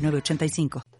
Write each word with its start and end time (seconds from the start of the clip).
985. 0.00 0.99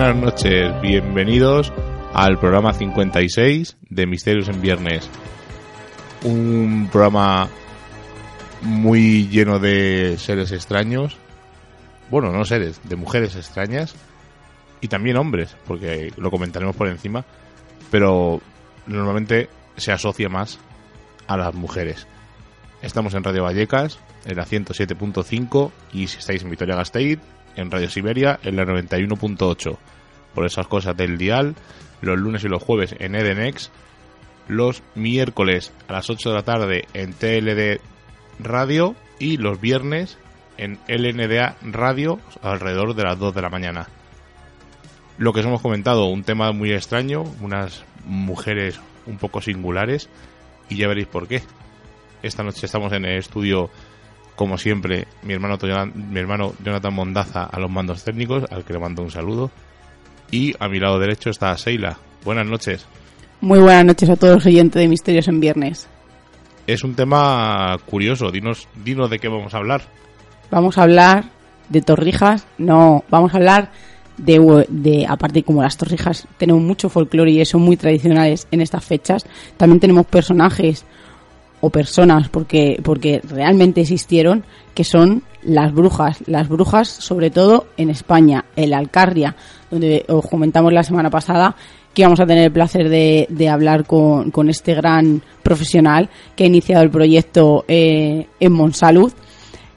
Buenas 0.00 0.16
noches, 0.16 0.80
bienvenidos 0.80 1.70
al 2.14 2.38
programa 2.38 2.72
56 2.72 3.76
de 3.90 4.06
Misterios 4.06 4.48
en 4.48 4.62
Viernes. 4.62 5.10
Un 6.22 6.88
programa 6.90 7.50
muy 8.62 9.28
lleno 9.28 9.58
de 9.58 10.16
seres 10.16 10.52
extraños, 10.52 11.18
bueno, 12.10 12.32
no 12.32 12.46
seres, 12.46 12.80
de 12.88 12.96
mujeres 12.96 13.36
extrañas 13.36 13.94
y 14.80 14.88
también 14.88 15.18
hombres, 15.18 15.54
porque 15.66 16.14
lo 16.16 16.30
comentaremos 16.30 16.74
por 16.74 16.88
encima, 16.88 17.26
pero 17.90 18.40
normalmente 18.86 19.50
se 19.76 19.92
asocia 19.92 20.30
más 20.30 20.58
a 21.26 21.36
las 21.36 21.52
mujeres. 21.52 22.06
Estamos 22.80 23.12
en 23.12 23.22
Radio 23.22 23.42
Vallecas, 23.42 23.98
en 24.24 24.38
la 24.38 24.46
107.5 24.46 25.70
y 25.92 26.06
si 26.06 26.16
estáis 26.16 26.42
en 26.42 26.48
Vitoria 26.48 26.76
Gasteiz, 26.76 27.18
en 27.56 27.70
Radio 27.70 27.90
Siberia 27.90 28.38
en 28.42 28.56
la 28.56 28.64
91.8. 28.64 29.76
Por 30.34 30.46
esas 30.46 30.66
cosas 30.66 30.96
del 30.96 31.18
dial, 31.18 31.54
los 32.00 32.18
lunes 32.18 32.44
y 32.44 32.48
los 32.48 32.62
jueves 32.62 32.94
en 32.98 33.14
Edenex, 33.14 33.70
los 34.48 34.82
miércoles 34.94 35.72
a 35.88 35.92
las 35.92 36.10
8 36.10 36.30
de 36.30 36.34
la 36.34 36.42
tarde 36.42 36.84
en 36.94 37.12
TLD 37.12 37.80
Radio 38.38 38.94
y 39.18 39.36
los 39.36 39.60
viernes 39.60 40.18
en 40.56 40.78
LNDA 40.88 41.56
Radio 41.62 42.18
alrededor 42.42 42.94
de 42.94 43.04
las 43.04 43.18
2 43.18 43.34
de 43.34 43.42
la 43.42 43.48
mañana. 43.48 43.88
Lo 45.18 45.32
que 45.32 45.40
os 45.40 45.46
hemos 45.46 45.62
comentado, 45.62 46.06
un 46.06 46.24
tema 46.24 46.52
muy 46.52 46.72
extraño, 46.72 47.24
unas 47.40 47.84
mujeres 48.04 48.80
un 49.06 49.18
poco 49.18 49.40
singulares 49.40 50.08
y 50.68 50.76
ya 50.76 50.88
veréis 50.88 51.08
por 51.08 51.28
qué. 51.28 51.42
Esta 52.22 52.42
noche 52.42 52.66
estamos 52.66 52.92
en 52.92 53.04
el 53.04 53.18
estudio 53.18 53.70
como 54.40 54.56
siempre, 54.56 55.06
mi 55.22 55.34
hermano, 55.34 55.58
mi 55.94 56.18
hermano 56.18 56.54
Jonathan 56.64 56.94
Mondaza 56.94 57.44
a 57.44 57.60
los 57.60 57.70
mandos 57.70 58.02
técnicos, 58.04 58.44
al 58.50 58.64
que 58.64 58.72
le 58.72 58.78
mando 58.78 59.02
un 59.02 59.10
saludo. 59.10 59.50
Y 60.30 60.54
a 60.58 60.66
mi 60.66 60.80
lado 60.80 60.98
derecho 60.98 61.28
está 61.28 61.54
Seila. 61.58 61.98
Buenas 62.24 62.46
noches. 62.46 62.86
Muy 63.42 63.58
buenas 63.58 63.84
noches 63.84 64.08
a 64.08 64.16
todos 64.16 64.36
los 64.36 64.46
oyentes 64.46 64.80
de 64.80 64.88
Misterios 64.88 65.28
en 65.28 65.40
Viernes. 65.40 65.90
Es 66.66 66.82
un 66.84 66.94
tema 66.94 67.76
curioso. 67.84 68.30
Dinos, 68.30 68.66
dinos 68.82 69.10
de 69.10 69.18
qué 69.18 69.28
vamos 69.28 69.52
a 69.52 69.58
hablar. 69.58 69.82
Vamos 70.50 70.78
a 70.78 70.84
hablar 70.84 71.24
de 71.68 71.82
torrijas. 71.82 72.46
No, 72.56 73.04
vamos 73.10 73.34
a 73.34 73.36
hablar 73.36 73.72
de, 74.16 74.64
de, 74.70 75.06
aparte 75.06 75.42
como 75.42 75.62
las 75.62 75.76
torrijas 75.76 76.26
tenemos 76.38 76.62
mucho 76.62 76.88
folclore 76.88 77.30
y 77.30 77.44
son 77.44 77.60
muy 77.60 77.76
tradicionales 77.76 78.48
en 78.50 78.62
estas 78.62 78.86
fechas, 78.86 79.26
también 79.58 79.80
tenemos 79.80 80.06
personajes 80.06 80.86
o 81.60 81.70
personas, 81.70 82.28
porque, 82.28 82.80
porque 82.82 83.20
realmente 83.22 83.80
existieron, 83.82 84.44
que 84.74 84.84
son 84.84 85.22
las 85.42 85.72
brujas. 85.72 86.22
Las 86.26 86.48
brujas, 86.48 86.88
sobre 86.88 87.30
todo 87.30 87.66
en 87.76 87.90
España, 87.90 88.44
en 88.56 88.70
la 88.70 88.78
Alcarria, 88.78 89.36
donde 89.70 90.04
os 90.08 90.26
comentamos 90.26 90.72
la 90.72 90.82
semana 90.82 91.10
pasada 91.10 91.56
que 91.94 92.02
íbamos 92.02 92.20
a 92.20 92.26
tener 92.26 92.44
el 92.44 92.52
placer 92.52 92.88
de, 92.88 93.26
de 93.30 93.48
hablar 93.48 93.84
con, 93.84 94.30
con, 94.30 94.48
este 94.48 94.74
gran 94.74 95.22
profesional 95.42 96.08
que 96.36 96.44
ha 96.44 96.46
iniciado 96.46 96.84
el 96.84 96.90
proyecto 96.90 97.64
eh, 97.66 98.28
en 98.38 98.52
Monsalud 98.52 99.12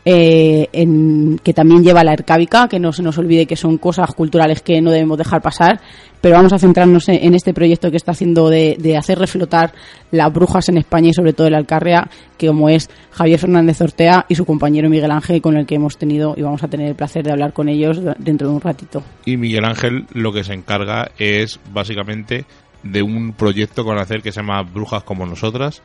eh, 0.06 0.68
en, 0.74 1.40
que 1.42 1.54
también 1.54 1.82
lleva 1.82 2.04
la 2.04 2.12
ercábica, 2.12 2.68
que 2.68 2.78
no 2.78 2.92
se 2.92 3.02
nos 3.02 3.18
olvide 3.18 3.46
que 3.46 3.56
son 3.56 3.78
cosas 3.78 4.14
culturales 4.14 4.62
que 4.62 4.82
no 4.82 4.92
debemos 4.92 5.18
dejar 5.18 5.42
pasar, 5.42 5.80
pero 6.20 6.36
vamos 6.36 6.52
a 6.52 6.60
centrarnos 6.60 7.08
en, 7.08 7.34
este 7.34 7.54
proyecto 7.54 7.90
que 7.90 7.96
está 7.98 8.12
haciendo 8.12 8.50
de, 8.50 8.98
hacer 8.98 9.18
reflotar 9.18 9.74
las 10.12 10.32
brujas 10.34 10.68
en 10.68 10.78
España 10.78 11.10
y 11.10 11.14
sobre 11.14 11.32
todo 11.32 11.48
en 11.48 11.54
la 11.54 11.60
Alcarria, 11.60 12.10
que 12.38 12.48
como 12.48 12.68
es 12.68 12.90
Javier 13.12 13.40
Fernández 13.40 13.80
Ortea 13.82 14.26
y 14.28 14.36
su 14.36 14.46
compañero 14.46 14.90
Miguel 14.90 15.12
Ángel, 15.12 15.42
con 15.42 15.56
el 15.56 15.66
que 15.66 15.76
hemos 15.76 15.98
tenido 15.98 16.34
y 16.38 16.42
vamos 16.42 16.64
a 16.64 16.68
tener 16.68 16.88
el 16.88 16.96
placer 16.96 17.24
de 17.24 17.32
hablar 17.32 17.54
con 17.54 17.70
ellos 17.70 18.00
dentro 18.18 18.50
de 18.50 18.54
un 18.56 18.62
ratito. 18.62 19.04
Y 19.26 19.38
Miguel 19.38 19.64
Ángel 19.64 20.06
lo 20.14 20.34
que 20.34 20.44
se 20.44 20.54
encarga 20.54 21.12
es 21.18 21.60
básicamente 21.72 22.46
de 22.84 23.02
un 23.02 23.32
proyecto 23.34 23.86
con 23.86 23.98
hacer 23.98 24.22
que 24.22 24.34
se 24.34 24.42
llama 24.42 24.64
Brujas 24.64 25.04
como 25.04 25.26
nosotras. 25.26 25.82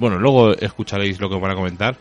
Bueno, 0.00 0.18
luego 0.18 0.52
escucharéis 0.52 1.20
lo 1.20 1.28
que 1.28 1.38
van 1.38 1.52
a 1.52 1.54
comentar 1.54 1.96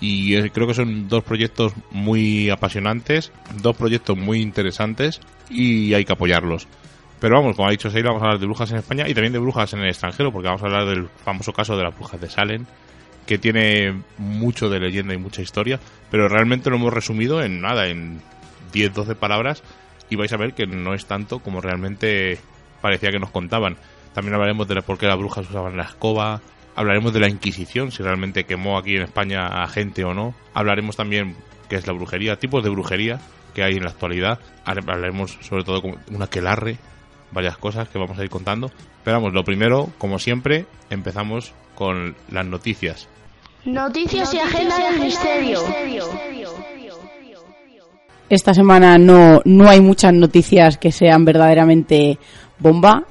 y 0.00 0.36
eh, 0.36 0.50
creo 0.50 0.66
que 0.66 0.74
son 0.74 1.08
dos 1.08 1.24
proyectos 1.24 1.72
muy 1.90 2.50
apasionantes, 2.50 3.32
dos 3.60 3.76
proyectos 3.76 4.16
muy 4.16 4.40
interesantes 4.40 5.20
y 5.50 5.94
hay 5.94 6.04
que 6.04 6.12
apoyarlos. 6.12 6.68
Pero 7.20 7.36
vamos, 7.36 7.56
como 7.56 7.68
ha 7.68 7.72
dicho 7.72 7.90
Seila, 7.90 8.10
vamos 8.10 8.22
a 8.22 8.26
hablar 8.26 8.40
de 8.40 8.46
brujas 8.46 8.70
en 8.70 8.76
España 8.76 9.08
y 9.08 9.14
también 9.14 9.32
de 9.32 9.40
brujas 9.40 9.72
en 9.72 9.80
el 9.80 9.88
extranjero, 9.88 10.32
porque 10.32 10.46
vamos 10.46 10.62
a 10.62 10.66
hablar 10.66 10.86
del 10.86 11.08
famoso 11.08 11.52
caso 11.52 11.76
de 11.76 11.82
las 11.82 11.96
brujas 11.96 12.20
de 12.20 12.30
Salem, 12.30 12.64
que 13.26 13.38
tiene 13.38 14.02
mucho 14.18 14.68
de 14.70 14.78
leyenda 14.78 15.14
y 15.14 15.18
mucha 15.18 15.42
historia, 15.42 15.80
pero 16.10 16.28
realmente 16.28 16.70
lo 16.70 16.76
hemos 16.76 16.92
resumido 16.92 17.42
en 17.42 17.60
nada, 17.60 17.88
en 17.88 18.20
10-12 18.72 19.16
palabras, 19.16 19.64
y 20.08 20.16
vais 20.16 20.32
a 20.32 20.36
ver 20.36 20.54
que 20.54 20.66
no 20.66 20.94
es 20.94 21.06
tanto 21.06 21.40
como 21.40 21.60
realmente 21.60 22.38
parecía 22.80 23.10
que 23.10 23.18
nos 23.18 23.30
contaban. 23.30 23.76
También 24.14 24.34
hablaremos 24.34 24.68
de 24.68 24.80
por 24.82 24.96
qué 24.96 25.06
las 25.06 25.18
brujas 25.18 25.48
usaban 25.50 25.76
la 25.76 25.84
escoba, 25.84 26.40
Hablaremos 26.78 27.12
de 27.12 27.18
la 27.18 27.28
Inquisición, 27.28 27.90
si 27.90 28.04
realmente 28.04 28.44
quemó 28.44 28.78
aquí 28.78 28.94
en 28.94 29.02
España 29.02 29.48
a 29.48 29.66
gente 29.66 30.04
o 30.04 30.14
no. 30.14 30.32
Hablaremos 30.54 30.94
también 30.94 31.34
qué 31.68 31.74
es 31.74 31.88
la 31.88 31.92
brujería, 31.92 32.36
tipos 32.36 32.62
de 32.62 32.70
brujería 32.70 33.18
que 33.52 33.64
hay 33.64 33.74
en 33.74 33.82
la 33.82 33.90
actualidad. 33.90 34.38
Hablaremos 34.64 35.38
sobre 35.40 35.64
todo 35.64 35.82
con 35.82 35.96
un 36.08 36.22
aquelarre, 36.22 36.78
varias 37.32 37.58
cosas 37.58 37.88
que 37.88 37.98
vamos 37.98 38.16
a 38.16 38.22
ir 38.22 38.30
contando. 38.30 38.70
Pero 39.02 39.16
vamos, 39.16 39.34
lo 39.34 39.42
primero, 39.42 39.88
como 39.98 40.20
siempre, 40.20 40.66
empezamos 40.88 41.52
con 41.74 42.14
las 42.30 42.46
noticias. 42.46 43.08
Noticias 43.64 44.32
y 44.34 44.38
agenda 44.38 44.78
del 44.78 45.00
misterio. 45.00 45.58
Esta 48.30 48.54
semana 48.54 48.98
no, 48.98 49.40
no 49.44 49.68
hay 49.68 49.80
muchas 49.80 50.14
noticias 50.14 50.78
que 50.78 50.92
sean 50.92 51.24
verdaderamente 51.24 52.20
bomba 52.60 53.04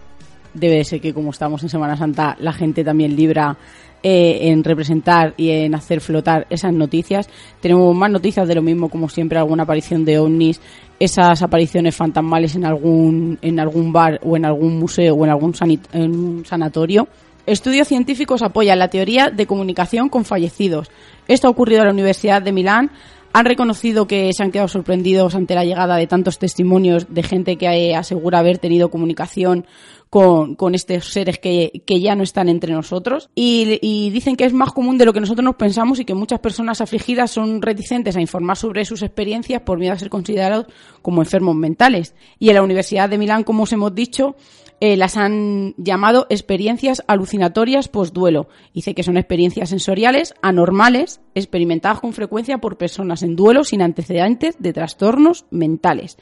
debe 0.59 0.83
ser 0.83 1.01
que 1.01 1.13
como 1.13 1.31
estamos 1.31 1.63
en 1.63 1.69
Semana 1.69 1.97
Santa, 1.97 2.35
la 2.39 2.53
gente 2.53 2.83
también 2.83 3.15
libra 3.15 3.57
eh, 4.03 4.49
en 4.49 4.63
representar 4.63 5.33
y 5.37 5.49
en 5.49 5.73
hacer 5.73 6.01
flotar 6.01 6.45
esas 6.49 6.71
noticias. 6.71 7.27
Tenemos 7.59 7.95
más 7.95 8.11
noticias 8.11 8.47
de 8.47 8.55
lo 8.55 8.61
mismo, 8.61 8.89
como 8.89 9.09
siempre, 9.09 9.39
alguna 9.39 9.63
aparición 9.63 10.05
de 10.05 10.19
ovnis, 10.19 10.61
esas 10.99 11.41
apariciones 11.41 11.95
fantasmales 11.95 12.55
en 12.55 12.65
algún, 12.65 13.39
en 13.41 13.59
algún 13.59 13.91
bar 13.91 14.19
o 14.23 14.37
en 14.37 14.45
algún 14.45 14.77
museo 14.77 15.15
o 15.15 15.25
en 15.25 15.31
algún 15.31 15.53
en 15.93 16.45
sanatorio. 16.45 17.07
Estudios 17.47 17.87
científicos 17.87 18.41
apoyan 18.43 18.77
la 18.77 18.89
teoría 18.89 19.29
de 19.29 19.47
comunicación 19.47 20.09
con 20.09 20.25
fallecidos. 20.25 20.91
Esto 21.27 21.47
ha 21.47 21.51
ocurrido 21.51 21.81
en 21.81 21.87
la 21.87 21.93
Universidad 21.93 22.41
de 22.41 22.51
Milán 22.51 22.91
Han 23.33 23.45
reconocido 23.45 24.07
que 24.07 24.31
se 24.33 24.43
han 24.43 24.51
quedado 24.51 24.67
sorprendidos 24.67 25.35
ante 25.35 25.55
la 25.55 25.63
llegada 25.63 25.95
de 25.95 26.07
tantos 26.07 26.39
testimonios 26.39 27.07
de 27.13 27.23
gente 27.23 27.55
que 27.55 27.67
eh, 27.67 27.95
asegura 27.95 28.39
haber 28.39 28.57
tenido 28.57 28.89
comunicación 28.89 29.65
con, 30.09 30.55
con 30.55 30.75
estos 30.75 31.11
seres 31.11 31.39
que, 31.39 31.83
que, 31.85 31.99
ya 31.99 32.15
no 32.15 32.23
están 32.23 32.49
entre 32.49 32.73
nosotros 32.73 33.29
y, 33.35 34.09
dicen 34.09 34.35
que 34.35 34.45
es 34.45 34.53
más 34.53 34.71
común 34.71 34.97
de 34.97 35.05
lo 35.05 35.13
que 35.13 35.19
nosotros 35.19 35.43
nos 35.43 35.55
pensamos 35.55 35.99
y 35.99 36.05
que 36.05 36.13
muchas 36.13 36.39
personas 36.39 36.81
afligidas 36.81 37.31
son 37.31 37.61
reticentes 37.61 38.15
a 38.15 38.21
informar 38.21 38.57
sobre 38.57 38.85
sus 38.85 39.01
experiencias 39.01 39.61
por 39.61 39.79
miedo 39.79 39.93
a 39.93 39.99
ser 39.99 40.09
considerados 40.09 40.67
como 41.01 41.21
enfermos 41.21 41.55
mentales. 41.55 42.15
Y 42.39 42.49
en 42.49 42.55
la 42.55 42.63
Universidad 42.63 43.09
de 43.09 43.17
Milán, 43.17 43.43
como 43.43 43.63
os 43.63 43.73
hemos 43.73 43.93
dicho, 43.93 44.35
eh, 44.79 44.95
las 44.95 45.17
han 45.17 45.73
llamado 45.77 46.27
experiencias 46.29 47.03
alucinatorias 47.07 47.87
post-duelo. 47.87 48.47
Dice 48.73 48.93
que 48.93 49.03
son 49.03 49.17
experiencias 49.17 49.69
sensoriales 49.69 50.35
anormales 50.41 51.19
experimentadas 51.33 51.99
con 51.99 52.13
frecuencia 52.13 52.59
por 52.59 52.77
personas 52.77 53.23
en 53.23 53.35
duelo 53.35 53.63
sin 53.63 53.81
antecedentes 53.81 54.55
de 54.59 54.73
trastornos 54.73 55.45
mentales. 55.49 56.17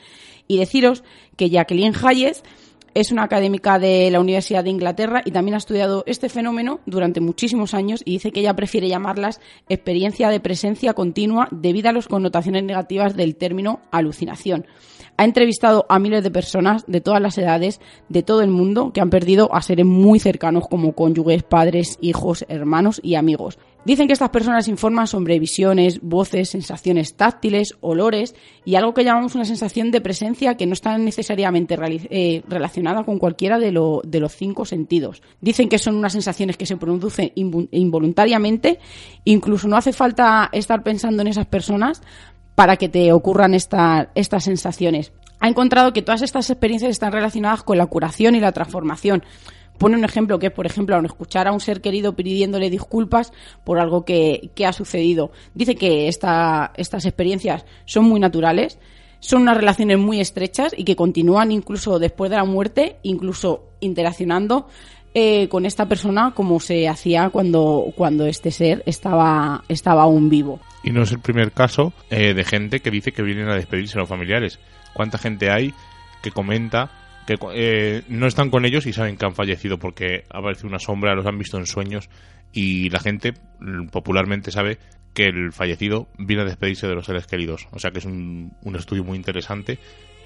Y 0.47 0.57
deciros 0.57 1.03
que 1.35 1.49
Jacqueline 1.49 1.95
Hayes 2.01 2.43
es 2.95 3.11
una 3.11 3.23
académica 3.23 3.77
de 3.77 4.09
la 4.09 4.21
Universidad 4.21 4.63
de 4.63 4.69
Inglaterra 4.69 5.21
y 5.25 5.31
también 5.31 5.55
ha 5.55 5.57
estudiado 5.57 6.03
este 6.07 6.29
fenómeno 6.29 6.79
durante 6.85 7.19
muchísimos 7.19 7.73
años 7.73 8.01
y 8.05 8.13
dice 8.13 8.31
que 8.31 8.39
ella 8.39 8.55
prefiere 8.55 8.87
llamarlas 8.87 9.41
experiencia 9.67 10.29
de 10.29 10.39
presencia 10.39 10.93
continua 10.93 11.49
debido 11.51 11.89
a 11.89 11.91
las 11.91 12.07
connotaciones 12.07 12.63
negativas 12.63 13.17
del 13.17 13.35
término 13.35 13.81
alucinación. 13.91 14.65
Ha 15.17 15.25
entrevistado 15.25 15.85
a 15.89 15.99
miles 15.99 16.23
de 16.23 16.31
personas 16.31 16.85
de 16.87 17.01
todas 17.01 17.21
las 17.21 17.37
edades, 17.37 17.81
de 18.07 18.23
todo 18.23 18.41
el 18.41 18.49
mundo, 18.49 18.91
que 18.93 19.01
han 19.01 19.09
perdido 19.09 19.53
a 19.53 19.61
seres 19.61 19.85
muy 19.85 20.19
cercanos 20.19 20.67
como 20.69 20.93
cónyuges, 20.93 21.43
padres, 21.43 21.97
hijos, 22.01 22.45
hermanos 22.47 23.01
y 23.03 23.15
amigos. 23.15 23.59
Dicen 23.85 24.07
que 24.07 24.13
estas 24.13 24.31
personas 24.31 24.67
informan 24.67 25.05
sobre 25.05 25.37
visiones, 25.37 26.01
voces, 26.01 26.49
sensaciones 26.49 27.13
táctiles, 27.13 27.75
olores 27.81 28.35
y 28.65 28.75
algo 28.75 28.95
que 28.95 29.03
llamamos 29.03 29.35
una 29.35 29.45
sensación 29.45 29.91
de 29.91 30.01
presencia 30.01 30.57
que 30.57 30.65
no 30.65 30.73
está 30.73 30.97
necesariamente 30.97 31.77
eh, 32.09 32.41
relacionada 32.47 33.03
con 33.03 33.19
cualquiera 33.19 33.59
de, 33.59 33.71
los 33.71 34.35
cinco 34.35 34.65
sentidos. 34.65 35.21
Dicen 35.39 35.69
que 35.69 35.77
son 35.77 35.95
unas 35.95 36.13
sensaciones 36.13 36.57
que 36.57 36.65
se 36.65 36.77
producen 36.77 37.31
involuntariamente, 37.35 38.79
incluso 39.23 39.67
no 39.67 39.77
hace 39.77 39.93
falta 39.93 40.49
estar 40.51 40.81
pensando 40.81 41.21
en 41.21 41.27
esas 41.27 41.45
personas 41.45 42.01
para 42.55 42.77
que 42.77 42.89
te 42.89 43.11
ocurran 43.13 43.53
estas 43.53 44.43
sensaciones. 44.43 45.11
Ha 45.39 45.47
encontrado 45.47 45.93
que 45.93 46.01
todas 46.01 46.23
estas 46.23 46.49
experiencias 46.49 46.89
están 46.89 47.11
relacionadas 47.11 47.61
con 47.61 47.77
la 47.77 47.85
curación 47.85 48.33
y 48.33 48.39
la 48.39 48.51
transformación. 48.51 49.23
Pone 49.77 49.97
un 49.97 50.05
ejemplo 50.05 50.39
que 50.39 50.47
es, 50.47 50.51
por 50.53 50.65
ejemplo, 50.65 50.99
escuchar 51.03 51.47
a 51.47 51.51
un 51.51 51.59
ser 51.59 51.81
querido 51.81 52.15
pidiéndole 52.15 52.69
disculpas 52.69 53.33
por 53.63 53.79
algo 53.79 54.05
que, 54.05 54.51
ha 54.65 54.73
sucedido. 54.73 55.31
Dice 55.53 55.75
que 55.75 56.07
esta, 56.07 56.71
estas 56.77 57.05
experiencias 57.05 57.65
son 57.85 58.05
muy 58.05 58.19
naturales, 58.19 58.79
son 59.19 59.43
unas 59.43 59.57
relaciones 59.57 59.97
muy 59.97 60.19
estrechas 60.19 60.73
y 60.77 60.83
que 60.83 60.95
continúan 60.95 61.51
incluso 61.51 61.99
después 61.99 62.29
de 62.29 62.37
la 62.37 62.45
muerte, 62.45 62.97
incluso 63.03 63.69
interaccionando 63.79 64.67
eh, 65.13 65.47
con 65.47 65.65
esta 65.65 65.87
persona 65.87 66.33
como 66.35 66.59
se 66.59 66.89
hacía 66.89 67.29
cuando, 67.29 67.85
cuando 67.95 68.25
este 68.25 68.51
ser 68.51 68.83
estaba, 68.85 69.63
estaba 69.69 70.03
aún 70.03 70.29
vivo. 70.29 70.59
Y 70.83 70.91
no 70.91 71.03
es 71.03 71.11
el 71.11 71.19
primer 71.19 71.53
caso 71.53 71.93
eh, 72.09 72.33
de 72.33 72.43
gente 72.43 72.81
que 72.81 72.91
dice 72.91 73.13
que 73.13 73.23
vienen 73.23 73.47
a 73.47 73.55
despedirse 73.55 73.97
a 73.97 74.01
los 74.01 74.09
familiares. 74.09 74.59
¿Cuánta 74.93 75.17
gente 75.17 75.49
hay 75.49 75.73
que 76.21 76.31
comenta 76.31 76.91
que 77.25 77.37
eh, 77.53 78.03
no 78.07 78.27
están 78.27 78.49
con 78.49 78.65
ellos 78.65 78.85
y 78.85 78.93
saben 78.93 79.17
que 79.17 79.25
han 79.25 79.35
fallecido 79.35 79.77
porque 79.77 80.23
ha 80.29 80.39
aparecido 80.39 80.69
una 80.69 80.79
sombra, 80.79 81.15
los 81.15 81.25
han 81.25 81.37
visto 81.37 81.57
en 81.57 81.65
sueños 81.65 82.09
y 82.53 82.89
la 82.89 82.99
gente 82.99 83.33
popularmente 83.91 84.51
sabe 84.51 84.77
que 85.13 85.25
el 85.27 85.51
fallecido 85.51 86.07
viene 86.17 86.43
a 86.43 86.45
despedirse 86.45 86.87
de 86.87 86.95
los 86.95 87.05
seres 87.05 87.25
queridos. 87.25 87.67
O 87.71 87.79
sea 87.79 87.91
que 87.91 87.99
es 87.99 88.05
un, 88.05 88.53
un 88.63 88.75
estudio 88.75 89.03
muy 89.03 89.17
interesante 89.17 89.79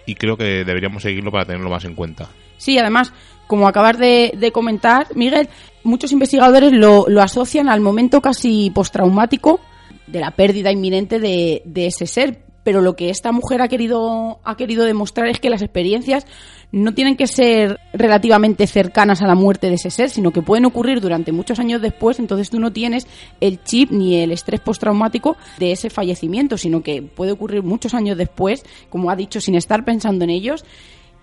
y 0.06 0.16
creo 0.16 0.36
que 0.38 0.64
deberíamos 0.66 1.04
seguirlo 1.04 1.32
para 1.32 1.46
tenerlo 1.46 1.70
más 1.70 1.86
en 1.86 1.96
cuenta. 1.96 2.30
Sí, 2.58 2.78
además, 2.78 3.14
como 3.48 3.68
acabas 3.68 3.98
de, 3.98 4.52
comentar, 4.54 5.08
Miguel, 5.16 5.50
muchos 5.84 6.12
investigadores 6.12 6.72
lo, 6.72 7.06
asocian 7.22 7.70
al 7.70 7.80
momento 7.80 8.22
casi 8.22 8.72
postraumático 8.72 9.60
de 10.08 10.20
la 10.20 10.32
pérdida 10.32 10.72
inminente 10.72 11.20
de, 11.20 11.62
de 11.66 11.88
ese 11.88 12.08
ser, 12.08 12.42
pero 12.64 12.82
lo 12.82 12.96
que 12.96 13.10
esta 13.10 13.32
mujer 13.32 13.62
ha 13.62 13.68
querido, 13.68 14.40
ha 14.44 14.58
querido 14.58 14.84
demostrar 14.84 15.28
es 15.28 15.40
que 15.40 15.50
las 15.50 15.62
experiencias 15.62 16.26
no 16.72 16.94
tienen 16.94 17.16
que 17.16 17.28
ser 17.28 17.80
relativamente 17.94 18.68
cercanas 18.68 19.22
a 19.22 19.28
la 19.28 19.36
muerte 19.36 19.68
de 19.68 19.76
ese 19.76 19.90
ser, 19.90 20.10
sino 20.10 20.32
que 20.32 20.42
pueden 20.42 20.66
ocurrir 20.66 21.02
durante 21.02 21.32
muchos 21.32 21.60
años 21.60 21.82
después, 21.82 22.20
entonces 22.20 22.50
tú 22.50 22.60
no 22.60 22.72
tienes 22.72 23.08
el 23.42 23.64
chip 23.64 23.92
ni 23.92 24.18
el 24.18 24.32
estrés 24.32 24.60
postraumático 24.60 25.36
de 25.58 25.72
ese 25.72 25.90
fallecimiento, 25.90 26.58
sino 26.58 26.82
que 26.82 27.02
puede 27.02 27.32
ocurrir 27.32 27.64
muchos 27.64 27.94
años 27.94 28.18
después, 28.18 28.64
como 28.90 29.10
ha 29.10 29.16
dicho, 29.16 29.42
sin 29.42 29.56
estar 29.56 29.84
pensando 29.84 30.24
en 30.24 30.30
ellos, 30.30 30.64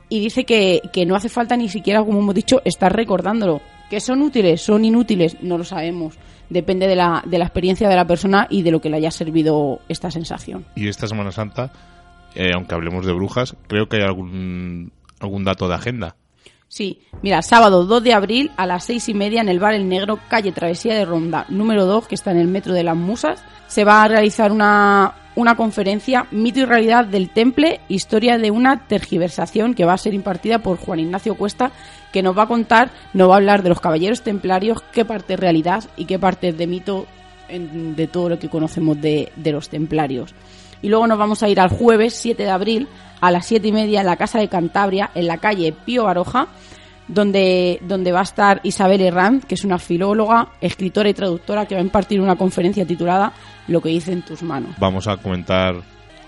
y 0.09 0.21
dice 0.21 0.45
que, 0.45 0.83
que 0.93 1.07
no 1.07 1.17
hace 1.17 1.29
falta 1.29 1.57
ni 1.57 1.69
siquiera, 1.69 2.05
como 2.05 2.21
hemos 2.21 2.35
dicho, 2.35 2.63
estar 2.65 2.95
recordándolo. 2.95 3.61
¿Que 3.91 4.01
son 4.01 4.23
útiles? 4.23 4.63
¿Son 4.63 4.85
inútiles? 4.85 5.37
No 5.43 5.59
lo 5.59 5.65
sabemos 5.65 6.19
depende 6.49 6.87
de 6.87 6.97
la, 6.97 7.23
de 7.27 7.39
la 7.39 7.45
experiencia 7.45 7.89
de 7.89 7.97
la 7.97 8.07
persona 8.07 8.47
y 8.51 8.63
de 8.63 8.71
lo 8.71 8.81
que 8.81 8.91
le 8.91 8.99
haya 8.99 9.11
servido 9.11 9.81
esta 9.89 10.11
sensación. 10.11 10.65
Y 10.75 10.89
esta 10.89 11.07
Semana 11.07 11.33
Santa, 11.33 11.73
eh, 12.35 12.51
aunque 12.55 12.75
hablemos 12.75 13.07
de 13.07 13.13
brujas, 13.13 13.57
creo 13.67 13.89
que 13.89 13.97
hay 13.97 14.03
algún, 14.03 14.93
algún 15.21 15.45
dato 15.45 15.69
de 15.69 15.75
agenda. 15.75 16.17
Sí, 16.69 17.01
mira, 17.23 17.43
sábado 17.43 17.85
2 17.85 18.03
de 18.03 18.13
abril 18.13 18.51
a 18.57 18.67
las 18.67 18.85
seis 18.85 19.09
y 19.09 19.15
media 19.15 19.41
en 19.41 19.49
el 19.49 19.61
Bar 19.61 19.75
El 19.75 19.89
Negro, 19.89 20.19
calle 20.29 20.51
Travesía 20.51 20.95
de 20.95 21.05
Ronda, 21.05 21.47
número 21.49 21.87
2, 21.87 22.09
que 22.09 22.17
está 22.17 22.33
en 22.33 22.39
el 22.39 22.49
Metro 22.49 22.73
de 22.75 22.83
las 22.83 22.97
Musas, 22.97 23.43
se 23.69 23.85
va 23.85 24.03
a 24.03 24.09
realizar 24.09 24.51
una, 24.51 25.15
una 25.37 25.55
conferencia 25.55 26.27
Mito 26.33 26.61
y 26.61 26.65
Realidad 26.65 27.05
del 27.05 27.31
Temple, 27.31 27.81
historia 27.89 28.37
de 28.37 28.51
una 28.51 28.89
tergiversación 28.89 29.75
que 29.75 29.85
va 29.85 29.93
a 29.93 29.99
ser 29.99 30.13
impartida 30.13 30.59
por 30.59 30.79
Juan 30.79 30.99
Ignacio 30.99 31.37
Cuesta, 31.37 31.71
que 32.13 32.23
nos 32.23 32.37
va 32.37 32.43
a 32.43 32.49
contar, 32.49 32.91
nos 33.15 33.31
va 33.31 33.35
a 33.35 33.37
hablar 33.37 33.63
de 33.63 33.69
los 33.69 33.81
caballeros 33.81 34.23
templarios, 34.23 34.83
qué 34.93 35.05
parte 35.05 35.35
es 35.35 35.41
realidad 35.41 35.85
y 35.97 36.07
qué 36.07 36.19
parte 36.19 36.49
es 36.49 36.59
de 36.59 36.67
mito 36.67 37.07
de 37.49 38.07
todo 38.09 38.29
lo 38.29 38.39
que 38.41 38.49
conocemos 38.49 39.01
de, 39.01 39.33
de 39.37 39.53
los 39.53 39.69
templarios. 39.69 40.35
Y 40.83 40.89
luego 40.89 41.07
nos 41.07 41.19
vamos 41.19 41.43
a 41.43 41.49
ir 41.49 41.61
al 41.61 41.71
jueves 41.71 42.15
7 42.15 42.43
de 42.43 42.51
abril 42.51 42.89
a 43.21 43.31
las 43.31 43.47
7 43.47 43.69
y 43.69 43.73
media 43.73 44.01
en 44.01 44.07
la 44.07 44.17
Casa 44.17 44.39
de 44.39 44.49
Cantabria, 44.49 45.11
en 45.15 45.27
la 45.27 45.39
calle 45.39 45.73
Pío 45.73 46.05
Baroja, 46.05 46.49
donde, 47.09 47.79
donde 47.83 48.13
va 48.13 48.21
a 48.21 48.25
estar 48.25 48.61
Isabel 48.63 49.01
Herrán, 49.01 49.41
que 49.41 49.55
es 49.55 49.65
una 49.65 49.79
filóloga, 49.79 50.49
escritora 50.61 51.09
y 51.09 51.15
traductora, 51.15 51.67
que 51.67 51.75
va 51.75 51.81
a 51.81 51.85
impartir 51.85 52.21
una 52.21 52.37
conferencia 52.37 52.87
titulada 52.87 53.33
Lo 53.69 53.81
que 53.81 53.91
dice 53.91 54.13
en 54.13 54.23
tus 54.23 54.43
manos. 54.43 54.75
Vamos 54.79 55.07
a 55.07 55.17
comentar 55.17 55.77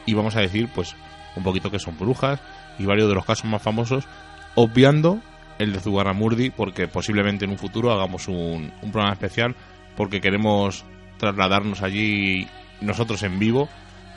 y 0.06 0.14
vamos 0.14 0.36
a 0.36 0.40
decir, 0.40 0.68
pues, 0.74 0.94
un 1.36 1.42
poquito 1.42 1.70
que 1.70 1.78
son 1.78 1.98
brujas 1.98 2.40
y 2.78 2.86
varios 2.86 3.08
de 3.08 3.14
los 3.14 3.24
casos 3.24 3.44
más 3.46 3.62
famosos, 3.62 4.06
obviando 4.54 5.20
el 5.58 5.72
de 5.72 5.80
Zugarramurdi, 5.80 6.50
porque 6.50 6.86
posiblemente 6.86 7.44
en 7.44 7.50
un 7.50 7.58
futuro 7.58 7.92
hagamos 7.92 8.28
un, 8.28 8.72
un 8.80 8.92
programa 8.92 9.12
especial, 9.12 9.56
porque 9.96 10.20
queremos 10.20 10.84
trasladarnos 11.18 11.82
allí 11.82 12.46
nosotros 12.80 13.24
en 13.24 13.40
vivo 13.40 13.68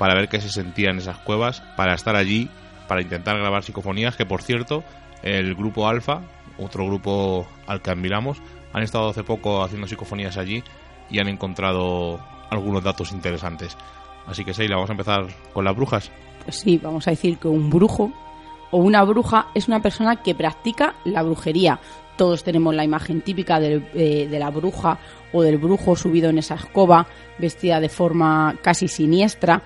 para 0.01 0.15
ver 0.15 0.29
qué 0.29 0.41
se 0.41 0.49
sentía 0.49 0.89
en 0.89 0.97
esas 0.97 1.19
cuevas, 1.19 1.61
para 1.77 1.93
estar 1.93 2.15
allí, 2.15 2.49
para 2.87 3.03
intentar 3.03 3.37
grabar 3.37 3.61
psicofonías, 3.61 4.15
que 4.15 4.25
por 4.25 4.41
cierto, 4.41 4.83
el 5.21 5.53
grupo 5.53 5.87
Alfa, 5.87 6.23
otro 6.57 6.87
grupo 6.87 7.45
al 7.67 7.83
que 7.83 7.91
admiramos, 7.91 8.41
han 8.73 8.81
estado 8.81 9.09
hace 9.09 9.23
poco 9.23 9.63
haciendo 9.63 9.85
psicofonías 9.85 10.37
allí 10.37 10.63
y 11.11 11.19
han 11.19 11.27
encontrado 11.27 12.19
algunos 12.49 12.83
datos 12.83 13.11
interesantes. 13.11 13.77
Así 14.25 14.43
que 14.43 14.55
Seila, 14.55 14.73
vamos 14.73 14.89
a 14.89 14.93
empezar 14.93 15.27
con 15.53 15.65
las 15.65 15.75
brujas. 15.75 16.09
Pues 16.45 16.55
sí, 16.55 16.79
vamos 16.81 17.07
a 17.07 17.11
decir 17.11 17.37
que 17.37 17.47
un 17.47 17.69
brujo 17.69 18.11
o 18.71 18.79
una 18.79 19.03
bruja 19.03 19.49
es 19.53 19.67
una 19.67 19.83
persona 19.83 20.23
que 20.23 20.33
practica 20.33 20.95
la 21.05 21.21
brujería. 21.21 21.79
Todos 22.17 22.43
tenemos 22.43 22.73
la 22.73 22.83
imagen 22.83 23.21
típica 23.21 23.61
eh, 23.61 24.27
de, 24.27 24.39
la 24.39 24.49
bruja 24.49 24.97
o 25.31 25.43
del 25.43 25.59
brujo 25.59 25.95
subido 25.95 26.31
en 26.31 26.39
esa 26.39 26.55
escoba, 26.55 27.05
vestida 27.37 27.79
de 27.79 27.89
forma 27.89 28.55
casi 28.63 28.87
siniestra 28.87 29.61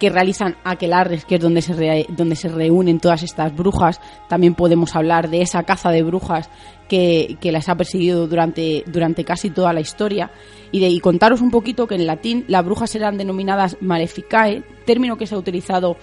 que 0.00 0.08
realizan 0.08 0.56
aquelarres, 0.64 1.26
que 1.26 1.34
es 1.36 1.40
donde 1.40 1.60
se, 1.60 2.06
donde 2.08 2.34
se 2.34 2.48
reúnen 2.48 2.98
todas 2.98 3.22
estas 3.22 3.54
brujas. 3.54 4.00
También 4.28 4.54
podemos 4.54 4.96
hablar 4.96 5.28
de 5.28 5.42
esa 5.42 5.62
caza 5.64 5.90
de 5.90 6.02
brujas 6.02 6.48
que, 6.88 7.36
que 7.38 7.52
las 7.52 7.68
ha 7.68 7.76
perseguido 7.76 8.26
durante, 8.26 8.82
durante 8.86 9.24
casi 9.24 9.50
toda 9.50 9.74
la 9.74 9.80
historia. 9.80 10.30
Y, 10.72 10.98
contaros 11.00 11.42
un 11.42 11.50
poquito 11.50 11.86
que 11.86 11.96
en 11.96 12.06
latín 12.06 12.46
las 12.48 12.64
brujas 12.64 12.94
eran 12.94 13.18
denominadas 13.18 13.76
maleficae, 13.82 14.64
término 14.86 15.18
que 15.18 15.26
se 15.26 15.34
ha 15.34 15.38
utilizado 15.38 15.96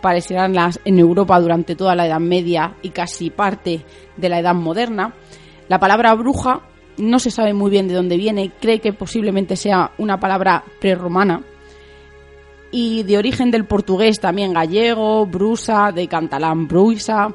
para 0.00 0.18
las 0.48 0.80
en 0.84 0.98
Europa 0.98 1.38
durante 1.38 1.76
toda 1.76 1.94
la 1.94 2.06
Edad 2.06 2.20
Media 2.20 2.74
y 2.82 2.88
casi 2.88 3.28
parte 3.28 3.84
de 4.16 4.28
la 4.30 4.40
Edad 4.40 4.54
Moderna. 4.54 5.14
La 5.68 5.78
palabra 5.78 6.14
bruja 6.14 6.62
no 6.96 7.18
se 7.18 7.30
sabe 7.30 7.52
muy 7.52 7.70
bien 7.70 7.86
de 7.86 7.94
dónde 7.94 8.16
viene, 8.16 8.50
cree 8.60 8.80
que 8.80 8.94
posiblemente 8.94 9.56
sea 9.56 9.92
una 9.98 10.18
palabra 10.18 10.64
prerromana 10.80 11.42
y 12.72 13.04
de 13.04 13.18
origen 13.18 13.52
del 13.52 13.66
portugués 13.66 14.18
también 14.18 14.54
gallego, 14.54 15.26
brusa, 15.26 15.92
de 15.92 16.08
catalán 16.08 16.66
bruisa. 16.66 17.32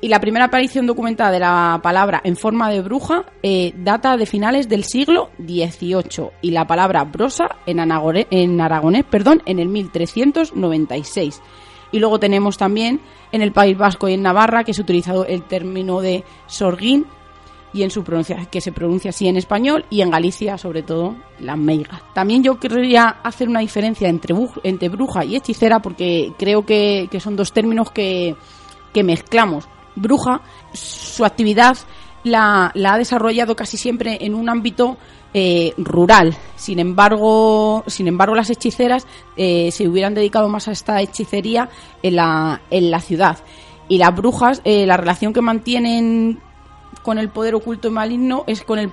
Y 0.00 0.08
la 0.08 0.20
primera 0.20 0.44
aparición 0.46 0.86
documentada 0.86 1.30
de 1.30 1.40
la 1.40 1.80
palabra 1.82 2.20
en 2.22 2.36
forma 2.36 2.68
de 2.70 2.82
bruja 2.82 3.24
eh, 3.42 3.72
data 3.76 4.16
de 4.16 4.26
finales 4.26 4.68
del 4.68 4.84
siglo 4.84 5.30
XVIII 5.38 6.30
y 6.42 6.50
la 6.50 6.66
palabra 6.66 7.04
brosa 7.04 7.56
en, 7.66 7.80
en 8.30 8.60
aragonés 8.60 9.04
perdón, 9.04 9.42
en 9.46 9.58
el 9.58 9.68
1396. 9.68 11.40
Y 11.90 11.98
luego 11.98 12.20
tenemos 12.20 12.58
también 12.58 13.00
en 13.32 13.42
el 13.42 13.52
País 13.52 13.76
Vasco 13.76 14.08
y 14.08 14.14
en 14.14 14.22
Navarra 14.22 14.62
que 14.62 14.74
se 14.74 14.82
ha 14.82 14.84
utilizado 14.84 15.24
el 15.24 15.42
término 15.44 16.00
de 16.00 16.24
sorguín 16.46 17.06
y 17.72 17.82
en 17.82 17.90
su 17.90 18.02
pronunciación, 18.02 18.46
que 18.46 18.60
se 18.60 18.72
pronuncia 18.72 19.10
así 19.10 19.28
en 19.28 19.36
español 19.36 19.84
y 19.90 20.00
en 20.00 20.10
Galicia 20.10 20.58
sobre 20.58 20.82
todo 20.82 21.16
la 21.40 21.56
meiga. 21.56 22.02
También 22.14 22.42
yo 22.42 22.58
querría 22.58 23.08
hacer 23.22 23.48
una 23.48 23.60
diferencia 23.60 24.08
entre, 24.08 24.34
entre 24.62 24.88
bruja 24.88 25.24
y 25.24 25.36
hechicera 25.36 25.80
porque 25.80 26.32
creo 26.38 26.64
que, 26.64 27.08
son 27.20 27.36
dos 27.36 27.52
términos 27.52 27.90
que, 27.90 28.36
que 28.92 29.02
mezclamos. 29.02 29.68
Bruja, 29.96 30.40
su 30.72 31.24
actividad 31.24 31.76
la, 32.24 32.70
la, 32.74 32.94
ha 32.94 32.98
desarrollado 32.98 33.56
casi 33.56 33.76
siempre 33.76 34.18
en 34.20 34.34
un 34.34 34.48
ámbito 34.48 34.96
eh, 35.34 35.74
rural. 35.76 36.34
Sin 36.56 36.78
embargo, 36.78 37.84
sin 37.86 38.08
embargo, 38.08 38.34
las 38.34 38.50
hechiceras 38.50 39.06
eh, 39.36 39.70
se 39.72 39.86
hubieran 39.86 40.14
dedicado 40.14 40.48
más 40.48 40.68
a 40.68 40.72
esta 40.72 41.00
hechicería 41.02 41.68
en 42.02 42.16
la, 42.16 42.62
en 42.70 42.90
la 42.90 43.00
ciudad. 43.00 43.38
Y 43.88 43.98
las 43.98 44.14
brujas, 44.14 44.60
eh, 44.64 44.86
la 44.86 44.96
relación 44.96 45.32
que 45.32 45.42
mantienen 45.42 46.40
con 47.02 47.18
el 47.18 47.28
poder 47.28 47.54
oculto 47.54 47.88
y 47.88 47.90
maligno 47.90 48.44
es 48.46 48.62
con 48.62 48.78
el, 48.78 48.92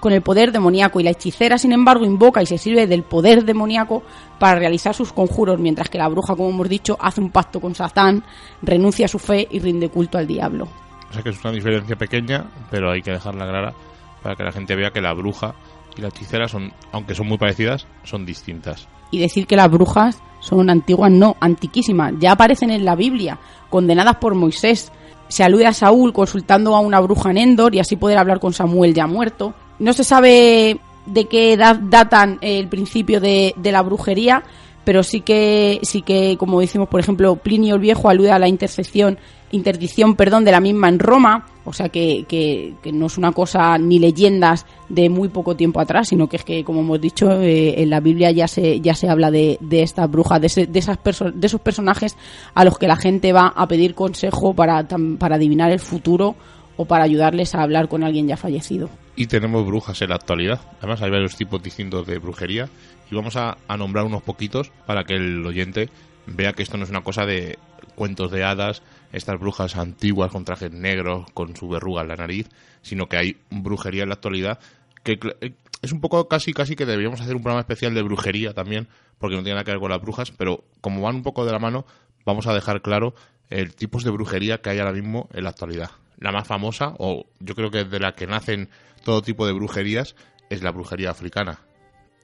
con 0.00 0.12
el 0.12 0.22
poder 0.22 0.52
demoníaco. 0.52 1.00
Y 1.00 1.04
la 1.04 1.10
hechicera, 1.10 1.58
sin 1.58 1.72
embargo, 1.72 2.04
invoca 2.04 2.42
y 2.42 2.46
se 2.46 2.58
sirve 2.58 2.86
del 2.86 3.02
poder 3.02 3.44
demoníaco 3.44 4.02
para 4.38 4.58
realizar 4.58 4.94
sus 4.94 5.12
conjuros, 5.12 5.58
mientras 5.58 5.88
que 5.88 5.98
la 5.98 6.08
bruja, 6.08 6.36
como 6.36 6.50
hemos 6.50 6.68
dicho, 6.68 6.96
hace 7.00 7.20
un 7.20 7.30
pacto 7.30 7.60
con 7.60 7.74
Satán, 7.74 8.22
renuncia 8.62 9.06
a 9.06 9.08
su 9.08 9.18
fe 9.18 9.46
y 9.50 9.58
rinde 9.58 9.88
culto 9.88 10.18
al 10.18 10.26
diablo. 10.26 10.68
O 11.10 11.12
sea 11.12 11.22
que 11.22 11.30
es 11.30 11.44
una 11.44 11.52
diferencia 11.52 11.96
pequeña, 11.96 12.46
pero 12.70 12.90
hay 12.90 13.02
que 13.02 13.12
dejarla 13.12 13.48
clara 13.48 13.74
para 14.22 14.34
que 14.34 14.42
la 14.42 14.52
gente 14.52 14.74
vea 14.74 14.90
que 14.90 15.00
la 15.00 15.12
bruja 15.12 15.54
y 15.96 16.00
la 16.00 16.08
hechicera 16.08 16.48
son, 16.48 16.72
aunque 16.92 17.14
son 17.14 17.28
muy 17.28 17.38
parecidas, 17.38 17.86
son 18.04 18.26
distintas. 18.26 18.88
Y 19.10 19.20
decir 19.20 19.46
que 19.46 19.56
las 19.56 19.70
brujas 19.70 20.20
son 20.40 20.68
antiguas, 20.68 21.10
no, 21.10 21.36
antiquísimas. 21.40 22.14
Ya 22.18 22.32
aparecen 22.32 22.70
en 22.70 22.84
la 22.84 22.96
Biblia, 22.96 23.38
condenadas 23.70 24.16
por 24.16 24.34
Moisés. 24.34 24.92
Se 25.28 25.44
alude 25.44 25.66
a 25.66 25.72
Saúl 25.72 26.12
consultando 26.12 26.74
a 26.74 26.80
una 26.80 27.00
bruja 27.00 27.30
en 27.30 27.38
Endor 27.38 27.74
y 27.74 27.80
así 27.80 27.96
poder 27.96 28.18
hablar 28.18 28.40
con 28.40 28.52
Samuel 28.52 28.94
ya 28.94 29.06
muerto. 29.06 29.54
No 29.78 29.92
se 29.92 30.04
sabe 30.04 30.80
de 31.06 31.24
qué 31.26 31.52
edad 31.52 31.76
datan 31.76 32.38
el 32.40 32.68
principio 32.68 33.20
de, 33.20 33.54
de 33.56 33.72
la 33.72 33.82
brujería, 33.82 34.42
pero 34.84 35.02
sí 35.02 35.20
que, 35.20 35.80
sí 35.82 36.02
que, 36.02 36.36
como 36.38 36.60
decimos, 36.60 36.88
por 36.88 37.00
ejemplo, 37.00 37.36
Plinio 37.36 37.74
el 37.74 37.80
Viejo 37.80 38.08
alude 38.08 38.30
a 38.30 38.38
la 38.38 38.48
intercesión 38.48 39.18
interdicción 39.50 40.16
perdón, 40.16 40.44
de 40.44 40.52
la 40.52 40.60
misma 40.60 40.88
en 40.88 40.98
Roma, 40.98 41.46
o 41.64 41.72
sea 41.72 41.88
que, 41.88 42.24
que, 42.28 42.74
no 42.92 43.06
es 43.06 43.18
una 43.18 43.32
cosa 43.32 43.76
ni 43.78 43.98
leyendas 43.98 44.66
de 44.88 45.08
muy 45.08 45.28
poco 45.28 45.56
tiempo 45.56 45.80
atrás, 45.80 46.08
sino 46.08 46.28
que 46.28 46.36
es 46.36 46.44
que, 46.44 46.64
como 46.64 46.80
hemos 46.80 47.00
dicho, 47.00 47.40
eh, 47.40 47.80
en 47.82 47.90
la 47.90 48.00
Biblia 48.00 48.30
ya 48.30 48.48
se, 48.48 48.80
ya 48.80 48.94
se 48.94 49.08
habla 49.08 49.30
de, 49.30 49.58
de 49.60 49.82
estas 49.82 50.10
brujas, 50.10 50.40
de, 50.40 50.66
de, 50.66 50.78
esas 50.78 50.98
de 51.02 51.46
esos 51.46 51.60
personajes 51.60 52.16
a 52.54 52.64
los 52.64 52.78
que 52.78 52.88
la 52.88 52.96
gente 52.96 53.32
va 53.32 53.48
a 53.48 53.66
pedir 53.66 53.94
consejo 53.94 54.54
para, 54.54 54.86
para 55.18 55.36
adivinar 55.36 55.70
el 55.72 55.80
futuro 55.80 56.36
o 56.76 56.84
para 56.84 57.04
ayudarles 57.04 57.54
a 57.54 57.62
hablar 57.62 57.88
con 57.88 58.04
alguien 58.04 58.28
ya 58.28 58.36
fallecido. 58.36 58.90
Y 59.16 59.26
tenemos 59.26 59.64
brujas 59.66 60.00
en 60.02 60.10
la 60.10 60.16
actualidad. 60.16 60.60
Además, 60.78 61.00
hay 61.00 61.10
varios 61.10 61.36
tipos 61.36 61.62
distintos 61.62 62.06
de 62.06 62.18
brujería 62.18 62.68
y 63.10 63.14
vamos 63.14 63.36
a, 63.36 63.56
a 63.66 63.76
nombrar 63.76 64.04
unos 64.04 64.22
poquitos 64.22 64.70
para 64.86 65.04
que 65.04 65.14
el 65.14 65.44
oyente 65.46 65.88
vea 66.26 66.52
que 66.52 66.62
esto 66.62 66.76
no 66.76 66.84
es 66.84 66.90
una 66.90 67.02
cosa 67.02 67.24
de 67.24 67.58
cuentos 67.96 68.30
de 68.30 68.44
hadas, 68.44 68.82
estas 69.12 69.40
brujas 69.40 69.76
antiguas 69.76 70.30
con 70.30 70.44
trajes 70.44 70.70
negros, 70.70 71.26
con 71.34 71.56
su 71.56 71.68
verruga 71.68 72.02
en 72.02 72.08
la 72.08 72.16
nariz, 72.16 72.48
sino 72.82 73.08
que 73.08 73.16
hay 73.16 73.36
brujería 73.50 74.04
en 74.04 74.10
la 74.10 74.14
actualidad 74.14 74.60
que 75.06 75.18
eh, 75.40 75.52
es 75.82 75.92
un 75.92 76.00
poco 76.00 76.28
casi 76.28 76.52
casi 76.52 76.74
que 76.74 76.84
deberíamos 76.84 77.20
hacer 77.20 77.36
un 77.36 77.42
programa 77.42 77.60
especial 77.60 77.94
de 77.94 78.02
brujería 78.02 78.52
también, 78.52 78.88
porque 79.18 79.36
no 79.36 79.42
tiene 79.42 79.54
nada 79.54 79.64
que 79.64 79.70
ver 79.70 79.80
con 79.80 79.90
las 79.90 80.02
brujas, 80.02 80.32
pero 80.32 80.64
como 80.80 81.00
van 81.00 81.16
un 81.16 81.22
poco 81.22 81.46
de 81.46 81.52
la 81.52 81.58
mano, 81.58 81.86
vamos 82.24 82.46
a 82.46 82.54
dejar 82.54 82.82
claro 82.82 83.14
el 83.48 83.74
tipos 83.74 84.02
de 84.02 84.10
brujería 84.10 84.60
que 84.60 84.70
hay 84.70 84.78
ahora 84.80 84.92
mismo 84.92 85.28
en 85.32 85.44
la 85.44 85.50
actualidad. 85.50 85.90
La 86.18 86.32
más 86.32 86.46
famosa, 86.46 86.94
o 86.98 87.26
yo 87.38 87.54
creo 87.54 87.70
que 87.70 87.84
de 87.84 88.00
la 88.00 88.14
que 88.14 88.26
nacen 88.26 88.68
todo 89.04 89.22
tipo 89.22 89.46
de 89.46 89.52
brujerías, 89.52 90.16
es 90.50 90.62
la 90.62 90.72
brujería 90.72 91.10
africana. 91.10 91.60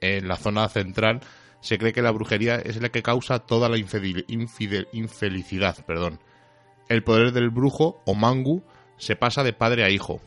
En 0.00 0.26
la 0.26 0.37
zona 0.37 0.69
central 0.69 1.21
se 1.62 1.78
cree 1.78 1.92
que 1.92 2.02
la 2.02 2.11
brujería 2.11 2.57
es 2.57 2.83
la 2.83 2.90
que 2.90 3.02
causa 3.02 3.38
toda 3.38 3.69
la 3.69 3.78
infelicidad. 3.78 5.76
Perdón. 5.87 6.19
El 6.88 7.04
poder 7.04 7.33
del 7.33 7.50
brujo 7.50 8.02
o 8.04 8.14
mangu 8.14 8.64
se 8.99 9.14
pasa 9.14 9.45
de 9.45 9.52
padre 9.52 9.85
a 9.85 9.90
hijo. 9.90 10.21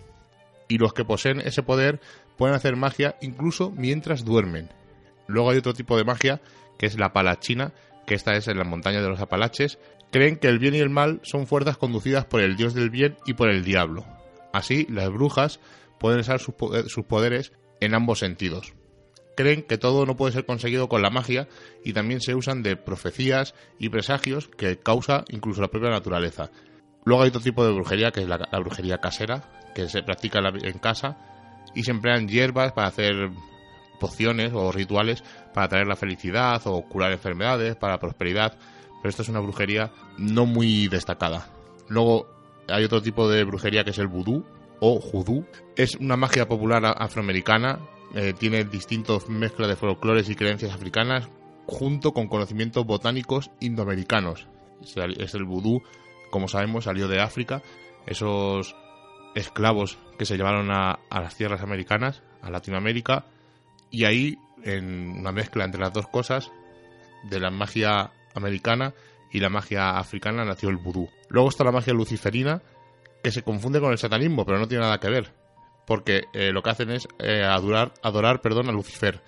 Y 0.70 0.77
los 0.77 0.94
que 0.94 1.04
poseen 1.04 1.42
ese 1.42 1.62
poder 1.62 2.00
pueden 2.38 2.56
hacer 2.56 2.77
magia 2.77 3.18
incluso 3.22 3.70
mientras 3.72 4.24
duermen. 4.24 4.70
Luego 5.27 5.51
hay 5.51 5.58
otro 5.58 5.74
tipo 5.74 5.98
de 5.98 6.06
magia 6.06 6.42
que 6.80 6.86
es 6.86 6.98
la 6.98 7.12
palachina, 7.12 7.74
que 8.08 8.15
esta 8.15 8.36
es 8.36 8.48
en 8.48 8.58
la 8.58 8.63
montaña 8.63 9.01
de 9.01 9.10
los 9.10 9.20
Apalaches. 9.20 9.77
Creen 10.12 10.38
que 10.38 10.48
el 10.48 10.60
bien 10.60 10.75
y 10.75 10.80
el 10.80 10.89
mal 10.89 11.20
son 11.24 11.48
fuerzas 11.48 11.77
conducidas 11.77 12.25
por 12.25 12.39
el 12.39 12.56
dios 12.56 12.74
del 12.74 12.89
bien 12.89 13.18
y 13.25 13.34
por 13.34 13.50
el 13.50 13.65
diablo. 13.65 14.06
Así, 14.54 14.88
las 14.89 15.10
brujas 15.10 15.60
pueden 16.00 16.22
usar 16.22 16.39
sus 16.39 17.06
poderes 17.06 17.51
en 17.82 17.94
ambos 17.94 18.20
sentidos 18.20 18.74
creen 19.36 19.63
que 19.63 19.77
todo 19.77 20.06
no 20.06 20.15
puede 20.15 20.34
ser 20.34 20.46
conseguido 20.46 20.89
con 20.89 21.01
la 21.01 21.10
magia 21.10 21.48
y 21.84 21.94
también 21.94 22.22
se 22.22 22.36
usan 22.36 22.63
de 22.63 22.75
profecías 22.75 23.54
y 23.80 23.89
presagios 23.89 24.48
que 24.48 24.80
causa 24.80 25.25
incluso 25.30 25.62
la 25.62 25.68
propia 25.68 25.89
naturaleza. 25.89 26.50
Luego 27.04 27.24
hay 27.24 27.30
otro 27.30 27.42
tipo 27.42 27.65
de 27.65 27.72
brujería 27.72 28.12
que 28.12 28.22
es 28.22 28.27
la, 28.27 28.38
brujería 28.60 28.98
casera, 28.98 29.44
que 29.75 29.88
se 29.88 30.01
practica 30.01 30.39
en 30.39 30.80
casa 30.80 31.18
y 31.75 31.84
se 31.84 31.92
emplean 31.92 32.27
hierbas 32.27 32.72
para 32.72 32.88
hacer 32.88 33.30
pociones 34.00 34.51
o 34.54 34.72
rituales 34.72 35.24
para 35.54 35.68
traer 35.68 35.88
la 35.88 35.96
felicidad 35.96 36.62
o 36.65 36.82
curar 36.84 37.12
enfermedades, 37.12 37.75
para 37.75 38.00
prosperidad, 38.00 38.58
pero 39.01 39.10
esto 39.10 39.22
es 39.22 39.30
una 39.30 39.39
brujería 39.39 39.92
no 40.18 40.46
muy 40.46 40.88
destacada. 40.88 41.48
Luego 41.88 42.27
hay 42.68 42.84
otro 42.84 43.01
tipo 43.01 43.30
de 43.30 43.44
brujería 43.44 43.84
que 43.84 43.92
es 43.92 44.00
el 44.00 44.08
vudú 44.08 44.44
o 44.80 45.00
judú. 45.00 45.46
Es 45.75 45.96
una 45.96 46.18
magia 46.18 46.48
popular 46.48 46.84
afroamericana 46.98 47.80
eh, 48.14 48.34
tiene 48.38 48.64
distintos 48.64 49.30
mezclas 49.30 49.70
de 49.70 49.76
folclores 49.76 50.30
y 50.30 50.36
creencias 50.36 50.74
africanas 50.74 51.28
junto 51.66 52.14
con 52.14 52.28
conocimientos 52.28 52.86
botánicos 52.86 53.52
indoamericanos. 53.60 54.48
Es 54.82 55.34
el 55.34 55.46
vudú, 55.46 55.82
como 56.30 56.48
sabemos, 56.48 56.84
salió 56.84 57.08
de 57.08 57.22
África. 57.22 57.62
Esos 58.06 58.76
esclavos 59.34 59.98
que 60.18 60.26
se 60.26 60.38
llevaron 60.38 60.70
a, 60.72 61.00
las 61.10 61.36
tierras 61.36 61.62
americanas, 61.62 62.22
a 62.42 62.50
Latinoamérica, 62.50 63.26
y 63.90 64.06
ahí, 64.06 64.38
en 64.64 65.20
una 65.20 65.32
mezcla 65.32 65.66
entre 65.66 65.82
las 65.82 65.94
dos 65.94 66.08
cosas, 66.08 66.52
de 67.24 67.40
la 67.40 67.50
magia 67.50 68.12
americana 68.36 68.94
y 69.32 69.40
la 69.40 69.50
magia 69.50 69.98
africana, 69.98 70.46
nació 70.46 70.70
el 70.70 70.78
vudú. 70.78 71.10
Luego 71.30 71.50
está 71.50 71.64
la 71.64 71.72
magia 71.72 71.94
luciferina, 71.94 72.62
que 73.24 73.32
se 73.32 73.42
confunde 73.42 73.80
con 73.80 73.92
el 73.92 73.98
satanismo, 73.98 74.46
pero 74.46 74.60
no 74.60 74.68
tiene 74.68 74.84
nada 74.84 75.00
que 75.00 75.10
ver 75.10 75.45
porque 75.86 76.24
eh, 76.34 76.51
lo 76.51 76.62
que 76.62 76.70
hacen 76.70 76.92
es 76.92 77.08
eh, 77.20 77.44
adorar, 77.44 77.94
adorar 78.01 78.42
perdón, 78.42 78.70
a 78.70 78.72
Lucifer, 78.72 79.22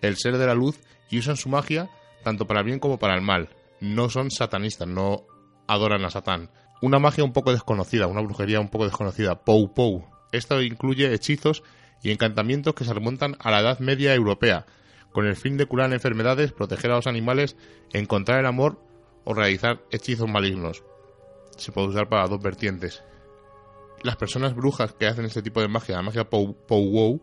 el 0.00 0.16
ser 0.16 0.38
de 0.38 0.46
la 0.46 0.54
luz, 0.54 0.80
y 1.10 1.18
usan 1.18 1.36
su 1.36 1.48
magia 1.48 1.90
tanto 2.22 2.46
para 2.46 2.60
el 2.60 2.66
bien 2.66 2.78
como 2.78 2.98
para 2.98 3.14
el 3.14 3.22
mal. 3.22 3.50
No 3.80 4.08
son 4.08 4.30
satanistas, 4.30 4.88
no 4.88 5.24
adoran 5.66 6.04
a 6.04 6.10
Satán. 6.10 6.50
Una 6.82 6.98
magia 6.98 7.24
un 7.24 7.32
poco 7.32 7.52
desconocida, 7.52 8.06
una 8.06 8.22
brujería 8.22 8.60
un 8.60 8.68
poco 8.68 8.84
desconocida, 8.84 9.44
Pou 9.44 9.72
Pou. 9.72 10.06
Esto 10.32 10.60
incluye 10.62 11.12
hechizos 11.12 11.62
y 12.02 12.10
encantamientos 12.10 12.74
que 12.74 12.84
se 12.84 12.92
remontan 12.92 13.36
a 13.38 13.50
la 13.50 13.60
Edad 13.60 13.78
Media 13.78 14.14
Europea, 14.14 14.66
con 15.12 15.26
el 15.26 15.36
fin 15.36 15.56
de 15.56 15.66
curar 15.66 15.92
enfermedades, 15.92 16.52
proteger 16.52 16.90
a 16.90 16.96
los 16.96 17.06
animales, 17.06 17.56
encontrar 17.92 18.40
el 18.40 18.46
amor 18.46 18.80
o 19.24 19.32
realizar 19.32 19.80
hechizos 19.90 20.28
malignos. 20.28 20.82
Se 21.56 21.72
puede 21.72 21.88
usar 21.88 22.08
para 22.08 22.26
dos 22.26 22.42
vertientes 22.42 23.02
las 24.04 24.16
personas 24.16 24.54
brujas 24.54 24.92
que 24.92 25.06
hacen 25.06 25.24
este 25.24 25.42
tipo 25.42 25.62
de 25.62 25.68
magia, 25.68 25.96
la 25.96 26.02
magia 26.02 26.28
Pow, 26.28 26.54
Wow, 26.68 27.22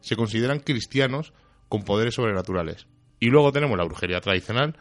se 0.00 0.14
consideran 0.14 0.60
cristianos 0.60 1.32
con 1.68 1.82
poderes 1.82 2.14
sobrenaturales. 2.14 2.86
Y 3.18 3.26
luego 3.26 3.50
tenemos 3.50 3.76
la 3.76 3.84
brujería 3.84 4.20
tradicional, 4.20 4.78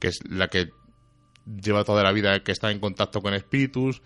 que 0.00 0.08
es 0.08 0.20
la 0.26 0.48
que 0.48 0.70
lleva 1.44 1.84
toda 1.84 2.02
la 2.02 2.12
vida, 2.12 2.42
que 2.42 2.52
está 2.52 2.70
en 2.70 2.80
contacto 2.80 3.20
con 3.20 3.34
espíritus, 3.34 4.00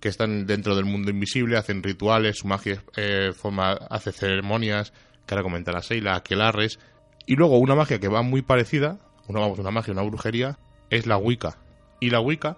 que 0.00 0.08
están 0.08 0.46
dentro 0.46 0.74
del 0.74 0.86
mundo 0.86 1.10
invisible, 1.10 1.58
hacen 1.58 1.82
rituales, 1.82 2.38
su 2.38 2.48
magia 2.48 2.82
eh, 2.96 3.32
forma, 3.34 3.72
hace 3.72 4.10
ceremonias, 4.10 4.94
que 5.26 5.34
ahora 5.34 5.42
comentará 5.42 5.82
Seila, 5.82 6.16
aquelarres. 6.16 6.78
Y 7.26 7.36
luego 7.36 7.58
una 7.58 7.74
magia 7.74 8.00
que 8.00 8.08
va 8.08 8.22
muy 8.22 8.40
parecida, 8.40 8.98
una, 9.26 9.44
una 9.44 9.70
magia, 9.70 9.92
una 9.92 10.04
brujería, 10.04 10.58
es 10.88 11.06
la 11.06 11.18
Wicca. 11.18 11.58
Y 12.00 12.08
la 12.08 12.20
Wicca 12.20 12.56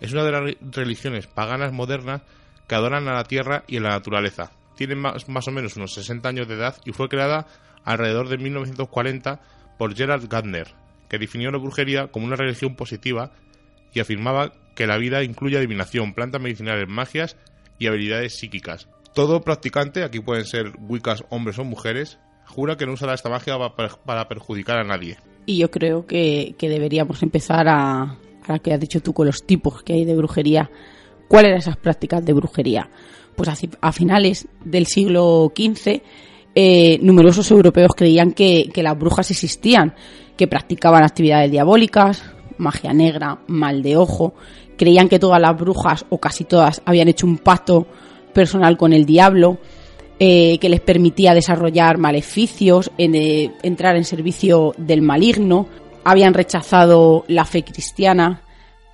es 0.00 0.14
una 0.14 0.24
de 0.24 0.32
las 0.32 0.54
religiones 0.74 1.26
paganas 1.26 1.74
modernas 1.74 2.22
que 2.66 2.74
adoran 2.74 3.08
a 3.08 3.14
la 3.14 3.24
tierra 3.24 3.64
y 3.66 3.78
a 3.78 3.80
la 3.80 3.90
naturaleza. 3.90 4.52
Tiene 4.76 4.94
más, 4.94 5.28
más 5.28 5.48
o 5.48 5.52
menos 5.52 5.76
unos 5.76 5.94
60 5.94 6.28
años 6.28 6.48
de 6.48 6.54
edad 6.54 6.76
y 6.84 6.92
fue 6.92 7.08
creada 7.08 7.46
alrededor 7.84 8.28
de 8.28 8.38
1940 8.38 9.40
por 9.78 9.94
Gerald 9.94 10.28
Gardner, 10.28 10.74
que 11.08 11.18
definió 11.18 11.50
la 11.50 11.58
brujería 11.58 12.08
como 12.08 12.26
una 12.26 12.36
religión 12.36 12.74
positiva 12.74 13.32
y 13.92 14.00
afirmaba 14.00 14.52
que 14.74 14.86
la 14.86 14.98
vida 14.98 15.22
incluye 15.22 15.56
adivinación, 15.56 16.12
plantas 16.12 16.40
medicinales, 16.40 16.88
magias 16.88 17.36
y 17.78 17.86
habilidades 17.86 18.36
psíquicas. 18.36 18.88
Todo 19.14 19.40
practicante, 19.40 20.04
aquí 20.04 20.20
pueden 20.20 20.44
ser 20.44 20.72
wicas 20.78 21.24
hombres 21.30 21.58
o 21.58 21.64
mujeres, 21.64 22.18
jura 22.44 22.76
que 22.76 22.86
no 22.86 22.92
usará 22.92 23.14
esta 23.14 23.30
magia 23.30 23.56
para 24.04 24.28
perjudicar 24.28 24.78
a 24.78 24.84
nadie. 24.84 25.16
Y 25.46 25.58
yo 25.58 25.70
creo 25.70 26.06
que, 26.06 26.54
deberíamos 26.60 27.22
empezar 27.22 27.68
a, 27.68 28.18
a 28.46 28.58
que 28.58 28.74
has 28.74 28.80
dicho 28.80 29.00
tú, 29.00 29.14
con 29.14 29.26
los 29.26 29.46
tipos 29.46 29.82
que 29.82 29.94
hay 29.94 30.04
de 30.04 30.16
brujería. 30.16 30.70
¿Cuáles 31.28 31.48
eran 31.48 31.58
esas 31.58 31.76
prácticas 31.76 32.24
de 32.24 32.32
brujería? 32.32 32.88
Pues 33.34 33.50
a, 33.80 33.92
finales 33.92 34.48
del 34.64 34.86
siglo 34.86 35.52
XV, 35.54 36.00
eh, 36.54 36.98
numerosos 37.02 37.50
europeos 37.50 37.92
creían 37.94 38.32
que, 38.32 38.70
las 38.76 38.98
brujas 38.98 39.30
existían, 39.30 39.94
que 40.36 40.46
practicaban 40.46 41.04
actividades 41.04 41.50
diabólicas, 41.50 42.22
magia 42.58 42.92
negra, 42.92 43.40
mal 43.46 43.82
de 43.82 43.96
ojo, 43.96 44.34
creían 44.78 45.08
que 45.08 45.18
todas 45.18 45.40
las 45.40 45.56
brujas, 45.56 46.06
o 46.08 46.18
casi 46.18 46.44
todas, 46.44 46.80
habían 46.84 47.08
hecho 47.08 47.26
un 47.26 47.38
pacto 47.38 47.86
personal 48.32 48.76
con 48.76 48.92
el 48.92 49.04
diablo, 49.04 49.58
eh, 50.18 50.56
que 50.58 50.70
les 50.70 50.80
permitía 50.80 51.34
desarrollar 51.34 51.98
maleficios, 51.98 52.90
eh, 52.96 53.50
entrar 53.62 53.96
en 53.96 54.04
servicio 54.04 54.72
del 54.78 55.02
maligno, 55.02 55.66
habían 56.04 56.32
rechazado 56.32 57.24
la 57.28 57.44
fe 57.44 57.64
cristiana, 57.64 58.42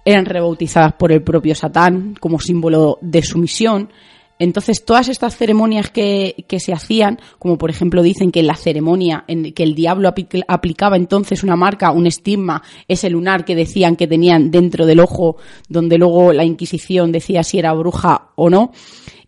eran 0.05 0.25
rebautizadas 0.25 0.95
por 0.95 1.13
el 1.13 1.23
propio 1.23 1.55
Satán 1.55 2.15
como 2.19 2.39
símbolo 2.39 2.99
de 3.01 3.23
sumisión. 3.23 3.91
Entonces, 4.39 4.85
todas 4.85 5.09
estas 5.09 5.37
ceremonias 5.37 5.91
que, 5.91 6.45
que, 6.49 6.59
se 6.59 6.73
hacían, 6.73 7.21
como 7.39 7.59
por 7.59 7.71
ejemplo 7.71 8.03
dicen 8.03 8.33
que 8.33 8.43
la 8.43 8.57
ceremonia 8.57 9.25
en 9.29 9.53
que 9.53 9.63
el 9.63 9.77
diablo 9.77 10.13
aplicaba 10.49 10.97
entonces 10.97 11.45
una 11.45 11.55
marca, 11.55 11.93
un 11.93 12.09
estigma, 12.09 12.63
ese 12.89 13.09
lunar 13.09 13.45
que 13.45 13.55
decían 13.55 13.95
que 13.95 14.09
tenían 14.09 14.51
dentro 14.51 14.85
del 14.85 14.99
ojo, 14.99 15.37
donde 15.69 15.97
luego 15.97 16.33
la 16.33 16.45
Inquisición 16.45 17.13
decía 17.13 17.45
si 17.45 17.61
era 17.61 17.73
bruja 17.73 18.31
o 18.35 18.51
no, 18.51 18.73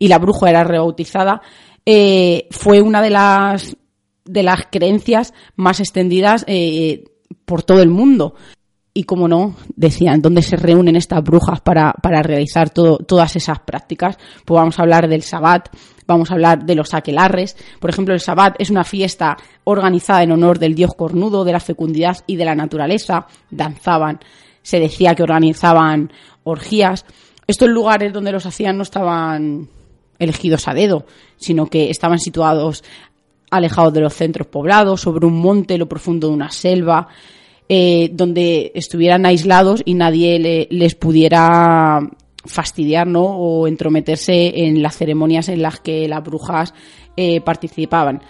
y 0.00 0.08
la 0.08 0.18
bruja 0.18 0.50
era 0.50 0.64
rebautizada, 0.64 1.42
eh, 1.86 2.48
fue 2.50 2.80
una 2.80 3.00
de 3.00 3.10
las, 3.10 3.76
de 4.24 4.42
las 4.42 4.66
creencias 4.70 5.34
más 5.54 5.80
extendidas 5.80 6.44
eh, 6.48 7.04
por 7.44 7.62
todo 7.62 7.82
el 7.82 7.90
mundo. 7.90 8.34
Y 8.96 9.02
como 9.04 9.26
no, 9.26 9.56
decían, 9.74 10.22
¿dónde 10.22 10.40
se 10.40 10.54
reúnen 10.54 10.94
estas 10.94 11.22
brujas 11.24 11.60
para, 11.60 11.92
para 11.94 12.22
realizar 12.22 12.70
todo, 12.70 12.98
todas 12.98 13.34
esas 13.34 13.58
prácticas? 13.58 14.16
Pues 14.44 14.56
vamos 14.56 14.78
a 14.78 14.82
hablar 14.82 15.08
del 15.08 15.22
Sabbat, 15.22 15.68
vamos 16.06 16.30
a 16.30 16.34
hablar 16.34 16.64
de 16.64 16.76
los 16.76 16.94
aquelarres. 16.94 17.56
Por 17.80 17.90
ejemplo, 17.90 18.14
el 18.14 18.20
Sabbat 18.20 18.54
es 18.60 18.70
una 18.70 18.84
fiesta 18.84 19.36
organizada 19.64 20.22
en 20.22 20.30
honor 20.30 20.60
del 20.60 20.76
dios 20.76 20.94
cornudo, 20.94 21.44
de 21.44 21.50
la 21.50 21.58
fecundidad 21.58 22.18
y 22.28 22.36
de 22.36 22.44
la 22.44 22.54
naturaleza. 22.54 23.26
Danzaban, 23.50 24.20
se 24.62 24.78
decía 24.78 25.16
que 25.16 25.24
organizaban 25.24 26.12
orgías. 26.44 27.04
Estos 27.48 27.68
lugares 27.68 28.12
donde 28.12 28.30
los 28.30 28.46
hacían 28.46 28.76
no 28.76 28.84
estaban 28.84 29.68
elegidos 30.20 30.68
a 30.68 30.74
dedo, 30.74 31.04
sino 31.36 31.66
que 31.66 31.90
estaban 31.90 32.20
situados 32.20 32.84
alejados 33.50 33.92
de 33.92 34.00
los 34.00 34.14
centros 34.14 34.46
poblados, 34.46 35.00
sobre 35.00 35.26
un 35.26 35.38
monte, 35.40 35.78
lo 35.78 35.88
profundo 35.88 36.28
de 36.28 36.34
una 36.34 36.50
selva, 36.50 37.08
eh, 37.68 38.10
donde 38.12 38.72
estuvieran 38.74 39.26
aislados 39.26 39.82
y 39.84 39.94
nadie 39.94 40.68
les 40.70 40.94
pudiera 40.94 42.00
fastidiar 42.44 43.06
¿no? 43.06 43.24
o 43.24 43.66
entrometerse 43.66 44.66
en 44.66 44.82
las 44.82 44.96
ceremonias 44.96 45.48
en 45.48 45.62
las 45.62 45.80
que 45.80 46.06
las 46.08 46.22
brujas 46.22 46.74
eh, 47.16 47.40
participaban. 47.40 48.22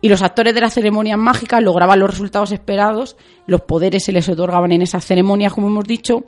Y 0.00 0.08
los 0.08 0.22
actores 0.22 0.54
de 0.54 0.60
las 0.60 0.74
ceremonias 0.74 1.18
mágicas 1.18 1.62
lograban 1.62 1.98
los 1.98 2.10
resultados 2.10 2.52
esperados, 2.52 3.16
los 3.46 3.62
poderes 3.62 4.04
se 4.04 4.12
les 4.12 4.28
otorgaban 4.28 4.72
en 4.72 4.82
esas 4.82 5.04
ceremonias, 5.04 5.52
como 5.52 5.66
hemos 5.66 5.84
dicho, 5.84 6.24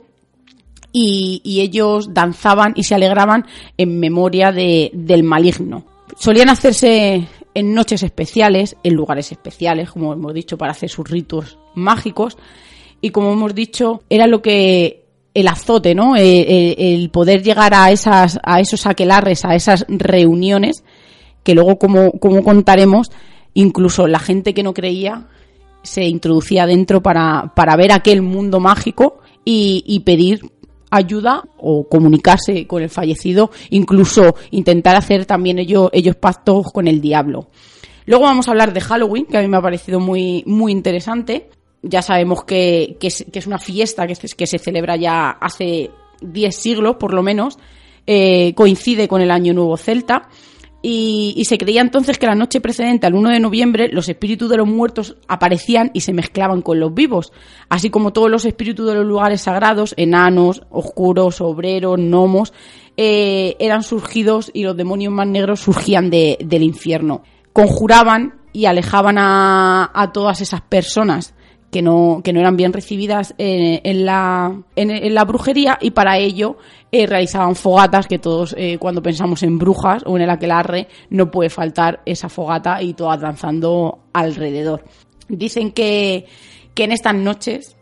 y, 0.91 1.41
ellos 1.61 2.13
danzaban 2.13 2.73
y 2.75 2.83
se 2.83 2.95
alegraban 2.95 3.45
en 3.77 3.99
memoria 3.99 4.51
de, 4.51 4.91
del 4.93 5.23
maligno. 5.23 5.85
Solían 6.17 6.49
hacerse 6.49 7.27
en 7.53 7.73
noches 7.73 8.03
especiales, 8.03 8.75
en 8.83 8.93
lugares 8.93 9.31
especiales, 9.31 9.91
como 9.91 10.13
hemos 10.13 10.33
dicho, 10.33 10.57
para 10.57 10.71
hacer 10.71 10.89
sus 10.89 11.09
ritos 11.09 11.57
mágicos. 11.75 12.37
Y 13.01 13.09
como 13.09 13.33
hemos 13.33 13.53
dicho, 13.55 14.03
era 14.09 14.27
lo 14.27 14.41
que 14.41 15.01
el 15.33 15.47
azote, 15.47 15.95
¿no? 15.95 16.15
Eh, 16.15 16.41
eh, 16.41 16.75
el, 16.77 17.09
poder 17.09 17.43
llegar 17.43 17.73
a 17.73 17.91
esas, 17.91 18.39
a 18.43 18.59
esos 18.59 18.85
aquelarres, 18.85 19.45
a 19.45 19.55
esas 19.55 19.85
reuniones, 19.87 20.83
que 21.43 21.55
luego, 21.55 21.77
como, 21.77 22.11
como 22.13 22.43
contaremos, 22.43 23.11
incluso 23.53 24.07
la 24.07 24.19
gente 24.19 24.53
que 24.53 24.63
no 24.63 24.73
creía 24.73 25.27
se 25.83 26.03
introducía 26.03 26.65
dentro 26.65 27.01
para, 27.01 27.53
para 27.55 27.75
ver 27.75 27.91
aquel 27.91 28.21
mundo 28.21 28.59
mágico 28.59 29.19
y, 29.43 29.83
y 29.87 30.01
pedir 30.01 30.51
ayuda 30.91 31.43
o 31.57 31.87
comunicarse 31.87 32.67
con 32.67 32.83
el 32.83 32.89
fallecido, 32.89 33.49
incluso 33.71 34.35
intentar 34.51 34.95
hacer 34.95 35.25
también 35.25 35.57
ellos, 35.57 35.89
ellos 35.93 36.15
pactos 36.15 36.71
con 36.71 36.87
el 36.87 37.01
diablo. 37.01 37.47
Luego 38.05 38.25
vamos 38.25 38.47
a 38.47 38.51
hablar 38.51 38.73
de 38.73 38.81
Halloween, 38.81 39.25
que 39.25 39.37
a 39.37 39.41
mí 39.41 39.47
me 39.47 39.57
ha 39.57 39.61
parecido 39.61 39.99
muy, 39.99 40.43
muy 40.45 40.71
interesante. 40.71 41.49
Ya 41.81 42.01
sabemos 42.01 42.43
que, 42.43 42.97
que, 42.99 43.07
es, 43.07 43.47
una 43.47 43.57
fiesta 43.57 44.05
que, 44.05 44.15
que 44.15 44.47
se 44.47 44.59
celebra 44.59 44.97
ya 44.97 45.31
hace 45.31 45.89
10 46.21 46.55
siglos, 46.55 46.95
por 46.97 47.13
lo 47.13 47.23
menos. 47.23 47.57
Eh, 48.05 48.53
coincide 48.55 49.07
con 49.07 49.21
el 49.21 49.31
Año 49.31 49.53
Nuevo 49.53 49.77
Celta 49.77 50.27
y, 50.83 51.43
se 51.45 51.57
creía 51.57 51.81
entonces 51.81 52.17
que 52.17 52.25
la 52.25 52.35
noche 52.35 52.59
precedente 52.59 53.05
al 53.05 53.13
1 53.13 53.29
de 53.29 53.39
noviembre 53.39 53.89
los 53.91 54.09
espíritus 54.09 54.49
de 54.49 54.57
los 54.57 54.67
muertos 54.67 55.15
aparecían 55.27 55.91
y 55.93 56.01
se 56.01 56.13
mezclaban 56.13 56.61
con 56.61 56.79
los 56.79 56.93
vivos, 56.93 57.31
así 57.69 57.89
como 57.89 58.13
todos 58.13 58.31
los 58.31 58.45
espíritus 58.45 58.87
de 58.87 58.95
los 58.95 59.05
lugares 59.05 59.41
sagrados, 59.41 59.93
enanos, 59.97 60.63
oscuros, 60.71 61.39
obreros, 61.41 61.99
gnomos, 61.99 62.53
eh, 62.97 63.55
eran 63.59 63.83
surgidos 63.83 64.49
y 64.53 64.63
los 64.63 64.75
demonios 64.75 65.13
más 65.13 65.27
negros 65.27 65.59
surgían 65.59 66.09
del 66.09 66.63
infierno. 66.63 67.23
Conjuraban 67.53 68.39
y 68.53 68.65
alejaban 68.65 69.17
a, 69.17 69.91
a 69.93 70.11
todas 70.11 70.41
esas 70.41 70.61
personas 70.61 71.33
que 71.71 71.81
no, 71.81 72.21
que 72.23 72.33
no 72.33 72.41
eran 72.41 72.57
bien 72.57 72.73
recibidas 72.73 73.33
en, 73.37 74.05
la, 74.05 74.61
en, 74.75 75.15
la 75.15 75.23
brujería 75.23 75.77
y 75.81 75.91
para 75.91 76.17
ello 76.17 76.57
eh, 76.91 77.07
realizaban 77.07 77.55
fogatas 77.55 78.07
que 78.07 78.19
todos 78.19 78.53
eh, 78.57 78.77
cuando 78.77 79.01
pensamos 79.01 79.41
en 79.41 79.57
brujas 79.57 80.03
o 80.05 80.17
en 80.17 80.23
el 80.23 80.29
aquelarre 80.29 80.89
no 81.09 81.31
puede 81.31 81.49
faltar 81.49 82.01
esa 82.05 82.27
fogata 82.27 82.83
y 82.83 82.93
todas 82.93 83.21
danzando 83.21 83.99
alrededor. 84.11 84.83
Dicen 85.29 85.71
que, 85.71 86.25
que 86.75 86.83
en 86.83 86.91
estas 86.91 87.15
noches 87.15 87.77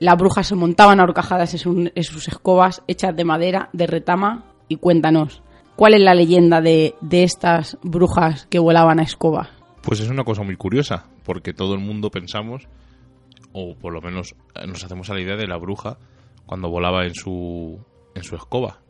las 0.00 0.18
brujas 0.18 0.48
se 0.48 0.56
montaban 0.56 0.98
ahorcajadas 0.98 1.64
en, 1.64 1.92
en 1.94 2.04
sus 2.04 2.26
escobas 2.26 2.82
hechas 2.88 3.14
de 3.14 3.24
madera, 3.24 3.70
de 3.72 3.86
retama 3.86 4.46
y 4.66 4.76
cuéntanos, 4.76 5.42
¿cuál 5.76 5.94
es 5.94 6.00
la 6.00 6.14
leyenda 6.14 6.60
de, 6.60 6.96
de 7.00 7.22
estas 7.22 7.78
brujas 7.82 8.46
que 8.50 8.58
volaban 8.58 8.98
a 8.98 9.04
escoba? 9.04 9.50
Pues 9.82 10.00
es 10.00 10.10
una 10.10 10.24
cosa 10.24 10.42
muy 10.42 10.56
curiosa, 10.56 11.06
porque 11.24 11.52
todo 11.52 11.74
el 11.74 11.80
mundo 11.80 12.10
pensamos 12.10 12.68
o 13.52 13.74
por 13.76 13.92
lo 13.92 14.00
menos 14.00 14.34
eh, 14.54 14.66
nos 14.66 14.84
hacemos 14.84 15.10
a 15.10 15.14
la 15.14 15.20
idea 15.20 15.36
de 15.36 15.46
la 15.46 15.56
bruja 15.56 15.98
cuando 16.46 16.68
volaba 16.70 17.04
en 17.04 17.14
su, 17.14 17.78
en 18.14 18.22
su 18.22 18.36
escoba. 18.36 18.80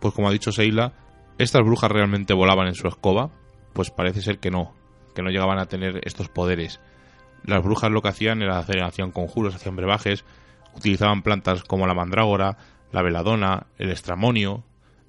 Pues 0.00 0.14
como 0.14 0.28
ha 0.28 0.32
dicho 0.32 0.50
Seila, 0.50 0.94
¿estas 1.38 1.62
brujas 1.62 1.90
realmente 1.90 2.34
volaban 2.34 2.66
en 2.66 2.74
su 2.74 2.88
escoba? 2.88 3.30
Pues 3.72 3.90
parece 3.90 4.20
ser 4.20 4.40
que 4.40 4.50
no, 4.50 4.74
que 5.14 5.22
no 5.22 5.30
llegaban 5.30 5.58
a 5.58 5.66
tener 5.66 6.00
estos 6.04 6.28
poderes. 6.28 6.80
Las 7.44 7.62
brujas 7.62 7.90
lo 7.90 8.02
que 8.02 8.08
hacían 8.08 8.42
era 8.42 8.58
hacer, 8.58 8.82
hacían 8.82 9.12
conjuros, 9.12 9.54
hacían 9.54 9.76
brebajes, 9.76 10.24
utilizaban 10.74 11.22
plantas 11.22 11.62
como 11.62 11.86
la 11.86 11.94
mandrágora, 11.94 12.56
la 12.90 13.02
veladona, 13.02 13.66
el 13.78 13.90
estramonio, 13.90 14.64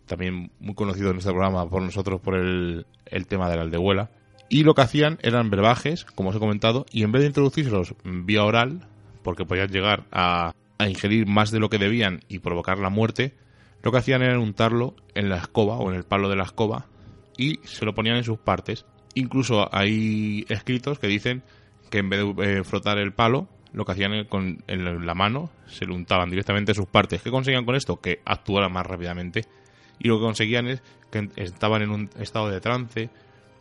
también 0.06 0.52
muy 0.60 0.76
conocido 0.76 1.12
en 1.12 1.18
este 1.18 1.30
programa 1.30 1.70
por 1.70 1.82
nosotros 1.82 2.22
por 2.22 2.36
el, 2.36 2.86
tema 3.28 3.50
de 3.50 3.56
la 3.56 3.64
aldehuela. 3.64 4.12
Y 4.50 4.64
lo 4.64 4.76
que 4.76 4.82
hacían 4.82 5.18
eran 5.22 5.50
brebajes, 5.50 6.06
como 6.06 6.30
os 6.30 6.36
he 6.36 6.40
comentado, 6.40 6.86
y 6.92 7.04
en 7.04 7.12
vez 7.12 7.22
de 7.22 7.28
introducírselos 7.28 7.96
vía 8.04 8.44
oral, 8.44 8.88
porque 9.24 9.46
podían 9.46 9.70
llegar 9.70 10.04
a, 10.12 10.54
a 10.78 10.90
ingerir 10.90 11.26
más 11.28 11.52
de 11.52 11.60
lo 11.60 11.70
que 11.70 11.78
debían 11.78 12.22
y 12.28 12.40
provocar 12.40 12.78
la 12.78 12.90
muerte, 12.90 13.34
lo 13.82 13.92
que 13.92 13.98
hacían 13.98 14.22
era 14.22 14.40
untarlo 14.40 14.96
en 15.16 15.30
la 15.30 15.38
escoba 15.38 15.78
o 15.78 15.90
en 15.90 15.98
el 15.98 16.04
palo 16.04 16.30
de 16.30 16.36
la 16.36 16.44
escoba 16.44 16.88
y 17.38 17.60
se 17.64 17.86
lo 17.86 17.94
ponían 17.94 18.18
en 18.18 18.24
sus 18.24 18.38
partes. 18.38 18.86
Incluso 19.16 19.68
hay 19.76 20.46
escritos 20.50 21.00
que 21.00 21.08
dicen 21.08 21.44
que 21.90 22.00
en 22.00 22.10
vez 22.10 22.20
de 22.36 22.60
eh, 22.60 22.64
frotar 22.64 22.98
el 22.98 23.14
palo, 23.14 23.48
lo 23.74 23.86
que 23.86 23.92
hacían 23.92 24.26
con 24.26 24.64
en 24.68 25.06
la 25.06 25.14
mano 25.16 25.50
se 25.68 25.86
lo 25.86 25.96
untaban 25.96 26.30
directamente 26.30 26.72
en 26.72 26.76
sus 26.76 26.88
partes. 26.88 27.22
¿Qué 27.22 27.32
conseguían 27.32 27.66
con 27.66 27.76
esto? 27.76 28.00
Que 28.00 28.22
actuara 28.26 28.70
más 28.70 28.86
rápidamente 28.86 29.46
y 30.00 30.08
lo 30.08 30.18
que 30.18 30.26
conseguían 30.26 30.68
es 30.68 30.82
que 31.12 31.30
estaban 31.36 31.82
en 31.82 31.92
un 31.92 32.10
estado 32.20 32.50
de 32.50 32.60
trance, 32.60 33.10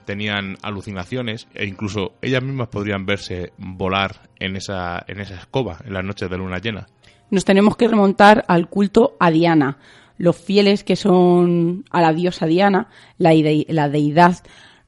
tenían 0.05 0.57
alucinaciones 0.63 1.49
e 1.55 1.67
incluso 1.67 2.15
ellas 2.23 2.43
mismas 2.43 2.69
podrían 2.69 3.07
verse 3.07 3.53
volar 3.59 4.29
en 4.39 4.57
esa, 4.57 5.05
en 5.07 5.21
esa 5.21 5.37
escoba 5.37 5.79
en 5.85 5.95
las 5.95 6.05
noches 6.05 6.29
de 6.29 6.39
luna 6.39 6.59
llena. 6.59 6.87
Nos 7.31 7.45
tenemos 7.45 7.77
que 7.77 7.89
remontar 7.89 8.45
al 8.49 8.69
culto 8.69 9.17
a 9.19 9.31
Diana. 9.31 9.79
Los 10.19 10.37
fieles 10.37 10.85
que 10.85 10.97
son 10.97 11.85
a 11.91 12.03
la 12.03 12.13
diosa 12.13 12.47
Diana, 12.47 12.89
la, 13.19 13.33
la 13.69 13.89
deidad 13.89 14.39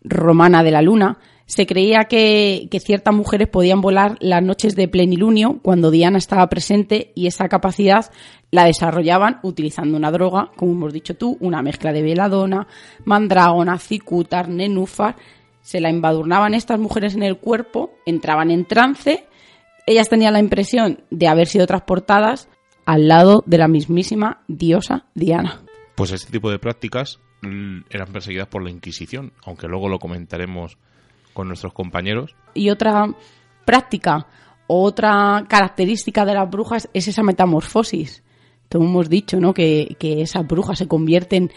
romana 0.02 0.62
de 0.62 0.70
la 0.70 0.82
luna, 0.82 1.18
Se 1.46 1.66
creía 1.66 2.04
que, 2.04 2.68
ciertas 2.82 3.14
mujeres 3.14 3.48
podían 3.48 3.80
volar 3.80 4.16
las 4.20 4.42
noches 4.42 4.74
de 4.76 4.88
plenilunio 4.88 5.60
cuando 5.62 5.90
Diana 5.90 6.18
estaba 6.18 6.48
presente 6.48 7.12
y 7.14 7.26
esa 7.26 7.48
capacidad 7.48 8.10
la 8.50 8.64
desarrollaban 8.64 9.40
utilizando 9.42 9.96
una 9.96 10.10
droga, 10.10 10.50
como 10.56 10.72
hemos 10.72 10.92
dicho 10.92 11.16
tú, 11.16 11.36
una 11.40 11.62
mezcla 11.62 11.92
de 11.92 12.02
veladona, 12.02 12.66
mandrágona, 13.04 13.78
cicutar, 13.78 14.48
nenúfar. 14.48 15.16
Se 15.60 15.80
la 15.80 15.90
embadurnaban 15.90 16.54
estas 16.54 16.78
mujeres 16.78 17.14
en 17.14 17.22
el 17.22 17.38
cuerpo, 17.38 17.92
entraban 18.06 18.50
en 18.50 18.64
trance, 18.64 19.24
ellas 19.86 20.08
tenían 20.08 20.32
la 20.32 20.40
impresión 20.40 21.04
de 21.10 21.28
haber 21.28 21.46
sido 21.46 21.66
transportadas 21.66 22.48
al 22.86 23.08
lado 23.08 23.42
de 23.46 23.58
la 23.58 23.68
mismísima 23.68 24.42
diosa 24.48 25.06
Diana. 25.14 25.62
Pues 25.94 26.10
este 26.12 26.32
tipo 26.32 26.50
de 26.50 26.58
prácticas 26.58 27.20
mm, 27.42 27.80
eran 27.90 28.12
perseguidas 28.12 28.48
por 28.48 28.62
la 28.62 28.70
Inquisición, 28.70 29.32
aunque 29.44 29.68
luego 29.68 29.88
lo 29.88 29.98
comentaremos 29.98 30.78
con 31.34 31.48
nuestros 31.48 31.74
compañeros. 31.74 32.34
Y 32.54 32.70
otra 32.70 33.06
práctica 33.66 34.26
otra 34.66 35.44
característica 35.48 36.24
de 36.24 36.34
las 36.34 36.50
brujas 36.50 36.88
es 36.94 37.08
esa 37.08 37.22
metamorfosis. 37.22 38.22
Como 38.70 38.86
hemos 38.86 39.08
dicho, 39.08 39.38
¿no? 39.38 39.54
Que, 39.54 39.96
que 39.98 40.22
esas 40.22 40.46
brujas 40.46 40.78
se 40.78 40.88
convierten 40.88 41.52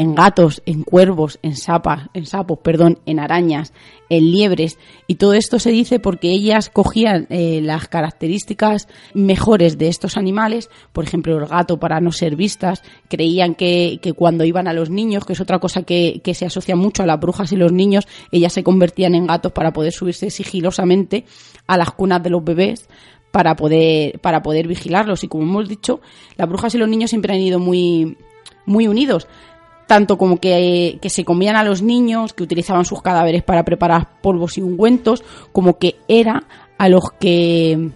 en 0.00 0.14
gatos, 0.14 0.62
en 0.64 0.82
cuervos, 0.82 1.38
en 1.42 1.54
sapas, 1.54 2.08
en 2.14 2.24
sapos, 2.24 2.60
perdón, 2.60 3.00
en 3.04 3.20
arañas, 3.20 3.74
en 4.08 4.30
liebres. 4.30 4.78
Y 5.06 5.16
todo 5.16 5.34
esto 5.34 5.58
se 5.58 5.72
dice 5.72 6.00
porque 6.00 6.30
ellas 6.30 6.70
cogían 6.70 7.26
eh, 7.28 7.60
las 7.62 7.86
características 7.86 8.88
mejores 9.12 9.76
de 9.76 9.88
estos 9.88 10.16
animales, 10.16 10.70
por 10.94 11.04
ejemplo, 11.04 11.36
el 11.36 11.44
gato 11.44 11.78
para 11.78 12.00
no 12.00 12.12
ser 12.12 12.34
vistas, 12.34 12.82
creían 13.10 13.54
que, 13.54 13.98
que 14.00 14.14
cuando 14.14 14.44
iban 14.44 14.68
a 14.68 14.72
los 14.72 14.88
niños, 14.88 15.26
que 15.26 15.34
es 15.34 15.40
otra 15.42 15.58
cosa 15.58 15.82
que, 15.82 16.22
que 16.24 16.32
se 16.32 16.46
asocia 16.46 16.76
mucho 16.76 17.02
a 17.02 17.06
las 17.06 17.20
brujas 17.20 17.52
y 17.52 17.56
los 17.56 17.70
niños, 17.70 18.08
ellas 18.32 18.54
se 18.54 18.64
convertían 18.64 19.14
en 19.14 19.26
gatos 19.26 19.52
para 19.52 19.74
poder 19.74 19.92
subirse 19.92 20.30
sigilosamente 20.30 21.26
a 21.66 21.76
las 21.76 21.90
cunas 21.90 22.22
de 22.22 22.30
los 22.30 22.42
bebés 22.42 22.88
para 23.32 23.54
poder, 23.54 24.18
para 24.20 24.42
poder 24.42 24.66
vigilarlos. 24.66 25.24
Y 25.24 25.28
como 25.28 25.42
hemos 25.42 25.68
dicho, 25.68 26.00
las 26.38 26.48
brujas 26.48 26.74
y 26.74 26.78
los 26.78 26.88
niños 26.88 27.10
siempre 27.10 27.34
han 27.34 27.40
ido 27.40 27.58
muy, 27.58 28.16
muy 28.64 28.88
unidos 28.88 29.28
tanto 29.90 30.16
como 30.16 30.38
que, 30.38 31.00
se 31.02 31.24
comían 31.24 31.56
a 31.56 31.64
los 31.64 31.82
niños, 31.82 32.32
que 32.32 32.44
utilizaban 32.44 32.84
sus 32.84 33.02
cadáveres 33.02 33.42
para 33.42 33.64
preparar 33.64 34.20
polvos 34.22 34.56
y 34.56 34.62
ungüentos, 34.62 35.24
como 35.50 35.80
que 35.80 35.96
era 36.06 36.44
a 36.78 36.88
los 36.88 37.10
que 37.18 37.90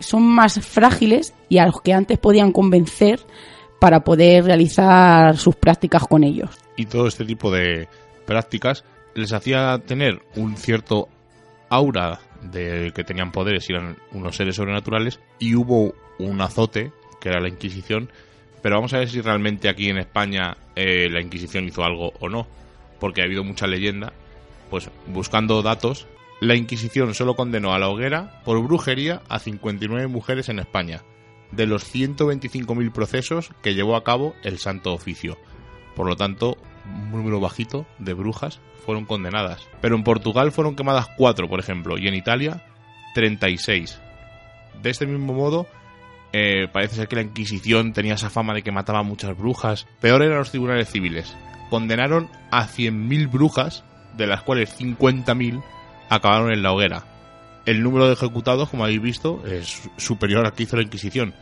son 0.00 0.24
más 0.24 0.58
frágiles 0.66 1.32
y 1.48 1.58
a 1.58 1.66
los 1.66 1.82
que 1.82 1.92
antes 1.92 2.18
podían 2.18 2.50
convencer 2.50 3.20
para 3.78 4.00
poder 4.00 4.42
realizar 4.44 5.36
sus 5.36 5.54
prácticas 5.54 6.02
con 6.08 6.24
ellos. 6.24 6.50
Y 6.74 6.86
todo 6.86 7.06
este 7.06 7.24
tipo 7.24 7.52
de 7.52 7.86
prácticas 8.26 8.82
les 9.14 9.32
hacía 9.32 9.78
tener 9.86 10.22
un 10.34 10.56
cierto 10.56 11.06
aura 11.68 12.18
de 12.42 12.90
que 12.92 13.04
tenían 13.04 13.30
poderes 13.30 13.70
y 13.70 13.74
eran 13.74 13.98
unos 14.10 14.34
seres 14.34 14.56
sobrenaturales 14.56 15.20
y 15.38 15.54
hubo 15.54 15.94
un 16.18 16.40
azote, 16.40 16.90
que 17.20 17.28
era 17.28 17.40
la 17.40 17.48
Inquisición, 17.48 18.10
pero 18.62 18.76
vamos 18.76 18.92
a 18.92 18.98
ver 18.98 19.08
si 19.08 19.20
realmente 19.20 19.68
aquí 19.68 19.88
en 19.88 19.98
España 19.98 20.56
eh, 20.76 21.08
la 21.10 21.20
Inquisición 21.20 21.64
hizo 21.64 21.84
algo 21.84 22.12
o 22.20 22.28
no, 22.28 22.46
porque 22.98 23.22
ha 23.22 23.24
habido 23.24 23.44
mucha 23.44 23.66
leyenda. 23.66 24.12
Pues 24.68 24.90
buscando 25.06 25.62
datos, 25.62 26.06
la 26.40 26.54
Inquisición 26.54 27.14
solo 27.14 27.34
condenó 27.34 27.72
a 27.72 27.78
la 27.78 27.88
hoguera 27.88 28.42
por 28.44 28.62
brujería 28.62 29.22
a 29.28 29.38
59 29.38 30.06
mujeres 30.06 30.48
en 30.48 30.58
España, 30.58 31.02
de 31.52 31.66
los 31.66 31.92
125.000 31.92 32.92
procesos 32.92 33.50
que 33.62 33.74
llevó 33.74 33.96
a 33.96 34.04
cabo 34.04 34.34
el 34.42 34.58
Santo 34.58 34.92
Oficio. 34.92 35.38
Por 35.96 36.06
lo 36.06 36.16
tanto, 36.16 36.56
un 36.86 37.10
número 37.12 37.40
bajito 37.40 37.86
de 37.98 38.14
brujas 38.14 38.60
fueron 38.84 39.04
condenadas. 39.04 39.66
Pero 39.80 39.96
en 39.96 40.04
Portugal 40.04 40.52
fueron 40.52 40.76
quemadas 40.76 41.08
4, 41.16 41.48
por 41.48 41.60
ejemplo, 41.60 41.98
y 41.98 42.08
en 42.08 42.14
Italia 42.14 42.64
36. 43.14 44.00
De 44.82 44.90
este 44.90 45.06
mismo 45.06 45.34
modo, 45.34 45.66
eh, 46.32 46.68
parece 46.72 46.96
ser 46.96 47.08
que 47.08 47.16
la 47.16 47.22
Inquisición 47.22 47.92
tenía 47.92 48.14
esa 48.14 48.30
fama 48.30 48.54
de 48.54 48.62
que 48.62 48.72
mataba 48.72 49.02
muchas 49.02 49.36
brujas. 49.36 49.86
Peor 50.00 50.22
eran 50.22 50.38
los 50.38 50.50
tribunales 50.50 50.90
civiles. 50.90 51.36
Condenaron 51.70 52.28
a 52.50 52.66
100.000 52.66 53.30
brujas, 53.30 53.84
de 54.16 54.26
las 54.26 54.42
cuales 54.42 54.78
50.000 54.78 55.62
acabaron 56.08 56.52
en 56.52 56.62
la 56.62 56.72
hoguera. 56.72 57.04
El 57.66 57.82
número 57.82 58.06
de 58.06 58.14
ejecutados, 58.14 58.68
como 58.68 58.84
habéis 58.84 59.02
visto, 59.02 59.42
es 59.46 59.88
superior 59.96 60.46
al 60.46 60.52
que 60.52 60.64
hizo 60.64 60.76
la 60.76 60.82
Inquisición. 60.82 61.34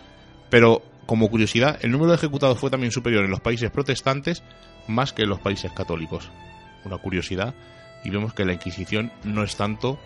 Pero, 0.51 0.83
como 1.07 1.29
curiosidad, 1.29 1.79
el 1.83 1.91
número 1.91 2.11
de 2.11 2.17
ejecutados 2.17 2.59
fue 2.59 2.71
también 2.71 2.93
superior 2.93 3.25
en 3.25 3.31
los 3.31 3.41
países 3.41 3.71
protestantes 3.71 4.43
más 4.87 5.13
que 5.13 5.23
en 5.23 5.29
los 5.29 5.41
países 5.41 5.71
católicos. 5.73 6.31
Una 6.85 6.99
curiosidad. 6.99 7.55
Y 8.05 8.11
vemos 8.11 8.33
que 8.33 8.45
la 8.45 8.55
Inquisición 8.55 9.13
no 9.25 9.43
es 9.43 9.57
tanto 9.57 9.99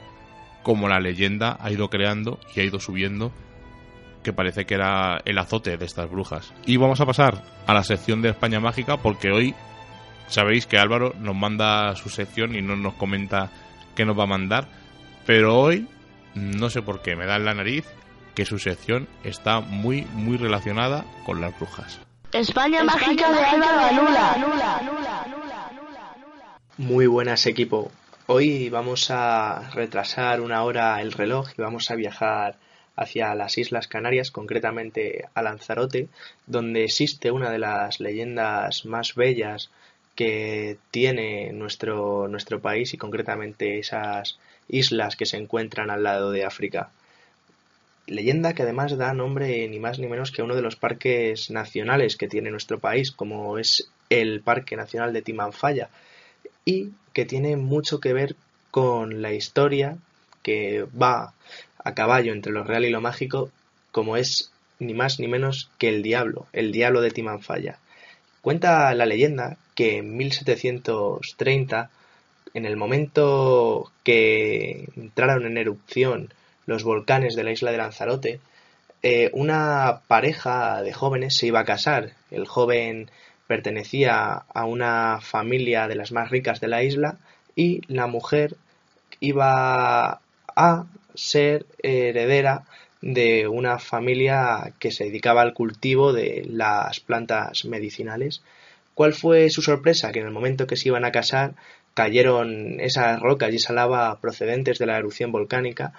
como 0.63 0.89
la 0.89 1.01
leyenda 1.01 1.57
ha 1.61 1.71
ido 1.71 1.91
creando 1.91 2.39
y 2.55 2.61
ha 2.61 2.65
ido 2.65 2.79
subiendo 2.81 3.33
que 4.23 4.33
parece 4.33 4.65
que 4.65 4.75
era 4.75 5.21
el 5.25 5.39
azote 5.39 5.77
de 5.77 5.85
estas 5.85 6.11
brujas. 6.11 6.53
Y 6.67 6.77
vamos 6.77 7.01
a 7.01 7.07
pasar 7.07 7.43
a 7.67 7.75
la 7.75 7.85
sección 7.85 8.23
de 8.23 8.31
España 8.31 8.61
Mágica 8.61 8.97
porque 8.97 9.31
hoy 9.31 9.55
sabéis 10.29 10.67
que 10.67 10.79
Álvaro 10.79 11.15
nos 11.19 11.35
manda 11.35 11.95
su 11.97 12.09
sección 12.09 12.55
y 12.55 12.63
no 12.63 12.77
nos 12.77 12.95
comenta 12.95 13.51
qué 13.95 14.05
nos 14.05 14.19
va 14.19 14.25
a 14.25 14.29
mandar, 14.29 14.69
pero 15.27 15.59
hoy 15.59 15.87
no 16.35 16.71
sé 16.71 16.83
por 16.83 17.03
qué 17.03 17.17
me 17.17 17.27
da 17.27 17.37
en 17.37 17.45
la 17.45 17.55
nariz 17.55 17.85
que 18.35 18.45
su 18.47 18.59
sección 18.59 19.09
está 19.25 19.61
muy 19.61 20.07
muy 20.15 20.39
relacionada 20.39 21.05
con 21.27 21.41
las 21.41 21.57
brujas. 21.59 22.01
España, 22.33 22.83
Mágica 22.83 23.31
de 23.31 23.41
Álvaro 23.41 24.09
Muy 26.79 27.07
buenas 27.07 27.45
equipo. 27.45 27.91
Hoy 28.27 28.71
vamos 28.71 29.11
a 29.11 29.71
retrasar 29.75 30.41
una 30.41 30.63
hora 30.63 31.03
el 31.03 31.13
reloj 31.13 31.51
y 31.59 31.61
vamos 31.61 31.91
a 31.91 31.95
viajar 31.95 32.57
hacia 32.97 33.35
las 33.35 33.59
Islas 33.59 33.89
Canarias, 33.89 34.31
concretamente 34.31 35.27
a 35.35 35.43
Lanzarote, 35.43 36.09
donde 36.47 36.85
existe 36.85 37.31
una 37.31 37.51
de 37.51 37.59
las 37.59 38.01
leyendas 38.01 38.85
más 38.85 39.15
bellas 39.15 39.71
que 40.15 40.77
tiene 40.91 41.53
nuestro, 41.53 42.29
nuestro 42.29 42.61
país 42.61 42.93
y 42.93 42.99
concretamente 42.99 43.79
esas 43.79 44.39
islas 44.69 45.17
que 45.17 45.27
se 45.27 45.39
encuentran 45.39 45.91
al 45.91 46.03
lado 46.03 46.31
de 46.31 46.45
África. 46.45 46.91
Leyenda 48.07 48.53
que 48.53 48.63
además 48.63 48.97
da 48.97 49.15
nombre 49.15 49.67
ni 49.69 49.79
más 49.79 49.99
ni 49.99 50.09
menos 50.09 50.33
que 50.33 50.43
a 50.43 50.45
uno 50.45 50.57
de 50.57 50.63
los 50.63 50.77
parques 50.77 51.51
nacionales 51.51 52.17
que 52.17 52.29
tiene 52.29 52.51
nuestro 52.51 52.79
país, 52.79 53.11
como 53.11 53.59
es 53.59 53.89
el 54.11 54.43
Parque 54.43 54.77
Nacional 54.77 55.13
de 55.13 55.23
Timanfaya, 55.23 55.89
y 56.65 56.91
que 57.13 57.25
tiene 57.25 57.57
mucho 57.57 58.01
que 58.01 58.13
ver 58.13 58.37
con 58.71 59.23
la 59.23 59.33
historia 59.33 59.97
que 60.43 60.85
va 61.01 61.35
a 61.85 61.95
caballo 61.95 62.33
entre 62.33 62.53
lo 62.53 62.65
real 62.65 62.85
y 62.85 62.91
lo 62.91 63.01
mágico, 63.01 63.51
como 63.91 64.17
es 64.17 64.51
ni 64.79 64.95
más 64.95 65.21
ni 65.21 65.29
menos 65.29 65.71
que 65.79 65.89
el 65.89 66.03
diablo, 66.03 66.47
el 66.53 66.73
diablo 66.73 67.01
de 67.01 67.11
Timanfaya. 67.11 67.79
Cuenta 68.41 68.93
la 68.95 69.07
leyenda 69.07 69.57
que 69.75 69.99
en 69.99 70.17
1730, 70.17 71.91
en 72.55 72.67
el 72.67 72.77
momento 72.77 73.91
que 74.03 74.89
entraron 74.97 75.47
en 75.47 75.57
erupción 75.57 76.35
los 76.67 76.85
volcanes 76.85 77.37
de 77.37 77.45
la 77.45 77.53
isla 77.53 77.71
de 77.71 77.79
Lanzarote, 77.79 78.41
eh, 79.03 79.31
una 79.33 80.01
pareja 80.07 80.83
de 80.83 80.93
jóvenes 80.93 81.37
se 81.37 81.47
iba 81.47 81.61
a 81.61 81.65
casar. 81.65 82.13
El 82.31 82.47
joven 82.47 83.11
pertenecía 83.47 84.45
a 84.53 84.65
una 84.65 85.21
familia 85.21 85.89
de 85.89 85.97
las 85.97 86.13
más 86.13 86.31
ricas 86.31 86.61
de 86.61 86.69
la 86.69 86.83
isla 86.83 87.17
y 87.57 87.83
la 87.93 88.07
mujer 88.07 88.57
iba 89.21 90.21
a 90.57 90.87
ser 91.15 91.67
heredera 91.83 92.65
de 93.01 93.49
una 93.49 93.79
familia 93.79 94.73
que 94.79 94.93
se 94.93 95.05
dedicaba 95.05 95.43
al 95.43 95.55
cultivo 95.55 96.13
de 96.13 96.47
las 96.49 97.01
plantas 97.01 97.65
medicinales. 97.65 98.43
¿Cuál 98.95 99.13
fue 99.13 99.51
su 99.51 99.63
sorpresa? 99.63 100.13
Que 100.13 100.21
en 100.21 100.27
el 100.27 100.33
momento 100.33 100.67
que 100.67 100.77
se 100.77 100.89
iban 100.89 101.05
a 101.05 101.13
casar 101.13 101.55
cayeron 101.95 102.81
esas 102.81 103.21
rocas 103.21 103.53
y 103.53 103.57
esa 103.57 103.73
lava 103.73 104.19
procedentes 104.21 104.79
de 104.79 104.87
la 104.87 104.97
erupción 104.97 105.33
volcánica 105.33 105.93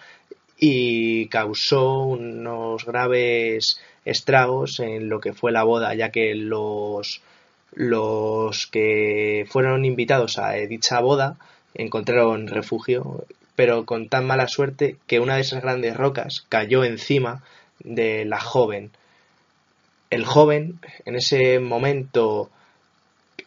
y 0.57 1.27
causó 1.27 1.99
unos 1.99 2.85
graves 2.85 3.79
estragos 4.05 4.79
en 4.79 5.09
lo 5.09 5.19
que 5.19 5.33
fue 5.33 5.51
la 5.51 5.63
boda, 5.63 5.93
ya 5.93 6.09
que 6.09 6.35
los, 6.35 7.21
los 7.73 8.67
que 8.67 9.45
fueron 9.49 9.85
invitados 9.85 10.37
a 10.37 10.53
dicha 10.53 10.99
boda 11.01 11.37
encontraron 11.73 12.47
refugio 12.47 13.25
pero 13.55 13.85
con 13.85 14.09
tan 14.09 14.25
mala 14.25 14.47
suerte 14.47 14.97
que 15.07 15.19
una 15.19 15.35
de 15.35 15.41
esas 15.41 15.61
grandes 15.61 15.95
rocas 15.95 16.45
cayó 16.49 16.83
encima 16.83 17.43
de 17.79 18.25
la 18.25 18.39
joven. 18.39 18.91
El 20.09 20.25
joven, 20.25 20.79
en 21.05 21.15
ese 21.15 21.59
momento, 21.59 22.49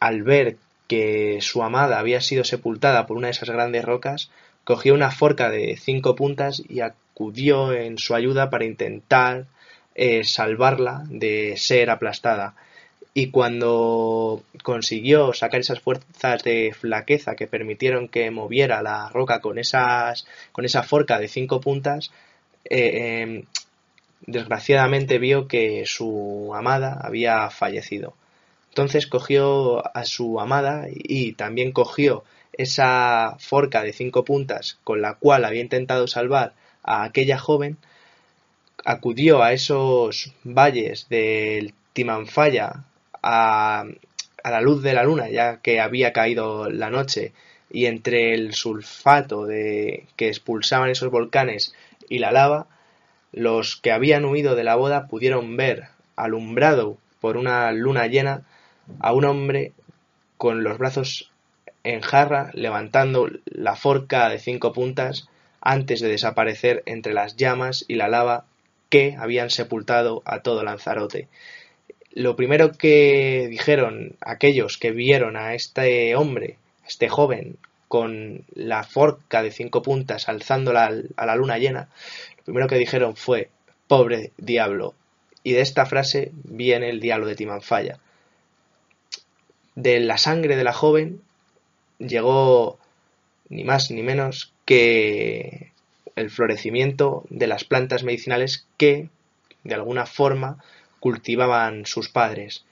al 0.01 0.23
ver 0.23 0.57
que 0.88 1.38
su 1.40 1.62
amada 1.62 1.99
había 1.99 2.21
sido 2.21 2.45
sepultada 2.45 3.07
por 3.07 3.16
una 3.16 3.29
de 3.29 3.33
esas 3.33 3.51
grandes 3.51 3.85
rocas, 3.85 4.31
cogió 4.64 4.95
una 4.95 5.11
forca 5.11 5.51
de 5.51 5.77
cinco 5.77 6.16
puntas 6.16 6.62
y 6.69 6.81
acudió 6.81 7.73
en 7.73 7.99
su 7.99 8.14
ayuda 8.14 8.51
para 8.51 8.64
intentar 8.64 9.47
eh, 9.95 10.25
salvarla 10.25 11.05
de 11.09 11.55
ser 11.57 11.90
aplastada. 11.90 12.55
Y 13.18 13.31
cuando 13.31 14.42
consiguió 14.62 15.33
sacar 15.33 15.61
esas 15.61 15.81
fuerzas 15.81 16.42
de 16.42 16.74
flaqueza 16.79 17.35
que 17.35 17.46
permitieron 17.46 18.09
que 18.09 18.31
moviera 18.31 18.83
la 18.83 19.09
roca 19.09 19.40
con 19.40 19.59
esas 19.59 20.26
con 20.52 20.66
esa 20.66 20.83
forca 20.83 21.18
de 21.18 21.26
cinco 21.29 21.62
puntas 21.62 22.12
eh, 22.66 23.22
em, 23.22 23.44
desgraciadamente 24.26 25.18
vio 25.18 25.48
que 25.48 25.85
su 25.87 26.52
amada 26.55 27.00
había 27.02 27.48
fallecido. 27.48 28.12
Entonces 28.68 29.07
cogió 29.07 29.83
a 29.96 30.05
su 30.05 30.38
amada 30.38 30.87
y 30.92 31.33
también 31.33 31.72
cogió 31.72 32.22
esa 32.52 33.37
forca 33.38 33.83
de 33.83 33.94
cinco 33.94 34.26
puntas 34.26 34.79
con 34.85 35.00
la 35.00 35.14
cual 35.14 35.46
había 35.46 35.62
intentado 35.62 36.07
salvar 36.07 36.52
a 36.83 37.05
aquella 37.05 37.38
joven 37.38 37.79
acudió 38.85 39.42
a 39.42 39.55
esos 39.55 40.35
valles 40.44 41.09
del 41.09 41.72
Timanfaya 41.94 42.85
a, 43.26 43.84
la 44.44 44.60
luz 44.60 44.82
de 44.82 44.94
la 44.94 45.02
luna, 45.02 45.28
ya 45.28 45.58
que 45.60 45.80
había 45.80 46.12
caído 46.12 46.70
la 46.70 46.90
noche, 46.90 47.32
y 47.70 47.86
entre 47.86 48.32
el 48.32 48.54
sulfato 48.54 49.44
de 49.44 50.06
que 50.16 50.28
expulsaban 50.28 50.90
esos 50.90 51.10
volcanes 51.10 51.74
y 52.08 52.20
la 52.20 52.30
lava, 52.30 52.68
los 53.32 53.76
que 53.76 53.90
habían 53.90 54.24
huido 54.24 54.54
de 54.54 54.62
la 54.62 54.76
boda 54.76 55.08
pudieron 55.08 55.56
ver, 55.56 55.88
alumbrado 56.14 56.98
por 57.20 57.36
una 57.36 57.72
luna 57.72 58.06
llena, 58.06 58.42
a 59.00 59.12
un 59.12 59.24
hombre 59.24 59.72
con 60.36 60.62
los 60.62 60.78
brazos 60.78 61.32
en 61.82 62.00
jarra 62.00 62.50
levantando 62.54 63.28
la 63.46 63.74
forca 63.74 64.28
de 64.28 64.38
cinco 64.38 64.72
puntas 64.72 65.28
antes 65.60 66.00
de 66.00 66.08
desaparecer 66.08 66.84
entre 66.86 67.14
las 67.14 67.34
llamas 67.34 67.84
y 67.88 67.96
la 67.96 68.06
lava 68.06 68.44
que 68.88 69.16
habían 69.18 69.50
sepultado 69.50 70.22
a 70.24 70.40
todo 70.40 70.62
Lanzarote 70.62 71.28
lo 72.16 72.35
primero 72.35 72.72
que 72.72 73.46
dijeron 73.50 74.16
aquellos 74.22 74.79
que 74.79 74.90
vieron 74.90 75.37
a 75.37 75.52
este 75.52 76.16
hombre, 76.16 76.57
este 76.88 77.11
joven, 77.11 77.59
con 77.88 78.46
la 78.55 78.85
forca 78.85 79.42
de 79.42 79.50
cinco 79.50 79.83
puntas 79.83 80.26
alzándola 80.26 80.94
a 81.16 81.26
la 81.26 81.37
luna 81.37 81.59
llena, 81.59 81.90
lo 82.38 82.44
primero 82.44 82.68
que 82.68 82.79
dijeron 82.79 83.16
fue, 83.16 83.50
pobre 83.87 84.33
diablo. 84.38 84.94
Y 85.42 85.52
de 85.52 85.61
esta 85.61 85.85
frase 85.85 86.33
viene 86.44 86.88
el 86.88 87.00
diablo 87.00 87.26
de 87.26 87.37
Timanfaya. 87.37 87.98
De 89.74 90.00
la 90.00 90.16
sangre 90.16 90.57
de 90.57 90.64
la 90.64 90.72
joven 90.72 91.20
llegó 91.98 92.79
ni 93.50 93.62
más 93.62 93.90
ni 93.90 94.02
menos 94.02 94.55
que 94.64 95.70
el 96.16 96.31
florecimiento 96.31 97.24
de 97.29 97.46
las 97.46 97.64
plantas 97.64 98.05
medicinales 98.05 98.66
que, 98.79 99.11
de 99.64 99.74
alguna 99.74 100.07
forma, 100.07 100.64
cultivaban 101.00 101.87
sus 101.87 102.09
padres, 102.09 102.64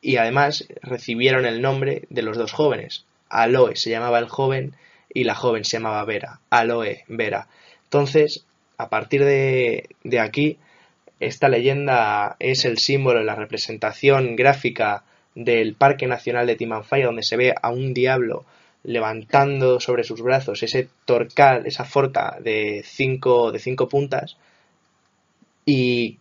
y 0.00 0.16
además 0.16 0.66
recibieron 0.82 1.46
el 1.46 1.62
nombre 1.62 2.02
de 2.10 2.22
los 2.22 2.36
dos 2.36 2.52
jóvenes. 2.52 3.04
Aloe 3.28 3.76
se 3.76 3.90
llamaba 3.90 4.18
el 4.18 4.28
joven 4.28 4.74
y 5.12 5.24
la 5.24 5.34
joven 5.34 5.64
se 5.64 5.78
llamaba 5.78 6.04
Vera. 6.04 6.40
Aloe, 6.50 7.04
Vera. 7.08 7.48
Entonces, 7.84 8.44
a 8.78 8.88
partir 8.88 9.24
de, 9.24 9.88
aquí, 10.20 10.58
esta 11.20 11.48
leyenda 11.48 12.36
es 12.38 12.64
el 12.64 12.78
símbolo, 12.78 13.22
la 13.22 13.34
representación 13.34 14.36
gráfica 14.36 15.04
del 15.34 15.74
Parque 15.74 16.06
Nacional 16.06 16.46
de 16.46 16.56
Timanfaya, 16.56 17.06
donde 17.06 17.22
se 17.22 17.36
ve 17.36 17.54
a 17.60 17.70
un 17.70 17.94
diablo 17.94 18.44
levantando 18.84 19.80
sobre 19.80 20.04
sus 20.04 20.22
brazos 20.22 20.62
ese 20.62 20.88
torcal, 21.04 21.66
esa 21.66 21.84
forca 21.84 22.36
de 22.40 22.82
cinco, 22.84 23.50
de 23.50 23.58
cinco 23.58 23.88
puntas, 23.88 24.36
y 25.64 26.18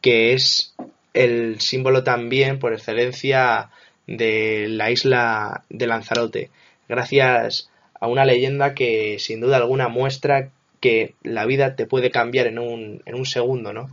que 0.00 0.32
es 0.32 0.74
el 1.18 1.60
símbolo 1.60 2.04
también 2.04 2.60
por 2.60 2.72
excelencia 2.72 3.70
de 4.06 4.66
la 4.68 4.92
isla 4.92 5.64
de 5.68 5.88
Lanzarote, 5.88 6.50
gracias 6.88 7.70
a 7.98 8.06
una 8.06 8.24
leyenda 8.24 8.72
que 8.72 9.18
sin 9.18 9.40
duda 9.40 9.56
alguna 9.56 9.88
muestra 9.88 10.50
que 10.80 11.14
la 11.24 11.44
vida 11.44 11.74
te 11.74 11.86
puede 11.86 12.12
cambiar 12.12 12.46
en 12.46 12.60
un, 12.60 13.02
en 13.04 13.16
un 13.16 13.26
segundo, 13.26 13.72
¿no? 13.72 13.90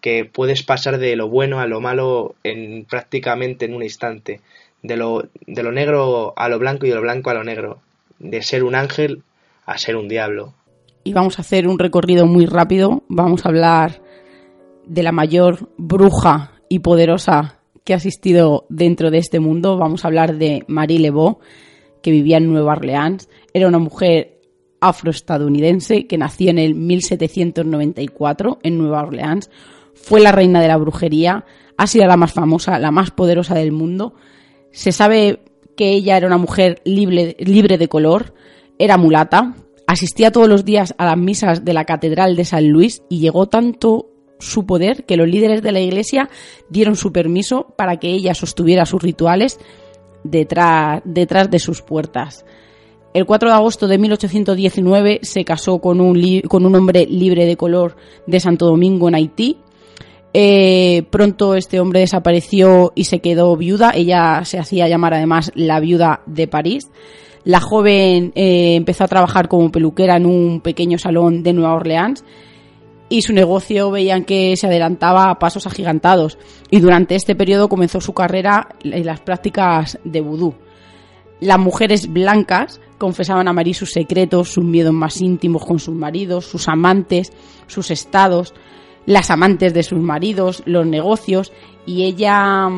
Que 0.00 0.24
puedes 0.24 0.62
pasar 0.62 0.98
de 0.98 1.16
lo 1.16 1.28
bueno 1.28 1.58
a 1.58 1.66
lo 1.66 1.80
malo 1.80 2.36
en 2.44 2.84
prácticamente 2.84 3.64
en 3.64 3.74
un 3.74 3.82
instante, 3.82 4.40
de 4.84 4.96
lo, 4.96 5.28
de 5.46 5.62
lo 5.64 5.72
negro 5.72 6.32
a 6.36 6.48
lo 6.48 6.60
blanco 6.60 6.86
y 6.86 6.90
de 6.90 6.94
lo 6.94 7.02
blanco 7.02 7.30
a 7.30 7.34
lo 7.34 7.42
negro, 7.42 7.80
de 8.20 8.40
ser 8.42 8.62
un 8.62 8.76
ángel 8.76 9.22
a 9.66 9.78
ser 9.78 9.96
un 9.96 10.06
diablo. 10.06 10.54
Y 11.02 11.12
vamos 11.12 11.38
a 11.38 11.42
hacer 11.42 11.66
un 11.66 11.80
recorrido 11.80 12.24
muy 12.26 12.46
rápido, 12.46 13.02
vamos 13.08 13.44
a 13.44 13.48
hablar 13.48 14.00
de 14.86 15.02
la 15.02 15.10
mayor 15.10 15.68
bruja 15.76 16.52
y 16.68 16.80
poderosa 16.80 17.60
que 17.84 17.94
ha 17.94 17.96
existido 17.96 18.66
dentro 18.68 19.10
de 19.10 19.18
este 19.18 19.40
mundo. 19.40 19.78
Vamos 19.78 20.04
a 20.04 20.08
hablar 20.08 20.36
de 20.36 20.64
Marie 20.68 20.98
Lebeau, 20.98 21.38
que 22.02 22.10
vivía 22.10 22.36
en 22.36 22.52
Nueva 22.52 22.72
Orleans. 22.72 23.28
Era 23.54 23.68
una 23.68 23.78
mujer 23.78 24.40
afroestadounidense 24.80 26.06
que 26.06 26.18
nació 26.18 26.50
en 26.50 26.58
el 26.58 26.74
1794 26.74 28.58
en 28.62 28.78
Nueva 28.78 29.02
Orleans. 29.02 29.50
Fue 29.94 30.20
la 30.20 30.32
reina 30.32 30.60
de 30.60 30.68
la 30.68 30.76
brujería, 30.76 31.44
ha 31.76 31.86
sido 31.86 32.06
la 32.06 32.16
más 32.16 32.32
famosa, 32.32 32.78
la 32.78 32.90
más 32.90 33.10
poderosa 33.10 33.54
del 33.54 33.72
mundo. 33.72 34.14
Se 34.70 34.92
sabe 34.92 35.40
que 35.76 35.90
ella 35.90 36.16
era 36.16 36.26
una 36.26 36.38
mujer 36.38 36.80
libre, 36.84 37.36
libre 37.38 37.78
de 37.78 37.88
color, 37.88 38.34
era 38.78 38.96
mulata, 38.96 39.54
asistía 39.86 40.30
todos 40.30 40.48
los 40.48 40.64
días 40.64 40.94
a 40.98 41.06
las 41.06 41.16
misas 41.16 41.64
de 41.64 41.72
la 41.72 41.84
Catedral 41.84 42.36
de 42.36 42.44
San 42.44 42.68
Luis 42.68 43.02
y 43.08 43.20
llegó 43.20 43.48
tanto 43.48 44.10
su 44.38 44.66
poder 44.66 45.04
que 45.04 45.16
los 45.16 45.28
líderes 45.28 45.62
de 45.62 45.72
la 45.72 45.80
iglesia 45.80 46.28
dieron 46.68 46.96
su 46.96 47.12
permiso 47.12 47.74
para 47.76 47.96
que 47.96 48.08
ella 48.08 48.34
sostuviera 48.34 48.86
sus 48.86 49.02
rituales 49.02 49.58
detrás, 50.24 51.02
detrás 51.04 51.50
de 51.50 51.58
sus 51.58 51.82
puertas. 51.82 52.44
El 53.14 53.24
4 53.24 53.48
de 53.48 53.54
agosto 53.54 53.88
de 53.88 53.98
1819 53.98 55.20
se 55.22 55.44
casó 55.44 55.80
con 55.80 56.00
un, 56.00 56.42
con 56.42 56.66
un 56.66 56.74
hombre 56.74 57.06
libre 57.06 57.46
de 57.46 57.56
color 57.56 57.96
de 58.26 58.38
Santo 58.38 58.66
Domingo 58.66 59.08
en 59.08 59.14
Haití. 59.14 59.58
Eh, 60.34 61.04
pronto 61.10 61.54
este 61.54 61.80
hombre 61.80 62.00
desapareció 62.00 62.92
y 62.94 63.04
se 63.04 63.20
quedó 63.20 63.56
viuda. 63.56 63.92
Ella 63.94 64.42
se 64.44 64.58
hacía 64.58 64.88
llamar 64.88 65.14
además 65.14 65.50
la 65.54 65.80
viuda 65.80 66.20
de 66.26 66.46
París. 66.48 66.90
La 67.44 67.60
joven 67.60 68.32
eh, 68.34 68.74
empezó 68.76 69.04
a 69.04 69.08
trabajar 69.08 69.48
como 69.48 69.72
peluquera 69.72 70.16
en 70.16 70.26
un 70.26 70.60
pequeño 70.60 70.98
salón 70.98 71.42
de 71.42 71.54
Nueva 71.54 71.74
Orleans 71.74 72.24
y 73.08 73.22
su 73.22 73.32
negocio 73.32 73.90
veían 73.90 74.24
que 74.24 74.56
se 74.56 74.66
adelantaba 74.66 75.30
a 75.30 75.38
pasos 75.38 75.66
agigantados 75.66 76.38
y 76.70 76.80
durante 76.80 77.14
este 77.14 77.34
periodo 77.34 77.68
comenzó 77.68 78.00
su 78.00 78.12
carrera 78.12 78.68
en 78.82 79.06
las 79.06 79.20
prácticas 79.20 79.98
de 80.04 80.20
vudú. 80.20 80.54
Las 81.40 81.58
mujeres 81.58 82.12
blancas 82.12 82.80
confesaban 82.98 83.48
a 83.48 83.52
Marie 83.52 83.74
sus 83.74 83.92
secretos, 83.92 84.48
sus 84.50 84.64
miedos 84.64 84.92
más 84.92 85.20
íntimos 85.20 85.64
con 85.64 85.78
sus 85.78 85.94
maridos, 85.94 86.46
sus 86.46 86.68
amantes, 86.68 87.32
sus 87.66 87.90
estados, 87.90 88.54
las 89.06 89.30
amantes 89.30 89.72
de 89.72 89.82
sus 89.82 90.00
maridos, 90.00 90.62
los 90.66 90.86
negocios 90.86 91.52
y 91.86 92.04
ella 92.04 92.68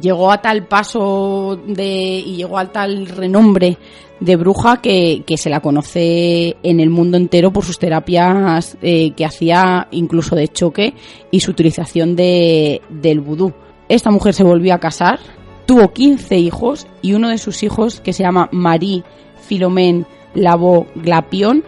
llegó 0.00 0.30
a 0.30 0.40
tal 0.40 0.66
paso 0.66 1.60
de 1.66 2.22
y 2.24 2.36
llegó 2.36 2.58
a 2.58 2.72
tal 2.72 3.06
renombre 3.06 3.76
de 4.20 4.36
bruja 4.36 4.80
que, 4.80 5.22
se 5.36 5.50
la 5.50 5.60
conoce 5.60 6.56
en 6.62 6.80
el 6.80 6.90
mundo 6.90 7.16
entero 7.16 7.52
por 7.52 7.64
sus 7.64 7.78
terapias 7.78 8.76
eh, 8.82 9.12
que 9.12 9.24
hacía 9.24 9.88
incluso 9.90 10.34
de 10.34 10.48
choque 10.48 10.94
y 11.30 11.40
su 11.40 11.50
utilización 11.50 12.16
de, 12.16 12.80
del 12.88 13.20
vudú. 13.20 13.52
Esta 13.88 14.10
mujer 14.10 14.34
se 14.34 14.44
volvió 14.44 14.74
a 14.74 14.80
casar, 14.80 15.20
tuvo 15.66 15.92
15 15.92 16.38
hijos 16.38 16.86
y 17.02 17.12
uno 17.12 17.28
de 17.28 17.38
sus 17.38 17.62
hijos, 17.62 18.00
que 18.00 18.12
se 18.12 18.22
llama 18.22 18.48
Marie 18.52 19.04
Philomène 19.48 20.06
Labo 20.34 20.86
Glapion, 20.96 21.62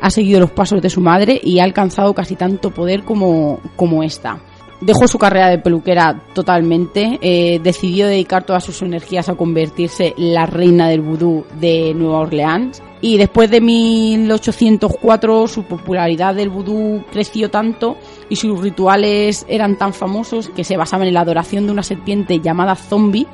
ha 0.00 0.10
seguido 0.10 0.40
los 0.40 0.50
pasos 0.50 0.80
de 0.80 0.90
su 0.90 1.00
madre 1.00 1.40
y 1.42 1.58
ha 1.58 1.64
alcanzado 1.64 2.14
casi 2.14 2.36
tanto 2.36 2.70
poder 2.70 3.04
como, 3.04 3.60
como 3.76 4.02
esta 4.02 4.40
dejó 4.80 5.08
su 5.08 5.18
carrera 5.18 5.48
de 5.48 5.58
peluquera 5.58 6.20
totalmente, 6.34 7.18
eh, 7.22 7.60
decidió 7.62 8.06
dedicar 8.06 8.44
todas 8.44 8.64
sus 8.64 8.82
energías 8.82 9.28
a 9.28 9.34
convertirse 9.34 10.14
en 10.16 10.34
la 10.34 10.46
reina 10.46 10.88
del 10.88 11.00
vudú 11.00 11.44
de 11.60 11.94
Nueva 11.94 12.20
Orleans. 12.20 12.82
Y 13.00 13.18
después 13.18 13.50
de 13.50 13.60
1804 13.60 15.46
su 15.48 15.64
popularidad 15.64 16.34
del 16.34 16.48
vudú 16.48 17.04
creció 17.12 17.50
tanto 17.50 17.98
y 18.28 18.36
sus 18.36 18.60
rituales 18.60 19.44
eran 19.48 19.76
tan 19.76 19.92
famosos 19.92 20.48
que 20.48 20.64
se 20.64 20.76
basaban 20.76 21.08
en 21.08 21.14
la 21.14 21.20
adoración 21.20 21.66
de 21.66 21.72
una 21.72 21.82
serpiente 21.82 22.40
llamada 22.40 22.74
zombie. 22.74 23.26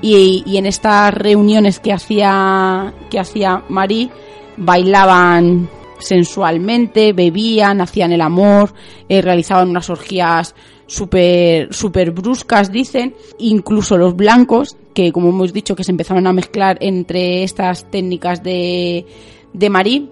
Y, 0.00 0.42
y 0.46 0.58
en 0.58 0.66
estas 0.66 1.14
reuniones 1.14 1.80
que 1.80 1.92
hacía, 1.92 2.92
que 3.10 3.18
hacía 3.18 3.62
Marie 3.68 4.10
bailaban 4.56 5.68
sensualmente, 5.98 7.12
bebían, 7.12 7.80
hacían 7.80 8.12
el 8.12 8.20
amor, 8.20 8.72
eh, 9.08 9.22
realizaban 9.22 9.70
unas 9.70 9.90
orgías 9.90 10.54
súper 10.86 11.72
super 11.72 12.10
bruscas, 12.10 12.70
dicen. 12.70 13.14
Incluso 13.38 13.96
los 13.96 14.16
blancos, 14.16 14.76
que 14.92 15.12
como 15.12 15.30
hemos 15.30 15.52
dicho 15.52 15.74
que 15.74 15.84
se 15.84 15.92
empezaron 15.92 16.26
a 16.26 16.32
mezclar 16.32 16.78
entre 16.80 17.42
estas 17.42 17.90
técnicas 17.90 18.42
de, 18.42 19.06
de 19.52 19.70
Marie, 19.70 20.08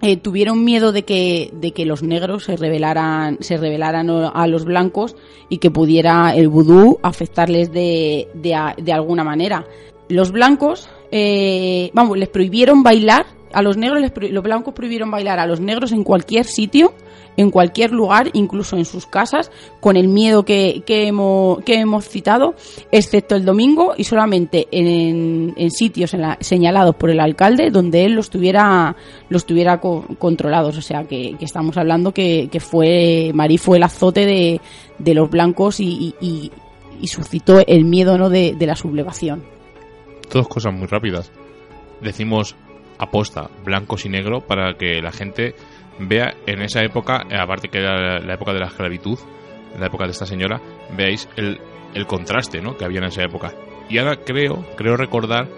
eh, 0.00 0.16
tuvieron 0.16 0.64
miedo 0.64 0.92
de 0.92 1.02
que, 1.02 1.50
de 1.52 1.72
que 1.72 1.84
los 1.84 2.04
negros 2.04 2.44
se 2.44 2.56
rebelaran, 2.56 3.38
se 3.40 3.56
rebelaran 3.56 4.08
a 4.10 4.46
los 4.46 4.64
blancos 4.64 5.16
y 5.48 5.58
que 5.58 5.72
pudiera 5.72 6.36
el 6.36 6.48
vudú 6.48 6.98
afectarles 7.02 7.72
de, 7.72 8.28
de, 8.34 8.56
de 8.80 8.92
alguna 8.92 9.24
manera. 9.24 9.66
Los 10.08 10.30
blancos, 10.30 10.88
eh, 11.10 11.90
vamos, 11.94 12.16
les 12.16 12.28
prohibieron 12.28 12.84
bailar, 12.84 13.26
a 13.52 13.62
los 13.62 13.76
negros, 13.76 14.00
les 14.00 14.32
los 14.32 14.42
blancos 14.42 14.74
prohibieron 14.74 15.10
bailar 15.10 15.38
a 15.38 15.46
los 15.46 15.60
negros 15.60 15.92
en 15.92 16.04
cualquier 16.04 16.44
sitio, 16.44 16.92
en 17.36 17.50
cualquier 17.50 17.92
lugar, 17.92 18.30
incluso 18.32 18.76
en 18.76 18.84
sus 18.84 19.06
casas, 19.06 19.50
con 19.80 19.96
el 19.96 20.08
miedo 20.08 20.44
que, 20.44 20.82
que, 20.84 21.06
hemos, 21.06 21.60
que 21.62 21.74
hemos 21.76 22.08
citado, 22.08 22.54
excepto 22.90 23.36
el 23.36 23.44
domingo 23.44 23.94
y 23.96 24.02
solamente 24.04 24.66
en, 24.72 25.54
en 25.56 25.70
sitios 25.70 26.16
señalados 26.40 26.96
por 26.96 27.10
el 27.10 27.20
alcalde 27.20 27.70
donde 27.70 28.04
él 28.04 28.12
los 28.14 28.28
tuviera, 28.28 28.96
los 29.28 29.46
tuviera 29.46 29.80
co- 29.80 30.04
controlados. 30.18 30.76
O 30.78 30.82
sea, 30.82 31.04
que, 31.04 31.36
estamos 31.40 31.76
hablando 31.76 32.12
que, 32.12 32.48
que 32.50 32.58
fue, 32.58 33.30
Marí 33.34 33.56
fue 33.56 33.76
el 33.76 33.84
azote 33.84 34.26
de, 34.26 34.60
de 34.98 35.14
los 35.14 35.30
blancos 35.30 35.78
y- 35.78 36.14
y- 36.20 36.50
y 37.00 37.06
suscitó 37.06 37.60
el 37.64 37.84
miedo 37.84 38.18
¿no? 38.18 38.28
de, 38.28 38.56
de 38.58 38.66
la 38.66 38.74
sublevación. 38.74 39.44
Dos 40.32 40.48
cosas 40.48 40.74
muy 40.74 40.88
rápidas. 40.88 41.30
Decimos 42.02 42.56
aposta 42.98 43.50
blancos 43.64 44.04
y 44.04 44.08
negro 44.08 44.40
para 44.40 44.74
que 44.74 45.00
la 45.00 45.12
gente 45.12 45.54
vea 45.98 46.34
en 46.46 46.62
esa 46.62 46.82
época, 46.82 47.26
aparte 47.38 47.68
que 47.68 47.78
era 47.78 48.20
la 48.20 48.34
época 48.34 48.52
de 48.52 48.60
la 48.60 48.66
esclavitud, 48.66 49.18
la 49.78 49.86
época 49.86 50.04
de 50.04 50.12
esta 50.12 50.26
señora, 50.26 50.60
veáis 50.96 51.28
el, 51.36 51.60
el 51.94 52.06
contraste 52.06 52.60
¿no? 52.60 52.76
que 52.76 52.84
había 52.84 52.98
en 52.98 53.06
esa 53.06 53.22
época. 53.22 53.52
Y 53.88 53.98
ahora 53.98 54.16
creo, 54.16 54.64
creo 54.76 54.96
recordar 54.96 55.48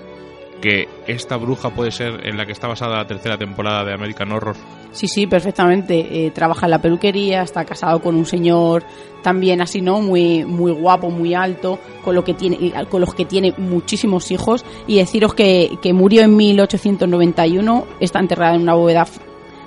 que 0.60 0.88
esta 1.06 1.36
bruja 1.36 1.70
puede 1.70 1.90
ser 1.90 2.26
en 2.26 2.36
la 2.36 2.46
que 2.46 2.52
está 2.52 2.68
basada 2.68 2.98
la 2.98 3.06
tercera 3.06 3.36
temporada 3.38 3.84
de 3.84 3.94
American 3.94 4.30
Horror. 4.32 4.56
Sí, 4.92 5.06
sí, 5.08 5.26
perfectamente. 5.26 6.26
Eh, 6.26 6.30
trabaja 6.30 6.66
en 6.66 6.70
la 6.70 6.80
peluquería, 6.80 7.42
está 7.42 7.64
casado 7.64 8.00
con 8.00 8.16
un 8.16 8.26
señor 8.26 8.84
también 9.22 9.60
así, 9.60 9.80
¿no? 9.80 10.00
Muy, 10.00 10.44
muy 10.44 10.72
guapo, 10.72 11.10
muy 11.10 11.34
alto, 11.34 11.78
con 12.02 12.14
lo 12.14 12.24
que 12.24 12.34
tiene, 12.34 12.72
con 12.88 13.00
los 13.00 13.14
que 13.14 13.24
tiene 13.24 13.54
muchísimos 13.56 14.30
hijos. 14.30 14.64
Y 14.86 14.96
deciros 14.96 15.34
que, 15.34 15.78
que 15.80 15.92
murió 15.92 16.22
en 16.22 16.36
1891, 16.36 17.86
está 18.00 18.18
enterrada 18.18 18.54
en 18.54 18.62
una 18.62 18.74
bóveda 18.74 19.06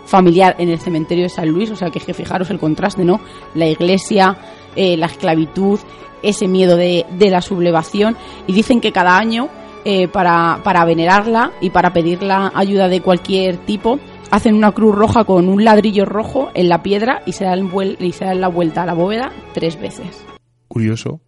familiar 0.06 0.56
en 0.58 0.70
el 0.70 0.80
cementerio 0.80 1.24
de 1.24 1.30
San 1.30 1.48
Luis, 1.48 1.72
o 1.72 1.76
sea 1.76 1.90
que 1.90 2.00
fijaros 2.00 2.50
el 2.50 2.60
contraste, 2.60 3.06
¿no? 3.06 3.22
La 3.56 3.68
iglesia, 3.68 4.38
eh, 4.76 4.98
la 4.98 5.06
esclavitud, 5.06 5.80
ese 6.22 6.48
miedo 6.48 6.76
de, 6.76 7.06
de 7.12 7.30
la 7.30 7.42
sublevación. 7.42 8.18
Y 8.48 8.54
dicen 8.54 8.82
que 8.82 8.92
cada 8.92 9.18
año, 9.18 9.50
eh, 9.86 10.08
para, 10.08 10.62
para 10.64 10.86
venerarla 10.86 11.52
y 11.62 11.70
para 11.70 11.94
pedir 11.94 12.24
la 12.24 12.52
ayuda 12.56 12.88
de 12.88 13.02
cualquier 13.02 13.58
tipo, 13.58 14.00
hacen 14.32 14.56
una 14.56 14.72
cruz 14.72 14.96
roja 14.96 15.26
con 15.26 15.48
un 15.48 15.64
ladrillo 15.64 16.06
rojo 16.06 16.52
en 16.54 16.70
la 16.70 16.82
piedra 16.84 17.22
y 17.26 17.34
se 17.34 17.46
dan, 17.46 17.70
y 18.00 18.12
se 18.14 18.26
dan 18.26 18.42
la 18.42 18.48
vuelta 18.48 18.84
a 18.84 18.86
la 18.86 18.94
bóveda 18.94 19.32
tres 19.54 19.80
veces. 19.80 20.26
Curioso, 20.68 21.22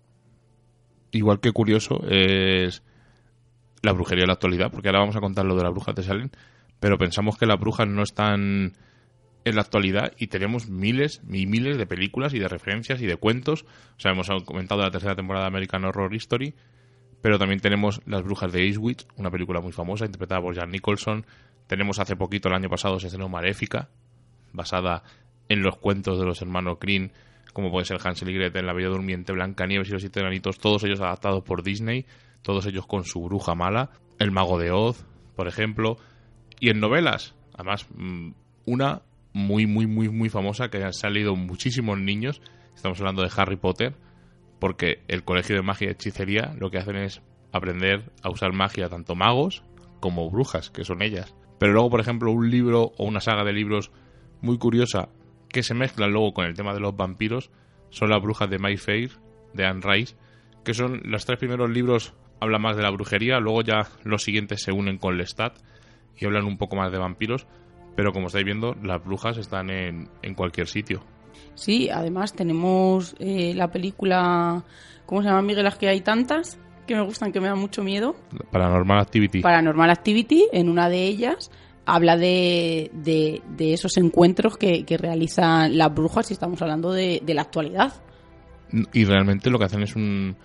igual 1.11 1.39
que 1.39 1.51
curioso 1.51 2.01
es 2.09 2.83
la 3.81 3.91
brujería 3.91 4.23
de 4.23 4.27
la 4.27 4.33
actualidad, 4.33 4.71
porque 4.71 4.89
ahora 4.89 5.01
vamos 5.01 5.15
a 5.15 5.21
contar 5.21 5.45
lo 5.45 5.55
de 5.55 5.63
las 5.63 5.71
brujas 5.71 5.95
de 5.95 6.03
Salem, 6.03 6.29
pero 6.79 6.97
pensamos 6.97 7.37
que 7.37 7.45
las 7.45 7.59
brujas 7.59 7.87
no 7.87 8.03
están 8.03 8.73
en 9.45 9.55
la 9.55 9.61
actualidad 9.61 10.11
y 10.17 10.27
tenemos 10.27 10.69
miles 10.69 11.21
y 11.31 11.45
miles 11.45 11.77
de 11.77 11.85
películas 11.85 12.33
y 12.33 12.39
de 12.39 12.47
referencias 12.47 13.01
y 13.01 13.05
de 13.05 13.15
cuentos. 13.15 13.63
O 13.95 13.99
sea, 13.99 14.11
hemos 14.11 14.27
comentado 14.43 14.81
la 14.81 14.89
tercera 14.89 15.15
temporada 15.15 15.45
de 15.45 15.49
American 15.49 15.85
Horror 15.85 16.13
History, 16.13 16.55
pero 17.25 17.39
también 17.39 17.59
tenemos 17.59 18.03
Las 18.05 18.21
Brujas 18.21 18.51
de 18.51 18.67
Eastwich, 18.67 19.07
una 19.15 19.31
película 19.31 19.59
muy 19.59 19.71
famosa 19.71 20.05
interpretada 20.05 20.41
por 20.41 20.55
Jan 20.55 20.69
Nicholson. 20.69 21.25
Tenemos 21.65 21.97
hace 21.97 22.15
poquito, 22.15 22.49
el 22.49 22.53
año 22.53 22.69
pasado, 22.69 22.99
se 22.99 23.07
estrenó 23.07 23.29
Maléfica, 23.29 23.89
basada 24.53 25.01
en 25.49 25.63
los 25.63 25.75
cuentos 25.77 26.19
de 26.19 26.25
los 26.25 26.43
hermanos 26.43 26.77
Green, 26.79 27.11
como 27.51 27.71
puede 27.71 27.85
ser 27.85 27.97
Hansel 28.03 28.29
y 28.29 28.35
Gretel, 28.35 28.67
La 28.67 28.73
Bella 28.73 28.89
Durmiente, 28.89 29.33
Blancanieves 29.33 29.89
y 29.89 29.93
los 29.93 30.03
Siete 30.03 30.19
Enanitos, 30.19 30.59
todos 30.59 30.83
ellos 30.83 31.01
adaptados 31.01 31.43
por 31.43 31.63
Disney, 31.63 32.05
todos 32.43 32.67
ellos 32.67 32.85
con 32.85 33.05
su 33.05 33.23
bruja 33.23 33.55
mala, 33.55 33.89
El 34.19 34.29
Mago 34.29 34.59
de 34.59 34.69
Oz, 34.69 35.03
por 35.35 35.47
ejemplo, 35.47 35.97
y 36.59 36.69
en 36.69 36.79
novelas, 36.79 37.33
además, 37.55 37.87
mm, 37.95 38.33
una 38.67 39.01
muy, 39.33 39.65
muy, 39.65 39.87
muy, 39.87 40.09
muy 40.09 40.29
famosa 40.29 40.69
que 40.69 40.83
han 40.83 40.93
salido 40.93 41.35
muchísimos 41.35 41.97
niños, 41.97 42.39
estamos 42.75 42.99
hablando 42.99 43.23
de 43.23 43.31
Harry 43.35 43.55
Potter, 43.55 43.95
porque 44.59 45.03
el 45.07 45.23
Colegio 45.23 45.55
de 45.55 45.61
Magia 45.61 45.87
y 45.87 45.91
Hechicería 45.91 46.55
lo 46.57 46.71
que 46.71 46.77
hacen 46.77 46.95
es 46.95 47.21
aprender 47.51 48.11
a 48.21 48.29
usar 48.29 48.53
magia 48.53 48.89
tanto 48.89 49.15
magos 49.15 49.63
como 49.99 50.29
brujas, 50.29 50.69
que 50.69 50.83
son 50.83 51.01
ellas. 51.01 51.33
Pero 51.59 51.73
luego, 51.73 51.89
por 51.89 51.99
ejemplo, 51.99 52.31
un 52.31 52.49
libro 52.49 52.91
o 52.97 53.05
una 53.05 53.21
saga 53.21 53.43
de 53.43 53.53
libros 53.53 53.91
muy 54.41 54.57
curiosa 54.57 55.09
que 55.49 55.63
se 55.63 55.73
mezclan 55.73 56.11
luego 56.11 56.33
con 56.33 56.45
el 56.45 56.53
tema 56.53 56.73
de 56.73 56.81
los 56.81 56.95
vampiros 56.95 57.49
son 57.89 58.09
las 58.09 58.21
brujas 58.21 58.49
de 58.49 58.59
My 58.59 58.75
Fair, 58.75 59.11
de 59.53 59.65
Anne 59.65 59.81
Rice, 59.81 60.15
que 60.65 60.73
son 60.73 61.01
los 61.05 61.25
tres 61.25 61.39
primeros 61.39 61.69
libros 61.69 62.13
hablan 62.41 62.61
más 62.61 62.75
de 62.75 62.83
la 62.83 62.89
brujería, 62.89 63.39
luego 63.39 63.61
ya 63.61 63.87
los 64.03 64.23
siguientes 64.23 64.61
se 64.61 64.71
unen 64.71 64.97
con 64.97 65.17
Lestat 65.17 65.57
y 66.17 66.25
hablan 66.25 66.45
un 66.45 66.57
poco 66.57 66.75
más 66.75 66.91
de 66.91 66.97
vampiros, 66.97 67.47
pero 67.95 68.11
como 68.11 68.27
estáis 68.27 68.45
viendo, 68.45 68.75
las 68.83 69.03
brujas 69.03 69.37
están 69.37 69.69
en, 69.69 70.09
en 70.21 70.33
cualquier 70.33 70.67
sitio. 70.67 71.03
Sí, 71.55 71.89
además 71.89 72.33
tenemos 72.33 73.15
eh, 73.19 73.53
la 73.55 73.71
película, 73.71 74.63
¿cómo 75.05 75.21
se 75.21 75.29
llama 75.29 75.41
Miguel? 75.41 75.63
Las 75.63 75.77
que 75.77 75.87
hay 75.87 76.01
tantas 76.01 76.59
que 76.85 76.95
me 76.95 77.01
gustan, 77.01 77.31
que 77.31 77.39
me 77.41 77.47
dan 77.47 77.57
mucho 77.57 77.83
miedo. 77.83 78.15
Paranormal 78.51 78.99
Activity. 78.99 79.41
Paranormal 79.41 79.89
Activity, 79.89 80.47
en 80.51 80.69
una 80.69 80.87
de 80.89 81.03
ellas, 81.03 81.49
habla 81.85 82.17
de, 82.17 82.91
de, 82.93 83.41
de 83.57 83.73
esos 83.73 83.97
encuentros 83.97 84.57
que, 84.57 84.85
que 84.85 84.97
realizan 84.97 85.77
las 85.77 85.93
brujas 85.93 86.29
y 86.29 86.33
estamos 86.33 86.61
hablando 86.61 86.91
de, 86.91 87.21
de 87.25 87.33
la 87.33 87.41
actualidad. 87.41 87.93
y 88.93 89.05
realmente 89.05 89.49
lo 89.49 89.57
que 89.57 89.65
hacen 89.65 89.81
es 89.81 89.95
un 89.95 90.35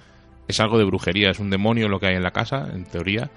es 0.48 0.60
algo 0.60 0.78
de 0.78 0.84
brujería, 0.84 1.30
es 1.30 1.38
un 1.38 1.48
demonio 1.48 1.88
lo 1.88 2.00
que 2.00 2.08
hay 2.08 2.16
en 2.16 2.22
la 2.24 2.32
casa, 2.32 2.68
en 2.72 2.84
teoría, 2.84 3.30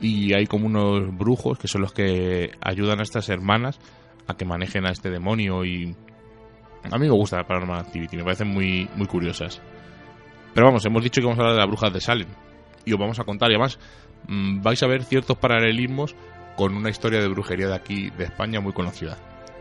y 0.00 0.34
hay 0.34 0.46
como 0.46 0.66
unos 0.66 1.16
brujos 1.16 1.58
que 1.58 1.68
son 1.68 1.80
los 1.80 1.92
que 1.92 2.52
ayudan 2.60 3.00
a 3.00 3.02
estas 3.02 3.28
hermanas 3.28 3.78
a 4.26 4.36
que 4.36 4.44
manejen 4.44 4.86
a 4.86 4.90
este 4.90 5.10
demonio 5.10 5.64
y 5.64 5.96
a 6.90 6.98
mí 6.98 7.06
me 7.06 7.12
gusta 7.12 7.38
la 7.38 7.44
Paranormal 7.44 7.80
Activity, 7.80 8.16
me 8.16 8.24
parecen 8.24 8.48
muy 8.48 8.88
muy 8.94 9.06
curiosas. 9.06 9.60
Pero 10.54 10.66
vamos, 10.66 10.84
hemos 10.86 11.02
dicho 11.02 11.20
que 11.20 11.26
vamos 11.26 11.38
a 11.38 11.42
hablar 11.42 11.54
de 11.54 11.60
las 11.60 11.68
brujas 11.68 11.92
de 11.92 12.00
Salem 12.00 12.28
y 12.84 12.92
os 12.92 12.98
vamos 12.98 13.18
a 13.18 13.24
contar 13.24 13.50
y 13.50 13.54
además 13.54 13.78
mm, 14.28 14.62
vais 14.62 14.82
a 14.82 14.86
ver 14.86 15.04
ciertos 15.04 15.36
paralelismos 15.38 16.14
con 16.56 16.74
una 16.74 16.90
historia 16.90 17.20
de 17.20 17.28
brujería 17.28 17.68
de 17.68 17.74
aquí 17.74 18.10
de 18.10 18.24
España 18.24 18.60
muy 18.60 18.72
conocida. 18.72 19.18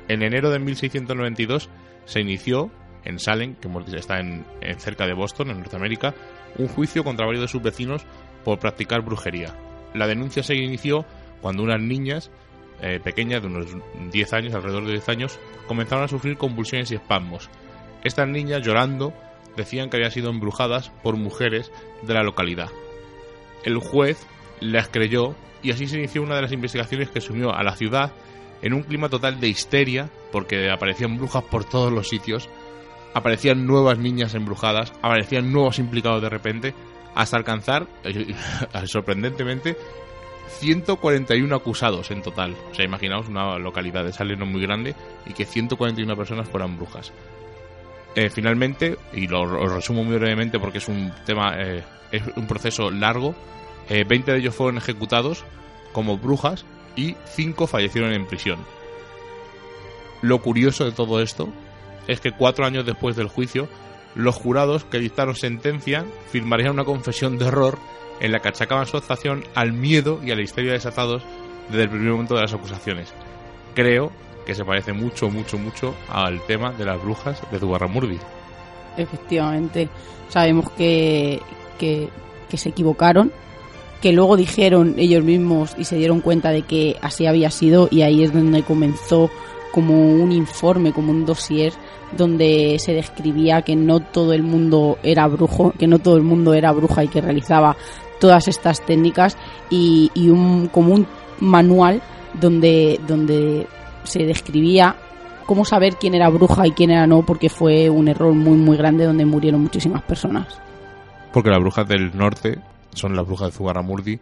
En 0.08 0.22
enero 0.22 0.52
de 0.52 0.60
1692 0.60 1.70
se 2.06 2.22
inició 2.22 2.70
en 3.06 3.20
Salem, 3.20 3.56
que 3.56 3.70
está 3.98 4.20
en 4.20 4.46
cerca 4.78 5.06
de 5.06 5.14
Boston, 5.14 5.50
en 5.50 5.60
Norteamérica, 5.60 6.14
un 6.58 6.68
juicio 6.68 7.04
contra 7.04 7.26
varios 7.26 7.42
de 7.44 7.48
sus 7.48 7.62
vecinos 7.62 8.06
por 8.44 8.60
practicar 8.60 9.02
brujería. 9.02 9.56
La 9.94 10.08
denuncia 10.08 10.44
se 10.44 10.56
inició 10.56 11.06
cuando 11.42 11.64
unas 11.64 11.82
niñas 11.82 12.32
eh, 12.82 13.00
pequeñas 13.04 13.42
de 13.42 13.48
unos 13.48 13.68
10 14.12 14.34
años, 14.34 14.54
alrededor 14.54 14.86
de 14.86 14.94
10 14.94 15.10
años, 15.10 15.40
comenzaron 15.68 16.04
a 16.04 16.08
sufrir 16.08 16.38
convulsiones 16.38 16.92
y 16.92 16.96
espasmos. 16.96 17.50
Estas 18.04 18.28
niñas, 18.28 18.62
llorando, 18.62 19.14
decían 19.56 19.90
que 19.90 19.98
habían 19.98 20.12
sido 20.12 20.30
embrujadas 20.30 20.90
por 21.02 21.16
mujeres 21.16 21.72
de 22.02 22.14
la 22.14 22.24
localidad. 22.24 22.70
El 23.64 23.78
juez 23.78 24.26
las 24.60 24.90
creyó 24.90 25.36
y 25.62 25.72
así 25.72 25.88
se 25.88 25.98
inició 25.98 26.22
una 26.22 26.36
de 26.36 26.42
las 26.42 26.52
investigaciones 26.52 27.10
que 27.10 27.22
sumió 27.22 27.54
a 27.54 27.64
la 27.64 27.76
ciudad 27.76 28.12
en 28.62 28.74
un 28.74 28.84
clima 28.84 29.10
total 29.10 29.40
de 29.40 29.48
histeria 29.50 30.10
porque 30.32 30.70
aparecían 30.70 31.18
brujas 31.18 31.44
por 31.44 31.66
todos 31.66 31.92
los 31.92 32.10
sitios, 32.10 32.50
aparecían 33.14 33.66
nuevas 33.68 33.98
niñas 33.98 34.36
embrujadas, 34.36 34.92
aparecían 35.02 35.52
nuevos 35.52 35.80
implicados 35.80 36.22
de 36.22 36.30
repente, 36.30 36.74
hasta 37.16 37.38
alcanzar, 37.38 37.88
sorprendentemente, 38.86 39.78
141 40.48 41.56
acusados 41.56 42.12
en 42.12 42.22
total. 42.22 42.56
O 42.72 42.76
sea, 42.76 42.86
imaginaos 42.86 43.28
una 43.28 43.58
localidad 43.58 44.04
de 44.04 44.14
Salem 44.14 44.40
no 44.40 44.46
muy 44.46 44.62
grande 44.62 44.96
y 45.26 45.34
que 45.34 45.46
141 45.46 46.16
personas 46.16 46.48
fueran 46.48 46.78
brujas. 46.78 47.12
Eh, 48.16 48.30
finalmente, 48.30 48.98
y 49.14 49.28
lo, 49.28 49.46
resumo 49.68 50.04
muy 50.04 50.18
brevemente 50.18 50.60
porque 50.60 50.78
es 50.78 50.88
un 50.88 51.12
tema, 51.26 51.56
eh, 51.58 51.84
es 52.12 52.24
un 52.36 52.46
proceso 52.48 52.92
largo, 52.92 53.34
eh, 53.90 54.04
20 54.08 54.32
de 54.32 54.38
ellos 54.38 54.56
fueron 54.56 54.78
ejecutados 54.78 55.44
como 55.94 56.18
brujas 56.18 56.66
y 56.96 57.16
5 57.34 57.66
fallecieron 57.66 58.14
en 58.14 58.28
prisión. 58.28 58.60
Lo 60.22 60.42
curioso 60.42 60.86
de 60.86 60.92
todo 60.92 61.22
esto 61.22 61.50
es 62.08 62.20
que 62.20 62.32
cuatro 62.32 62.66
años 62.66 62.86
después 62.86 63.16
del 63.16 63.28
juicio, 63.28 63.68
los 64.16 64.36
jurados 64.36 64.84
que 64.86 65.00
dictaron 65.00 65.36
sentencia 65.36 66.06
firmarían 66.32 66.72
una 66.74 66.86
confesión 66.86 67.38
de 67.38 67.46
horror 67.46 67.80
en 68.20 68.32
la 68.32 68.40
que 68.40 68.50
achacaban 68.50 68.86
su 68.86 68.98
actuación 68.98 69.44
al 69.56 69.74
miedo 69.74 70.20
y 70.24 70.32
a 70.32 70.36
la 70.36 70.42
histeria 70.42 70.74
desatados 70.74 71.24
desde 71.70 71.84
el 71.84 71.90
primer 71.90 72.12
momento 72.12 72.36
de 72.36 72.42
las 72.42 72.54
acusaciones. 72.54 73.14
Creo 73.74 74.12
que 74.46 74.56
se 74.56 74.66
parece 74.66 74.94
mucho, 74.94 75.30
mucho, 75.30 75.58
mucho 75.58 75.96
al 76.10 76.42
tema 76.46 76.72
de 76.72 76.86
las 76.86 77.02
brujas 77.02 77.42
de 77.52 77.60
Zugarramurdi. 77.60 78.20
Efectivamente. 78.98 79.90
Sabemos 80.30 80.70
que, 80.72 81.42
que, 81.78 82.10
que 82.50 82.58
se 82.58 82.70
equivocaron 82.70 83.32
que 84.04 84.12
luego 84.12 84.36
dijeron 84.36 84.96
ellos 84.98 85.24
mismos 85.24 85.76
y 85.78 85.86
se 85.86 85.96
dieron 85.96 86.20
cuenta 86.20 86.50
de 86.50 86.64
que 86.64 86.98
así 87.02 87.26
había 87.26 87.50
sido 87.50 87.88
y 87.90 88.02
ahí 88.02 88.22
es 88.22 88.34
donde 88.34 88.62
comenzó 88.62 89.30
como 89.72 89.94
un 89.94 90.34
informe, 90.34 90.92
como 90.92 91.12
un 91.12 91.26
dossier 91.26 91.72
donde 92.18 92.76
se 92.80 92.94
describía 92.94 93.62
que 93.62 93.78
no 93.78 94.02
todo 94.02 94.34
el 94.34 94.44
mundo 94.44 94.98
era 95.04 95.26
brujo, 95.28 95.72
que 95.80 95.88
no 95.88 96.00
todo 96.00 96.18
el 96.18 96.24
mundo 96.24 96.54
era 96.54 96.74
bruja 96.74 97.06
y 97.06 97.08
que 97.08 97.22
realizaba 97.22 97.78
todas 98.24 98.48
estas 98.48 98.80
técnicas 98.86 99.38
y, 99.70 100.10
un, 100.30 100.70
como 100.70 100.94
un 100.94 101.06
manual 101.42 102.02
donde, 102.40 102.98
donde 103.06 103.68
se 104.06 104.20
describía 104.24 104.96
cómo 105.46 105.66
saber 105.66 105.98
quién 105.98 106.16
era 106.16 106.30
bruja 106.30 106.66
y 106.66 106.72
quién 106.72 106.92
era 106.92 107.06
no, 107.06 107.26
porque 107.26 107.50
fue 107.50 107.90
un 107.90 108.08
error 108.08 108.34
muy 108.34 108.56
muy 108.56 108.78
grande 108.78 109.04
donde 109.04 109.26
murieron 109.26 109.60
muchísimas 109.60 110.04
personas. 110.04 110.58
Porque 111.34 111.50
las 111.50 111.60
brujas 111.60 111.86
del 111.86 112.16
norte 112.16 112.62
son 112.94 113.14
las 113.14 113.26
brujas 113.28 113.50
de 113.50 113.58
Zugarramurdi, 113.58 114.22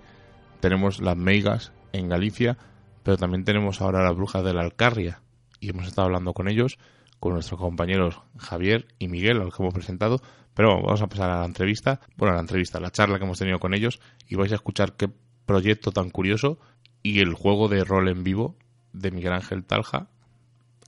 tenemos 0.62 1.00
las 1.00 1.16
meigas 1.16 1.72
en 1.94 2.10
Galicia, 2.10 2.58
pero 3.04 3.18
también 3.18 3.46
tenemos 3.46 3.82
ahora 3.82 4.04
las 4.04 4.16
brujas 4.16 4.44
de 4.44 4.56
la 4.56 4.62
Alcarria, 4.62 5.22
y 5.60 5.70
hemos 5.70 5.86
estado 5.86 6.08
hablando 6.08 6.34
con 6.34 6.48
ellos, 6.48 6.80
con 7.20 7.34
nuestros 7.34 7.60
compañeros 7.60 8.20
Javier 8.40 8.88
y 8.98 9.10
Miguel, 9.10 9.42
a 9.42 9.44
los 9.44 9.56
que 9.56 9.62
hemos 9.62 9.76
presentado. 9.76 10.22
Pero 10.54 10.82
vamos 10.82 11.02
a 11.02 11.08
pasar 11.08 11.30
a 11.30 11.40
la 11.40 11.46
entrevista, 11.46 12.00
bueno, 12.18 12.34
a 12.34 12.36
la 12.36 12.42
entrevista, 12.42 12.78
a 12.78 12.82
la 12.82 12.92
charla 12.92 13.18
que 13.18 13.26
hemos 13.26 13.40
tenido 13.40 13.60
con 13.60 13.74
ellos 13.74 14.00
y 14.28 14.36
vais 14.36 14.52
a 14.52 14.56
escuchar 14.56 14.94
qué 14.94 15.10
proyecto 15.46 15.92
tan 15.92 16.10
curioso 16.10 16.60
y 17.04 17.20
el 17.20 17.34
juego 17.34 17.68
de 17.68 17.84
rol 17.84 18.10
en 18.10 18.24
vivo 18.24 18.56
de 18.94 19.12
Miguel 19.12 19.34
Ángel 19.34 19.64
Talja 19.64 20.08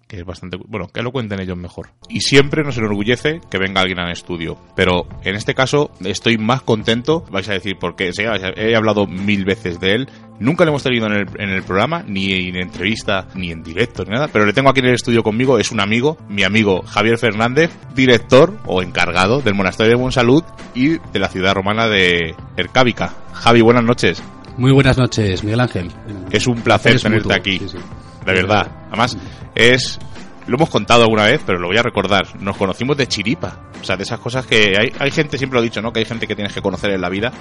que 0.08 0.18
es 0.18 0.26
bastante 0.26 0.58
bueno 0.58 0.90
que 0.90 1.02
lo 1.02 1.12
cuenten 1.12 1.40
ellos 1.40 1.58
mejor. 1.58 1.90
Y 2.08 2.22
siempre 2.22 2.64
nos 2.64 2.78
enorgullece 2.78 3.42
que 3.50 3.58
venga 3.58 3.82
alguien 3.82 4.00
al 4.00 4.12
estudio 4.12 4.60
pero 4.76 5.08
en 5.24 5.36
este 5.36 5.56
caso 5.56 5.92
estoy 6.02 6.38
más 6.38 6.62
contento 6.62 7.26
vais 7.32 7.50
a 7.50 7.54
decir 7.54 7.78
porque 7.80 8.12
he 8.20 8.76
hablado 8.76 9.08
mil 9.08 9.46
veces 9.46 9.80
de 9.80 9.94
él 9.94 10.10
nunca 10.40 10.66
lo 10.66 10.72
hemos 10.72 10.84
tenido 10.84 11.08
en 11.08 11.14
el, 11.14 11.28
en 11.38 11.50
el 11.50 11.64
programa 11.64 12.04
ni 12.08 12.34
en 12.34 12.56
entrevista 12.56 13.28
ni 13.36 13.52
en 13.52 13.64
directo 13.64 14.04
ni 14.04 14.12
nada 14.12 14.28
pero 14.28 14.46
le 14.46 14.54
tengo 14.54 14.70
aquí 14.70 14.80
en 14.80 14.88
el 14.88 14.96
estudio 14.96 15.24
conmigo 15.24 15.58
es 15.60 15.72
un 15.72 15.80
amigo 15.80 16.18
mi 16.30 16.44
amigo 16.44 16.82
Javier 16.84 17.18
Fernández 17.18 17.72
director 17.96 18.58
o 18.66 18.82
encargado 18.82 19.42
del 19.42 19.54
monasterio 19.54 19.94
de 19.94 20.02
Monsalud 20.02 20.44
y 20.76 20.98
de 20.98 21.20
la 21.20 21.30
ciudad 21.30 21.54
romana 21.54 21.88
de 21.88 22.36
Ercábica 22.58 23.14
Javi 23.34 23.62
buenas 23.62 23.84
noches 23.84 24.24
muy 24.58 24.72
buenas 24.72 24.98
noches, 24.98 25.44
Miguel 25.44 25.62
Ángel. 25.62 25.92
Es 26.32 26.46
un 26.48 26.62
placer 26.62 27.00
tenerte 27.02 27.34
aquí. 27.34 27.60
De 27.60 28.34
verdad. 28.34 28.72
Además, 28.90 29.18
es. 29.56 30.00
Lo 30.48 30.58
hemos 30.58 30.70
contado 30.70 31.04
alguna 31.04 31.26
vez, 31.26 31.42
pero 31.46 31.60
lo 31.60 31.68
voy 31.68 31.78
a 31.78 31.84
recordar. 31.84 32.42
Nos 32.42 32.58
conocimos 32.58 32.98
de 32.98 33.08
chiripa. 33.08 33.60
O 33.82 33.86
sea, 33.86 33.98
de 33.98 34.04
esas 34.04 34.20
cosas 34.20 34.46
que 34.46 34.76
hay, 34.78 34.92
hay 35.00 35.12
gente, 35.12 35.38
siempre 35.38 35.58
lo 35.58 35.62
he 35.62 35.66
dicho, 35.66 35.82
¿no? 35.82 35.92
Que 35.92 36.00
hay 36.00 36.06
gente 36.06 36.28
que 36.28 36.36
tienes 36.36 36.54
que 36.54 36.62
conocer 36.62 36.92
en 36.92 37.02
la 37.02 37.10
vida, 37.10 37.32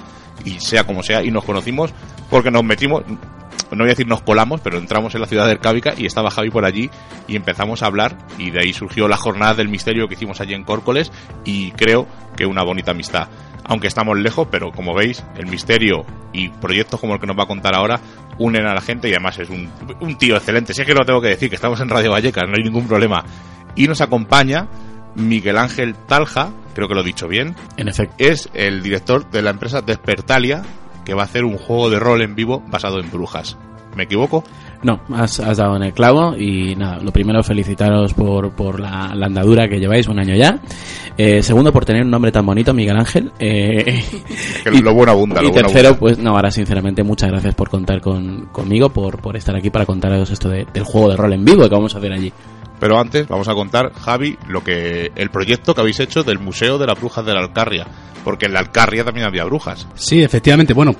y 0.45 0.59
sea 0.59 0.83
como 0.83 1.03
sea, 1.03 1.23
y 1.23 1.31
nos 1.31 1.43
conocimos 1.43 1.93
porque 2.29 2.51
nos 2.51 2.63
metimos, 2.63 3.03
no 3.07 3.77
voy 3.77 3.87
a 3.87 3.89
decir 3.89 4.07
nos 4.07 4.21
colamos, 4.21 4.61
pero 4.61 4.77
entramos 4.77 5.13
en 5.15 5.21
la 5.21 5.27
ciudad 5.27 5.45
de 5.45 5.53
Ercábica 5.53 5.93
y 5.97 6.05
estaba 6.05 6.31
Javi 6.31 6.49
por 6.49 6.65
allí 6.65 6.89
y 7.27 7.35
empezamos 7.35 7.83
a 7.83 7.87
hablar 7.87 8.17
y 8.37 8.51
de 8.51 8.61
ahí 8.61 8.73
surgió 8.73 9.07
la 9.07 9.17
jornada 9.17 9.53
del 9.55 9.69
misterio 9.69 10.07
que 10.07 10.15
hicimos 10.15 10.41
allí 10.41 10.53
en 10.53 10.63
Córcoles 10.63 11.11
y 11.45 11.71
creo 11.71 12.07
que 12.35 12.45
una 12.45 12.63
bonita 12.63 12.91
amistad 12.91 13.27
aunque 13.65 13.87
estamos 13.87 14.17
lejos, 14.17 14.47
pero 14.51 14.71
como 14.71 14.93
veis, 14.93 15.23
el 15.37 15.47
misterio 15.47 16.05
y 16.31 16.49
proyectos 16.49 16.99
como 16.99 17.13
el 17.13 17.19
que 17.19 17.27
nos 17.27 17.37
va 17.37 17.43
a 17.43 17.47
contar 17.47 17.75
ahora 17.75 17.99
unen 18.37 18.65
a 18.65 18.73
la 18.73 18.81
gente 18.81 19.09
y 19.09 19.11
además 19.11 19.39
es 19.39 19.49
un, 19.49 19.69
tío 20.17 20.35
excelente. 20.35 20.73
Si 20.73 20.81
es 20.81 20.87
que 20.87 20.93
lo 20.93 21.05
tengo 21.05 21.21
que 21.21 21.29
decir, 21.29 21.49
que 21.49 21.55
estamos 21.55 21.79
en 21.81 21.89
Radio 21.89 22.11
Vallecas, 22.11 22.43
no 22.47 22.55
hay 22.57 22.63
ningún 22.63 22.87
problema. 22.87 23.23
Y 23.75 23.87
nos 23.87 24.01
acompaña 24.01 24.67
Miguel 25.15 25.57
Ángel 25.57 25.95
Talja, 26.07 26.51
creo 26.73 26.87
que 26.87 26.95
lo 26.95 27.01
he 27.01 27.05
dicho 27.05 27.27
bien. 27.27 27.55
En 27.77 27.87
efecto. 27.87 28.15
Es 28.17 28.49
el 28.53 28.81
director 28.81 29.29
de 29.29 29.41
la 29.41 29.51
empresa 29.51 29.81
Despertalia, 29.81 30.63
que 31.05 31.13
va 31.13 31.21
a 31.21 31.25
hacer 31.25 31.43
un 31.43 31.57
juego 31.57 31.89
de 31.89 31.99
rol 31.99 32.21
en 32.21 32.35
vivo 32.35 32.63
basado 32.67 32.99
en 32.99 33.11
brujas. 33.11 33.57
¿Me 33.95 34.03
equivoco? 34.03 34.43
No, 34.83 34.99
has, 35.13 35.37
dado 35.37 35.77
en 35.77 35.83
el 35.83 35.93
clavo 35.93 36.35
y 36.37 36.75
nada, 36.75 36.99
lo 36.99 37.11
primero 37.11 37.41
felicitaros 37.41 38.13
por, 38.13 38.51
por 38.51 38.79
la, 38.79 39.11
andadura 39.11 39.67
que 39.69 39.79
lleváis 39.79 40.07
un 40.07 40.19
año 40.19 40.35
ya. 40.35 40.59
Eh, 41.17 41.41
segundo, 41.41 41.71
por 41.71 41.85
tener 41.85 42.03
un 42.03 42.11
nombre 42.11 42.31
tan 42.31 42.45
bonito, 42.45 42.73
Miguel 42.73 42.97
Ángel. 42.97 43.31
Eh, 43.39 44.03
y, 44.73 44.81
lo 44.81 44.93
bueno 44.93 45.13
abunda. 45.13 45.41
Y 45.43 45.51
tercero, 45.51 45.97
pues 45.97 46.17
no, 46.17 46.31
ahora 46.31 46.51
sinceramente 46.51 47.03
muchas 47.03 47.29
gracias 47.29 47.55
por 47.55 47.69
contar 47.69 48.01
con, 48.01 48.47
conmigo, 48.51 48.89
por, 48.89 49.21
por 49.21 49.37
estar 49.37 49.55
aquí 49.55 49.69
para 49.69 49.85
contaros 49.85 50.29
esto 50.29 50.49
del 50.49 50.83
juego 50.83 51.09
de 51.09 51.15
rol 51.15 51.33
en 51.33 51.45
vivo 51.45 51.63
que 51.69 51.75
vamos 51.75 51.95
a 51.95 51.99
hacer 51.99 52.11
allí. 52.11 52.33
Pero 52.83 52.99
antes 52.99 53.29
vamos 53.29 53.47
a 53.47 53.53
contar, 53.53 53.93
Javi, 53.93 54.37
lo 54.49 54.61
que 54.61 55.13
el 55.15 55.29
proyecto 55.29 55.73
que 55.73 55.79
habéis 55.79 56.01
hecho 56.01 56.21
del 56.21 56.37
Museo 56.37 56.77
de 56.77 56.85
las 56.85 56.99
Brujas 56.99 57.25
de 57.25 57.33
la 57.33 57.39
Alcarria 57.39 57.87
porque 58.25 58.45
en 58.45 58.53
la 58.53 58.59
Alcarria 58.59 59.03
también 59.03 59.25
había 59.25 59.43
brujas. 59.43 59.87
Sí, 59.95 60.21
efectivamente. 60.21 60.73
Bueno, 60.73 60.95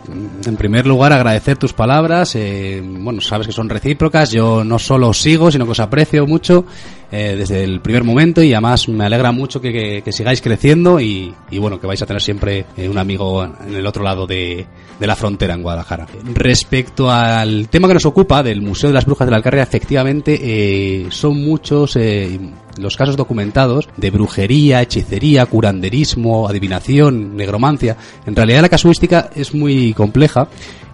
en 0.45 0.57
primer 0.57 0.85
lugar 0.85 1.13
agradecer 1.13 1.57
tus 1.57 1.73
palabras. 1.73 2.35
Eh, 2.35 2.81
bueno, 2.83 3.21
sabes 3.21 3.47
que 3.47 3.53
son 3.53 3.69
recíprocas. 3.69 4.31
Yo 4.31 4.63
no 4.63 4.77
solo 4.77 5.09
os 5.09 5.21
sigo, 5.21 5.49
sino 5.51 5.65
que 5.65 5.71
os 5.71 5.79
aprecio 5.79 6.25
mucho 6.27 6.65
eh, 7.11 7.35
desde 7.37 7.63
el 7.63 7.81
primer 7.81 8.03
momento 8.03 8.41
y 8.41 8.53
además 8.53 8.87
me 8.89 9.05
alegra 9.05 9.31
mucho 9.31 9.61
que, 9.61 10.03
sigáis 10.11 10.41
creciendo 10.41 10.99
y, 10.99 11.33
bueno, 11.59 11.79
que 11.79 11.87
vais 11.87 12.01
a 12.01 12.05
tener 12.05 12.21
siempre 12.21 12.65
eh, 12.77 12.89
un 12.89 12.97
amigo 12.97 13.43
en 13.43 13.75
el 13.75 13.85
otro 13.85 14.03
lado 14.03 14.25
de, 14.27 14.65
la 14.99 15.15
frontera 15.15 15.53
en 15.53 15.61
Guadalajara. 15.61 16.07
Respecto 16.33 17.11
al 17.11 17.67
tema 17.67 17.89
que 17.89 17.95
nos 17.95 18.05
ocupa 18.05 18.41
del 18.41 18.61
Museo 18.61 18.89
de 18.89 18.93
las 18.93 19.05
Brujas 19.05 19.27
de 19.27 19.31
la 19.31 19.37
Alcarria, 19.37 19.63
efectivamente 19.63 21.05
son 21.09 21.43
muchos 21.43 21.97
los 22.77 22.95
casos 22.95 23.17
documentados 23.17 23.89
de 23.97 24.11
brujería, 24.11 24.81
hechicería, 24.81 25.45
curanderismo, 25.45 26.47
adivinación, 26.47 27.35
negromancia. 27.35 27.97
En 28.25 28.35
realidad 28.35 28.61
la 28.61 28.69
casuística 28.69 29.29
es 29.35 29.53
muy 29.53 29.93
compleja 29.93 30.47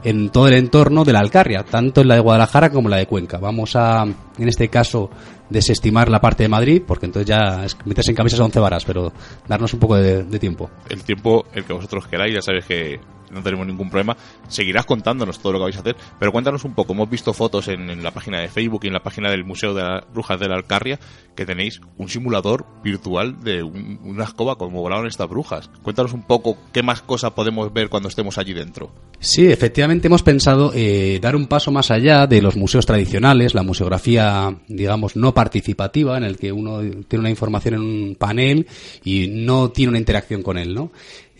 en 0.03 0.29
todo 0.29 0.47
el 0.47 0.53
entorno 0.53 1.03
de 1.03 1.13
la 1.13 1.19
Alcarria, 1.19 1.63
tanto 1.63 2.01
en 2.01 2.07
la 2.07 2.15
de 2.15 2.21
Guadalajara 2.21 2.69
como 2.69 2.87
en 2.87 2.91
la 2.91 2.97
de 2.97 3.07
Cuenca. 3.07 3.37
Vamos 3.37 3.75
a, 3.75 4.03
en 4.03 4.47
este 4.47 4.69
caso, 4.69 5.09
desestimar 5.49 6.09
la 6.09 6.19
parte 6.21 6.43
de 6.43 6.49
Madrid, 6.49 6.81
porque 6.85 7.05
entonces 7.05 7.27
ya 7.27 7.65
es 7.65 7.77
meterse 7.85 8.11
en 8.11 8.15
camisas 8.17 8.39
a 8.39 8.45
once 8.45 8.59
varas, 8.59 8.85
pero 8.85 9.11
darnos 9.47 9.73
un 9.73 9.79
poco 9.79 9.95
de, 9.95 10.23
de 10.23 10.39
tiempo. 10.39 10.69
El 10.89 11.03
tiempo, 11.03 11.45
el 11.53 11.63
que 11.65 11.73
vosotros 11.73 12.07
queráis, 12.07 12.33
ya 12.33 12.41
sabéis 12.41 12.65
que 12.65 12.99
no 13.31 13.41
tenemos 13.43 13.67
ningún 13.67 13.89
problema. 13.89 14.17
Seguirás 14.47 14.85
contándonos 14.85 15.39
todo 15.39 15.53
lo 15.53 15.59
que 15.59 15.63
vais 15.65 15.77
a 15.77 15.79
hacer, 15.79 15.95
pero 16.19 16.31
cuéntanos 16.31 16.63
un 16.65 16.73
poco. 16.73 16.93
Hemos 16.93 17.09
visto 17.09 17.33
fotos 17.33 17.67
en, 17.67 18.03
la 18.03 18.11
página 18.11 18.39
de 18.39 18.47
Facebook 18.47 18.81
y 18.83 18.87
en 18.87 18.93
la 18.93 19.03
página 19.03 19.29
del 19.29 19.43
Museo 19.43 19.73
de 19.73 19.83
las 19.83 20.03
Brujas 20.13 20.39
de 20.39 20.47
la 20.47 20.55
Alcarria 20.55 20.99
que 21.35 21.45
tenéis 21.45 21.81
un 21.97 22.09
simulador 22.09 22.65
virtual 22.83 23.41
de 23.41 23.63
una 23.63 24.25
escoba 24.25 24.57
como 24.57 24.81
volaron 24.81 25.07
estas 25.07 25.29
brujas. 25.29 25.69
Cuéntanos 25.81 26.13
un 26.13 26.23
poco 26.23 26.57
qué 26.73 26.83
más 26.83 27.01
cosas 27.01 27.31
podemos 27.31 27.71
ver 27.73 27.89
cuando 27.89 28.09
estemos 28.09 28.37
allí 28.37 28.53
dentro. 28.53 28.91
Sí, 29.19 29.47
efectivamente 29.47 30.07
hemos 30.07 30.23
pensado 30.23 30.71
eh, 30.73 31.19
dar 31.21 31.35
un 31.35 31.47
paso 31.47 31.71
más 31.71 31.91
allá 31.91 32.27
de 32.27 32.41
los 32.41 32.55
museos 32.55 32.85
tradicionales, 32.85 33.53
la 33.53 33.63
museografía, 33.63 34.53
digamos, 34.67 35.15
no 35.15 35.33
participativa, 35.33 36.17
en 36.17 36.23
el 36.23 36.37
que 36.37 36.51
uno 36.51 36.79
tiene 37.07 37.21
una 37.21 37.29
información 37.29 37.75
en 37.75 37.81
un 37.81 38.15
panel 38.15 38.67
y 39.03 39.27
no 39.29 39.71
tiene 39.71 39.89
una 39.89 39.99
interacción 39.99 40.41
con 40.41 40.57
él, 40.57 40.73
¿no? 40.73 40.91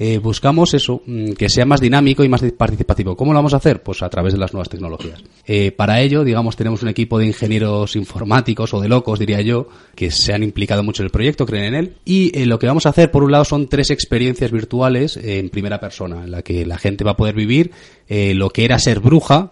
Eh, 0.02 0.18
buscamos 0.18 0.74
eso, 0.74 1.02
mm, 1.06 1.34
que 1.34 1.50
sea 1.50 1.66
más 1.66 1.82
dinámico 1.82 2.24
y 2.24 2.30
más 2.30 2.42
participativo. 2.58 3.18
¿Cómo 3.18 3.34
lo 3.34 3.40
vamos 3.40 3.54
a 3.54 3.58
hacer? 3.58 3.84
Pues 3.84 4.02
a 4.02 4.10
través 4.10 4.32
de 4.32 4.40
las 4.40 4.54
nuevas 4.54 4.70
tecnologías. 4.70 5.22
Eh, 5.46 5.74
para 5.74 6.00
ello, 6.00 6.24
digamos, 6.24 6.56
tenemos 6.56 6.82
un 6.82 6.88
equipo 6.88 7.20
de 7.20 7.26
ingenieros 7.26 7.98
informáticos 7.98 8.74
o 8.74 8.80
de 8.80 8.88
locos, 8.88 9.20
diría 9.20 9.42
yo, 9.42 9.68
que 9.96 10.10
se 10.10 10.34
han 10.34 10.42
implicado 10.42 10.84
mucho 10.84 11.04
en 11.04 11.08
el 11.08 11.12
proyecto, 11.12 11.46
creen 11.46 11.66
en 11.66 11.76
él. 11.76 11.96
Y 12.06 12.32
eh, 12.34 12.46
lo 12.46 12.60
que 12.60 12.68
vamos 12.68 12.86
a 12.86 12.90
hacer, 12.90 13.12
por 13.12 13.26
un 13.26 13.34
lado, 13.34 13.44
son 13.44 13.68
tres 13.68 13.90
experiencias 13.90 14.52
virtuales 14.52 15.18
en 15.18 15.50
primera 15.50 15.82
persona, 15.82 16.24
en 16.24 16.32
la 16.32 16.44
que 16.44 16.66
la 16.66 16.78
gente 16.78 17.04
va 17.04 17.12
a 17.12 17.18
poder 17.18 17.36
vivir 17.36 17.72
lo 18.10 18.50
que 18.50 18.66
era 18.66 18.80
ser 18.80 19.02
bruja, 19.02 19.52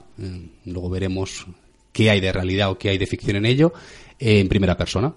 luego 0.65 0.89
veremos 0.89 1.45
qué 1.91 2.09
hay 2.09 2.19
de 2.21 2.31
realidad 2.31 2.71
o 2.71 2.77
qué 2.77 2.89
hay 2.89 2.97
de 2.97 3.05
ficción 3.05 3.35
en 3.35 3.45
ello, 3.45 3.73
en 4.17 4.47
primera 4.47 4.75
persona. 4.75 5.13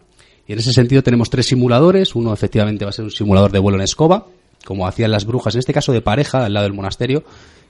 Y 0.46 0.52
en 0.52 0.58
ese 0.58 0.72
sentido 0.72 1.02
tenemos 1.02 1.30
tres 1.30 1.46
simuladores. 1.46 2.14
Uno 2.16 2.34
efectivamente 2.34 2.84
va 2.84 2.90
a 2.90 2.92
ser 2.92 3.04
un 3.04 3.12
simulador 3.12 3.52
de 3.52 3.60
vuelo 3.60 3.78
en 3.78 3.84
escoba, 3.84 4.26
como 4.64 4.86
hacían 4.86 5.10
las 5.10 5.24
brujas, 5.24 5.54
en 5.54 5.60
este 5.60 5.72
caso 5.72 5.92
de 5.92 6.00
pareja, 6.00 6.44
al 6.44 6.54
lado 6.54 6.64
del 6.64 6.74
monasterio, 6.74 7.24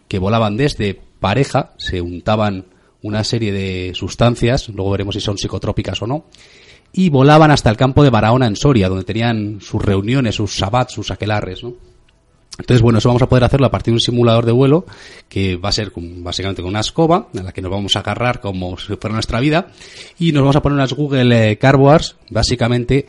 que 0.08 0.18
volaban 0.18 0.56
desde 0.56 1.00
pareja, 1.20 1.72
se 1.76 2.00
untaban 2.00 2.66
una 3.02 3.24
serie 3.24 3.52
de 3.52 3.92
sustancias, 3.94 4.68
luego 4.68 4.90
veremos 4.90 5.14
si 5.14 5.20
son 5.20 5.38
psicotrópicas 5.38 6.02
o 6.02 6.06
no, 6.06 6.24
y 6.92 7.08
volaban 7.08 7.50
hasta 7.50 7.70
el 7.70 7.76
campo 7.76 8.02
de 8.02 8.10
Barahona 8.10 8.46
en 8.46 8.56
Soria, 8.56 8.88
donde 8.88 9.04
tenían 9.04 9.60
sus 9.60 9.82
reuniones, 9.82 10.34
sus 10.34 10.56
sabbats, 10.56 10.92
sus 10.92 11.10
aquelarres, 11.10 11.62
¿no? 11.62 11.74
Entonces, 12.58 12.82
bueno, 12.82 12.98
eso 12.98 13.08
vamos 13.08 13.22
a 13.22 13.28
poder 13.28 13.44
hacerlo 13.44 13.66
a 13.66 13.70
partir 13.70 13.92
de 13.92 13.96
un 13.96 14.00
simulador 14.00 14.44
de 14.44 14.52
vuelo 14.52 14.84
que 15.28 15.56
va 15.56 15.70
a 15.70 15.72
ser 15.72 15.92
básicamente 15.94 16.60
con 16.60 16.70
una 16.70 16.80
escoba 16.80 17.28
en 17.32 17.44
la 17.44 17.52
que 17.52 17.62
nos 17.62 17.70
vamos 17.70 17.96
a 17.96 18.00
agarrar 18.00 18.40
como 18.40 18.76
si 18.76 18.96
fuera 18.96 19.14
nuestra 19.14 19.40
vida 19.40 19.68
y 20.18 20.32
nos 20.32 20.42
vamos 20.42 20.56
a 20.56 20.62
poner 20.62 20.76
unas 20.76 20.92
Google 20.92 21.52
eh, 21.52 21.56
Carboards, 21.56 22.16
básicamente 22.28 23.06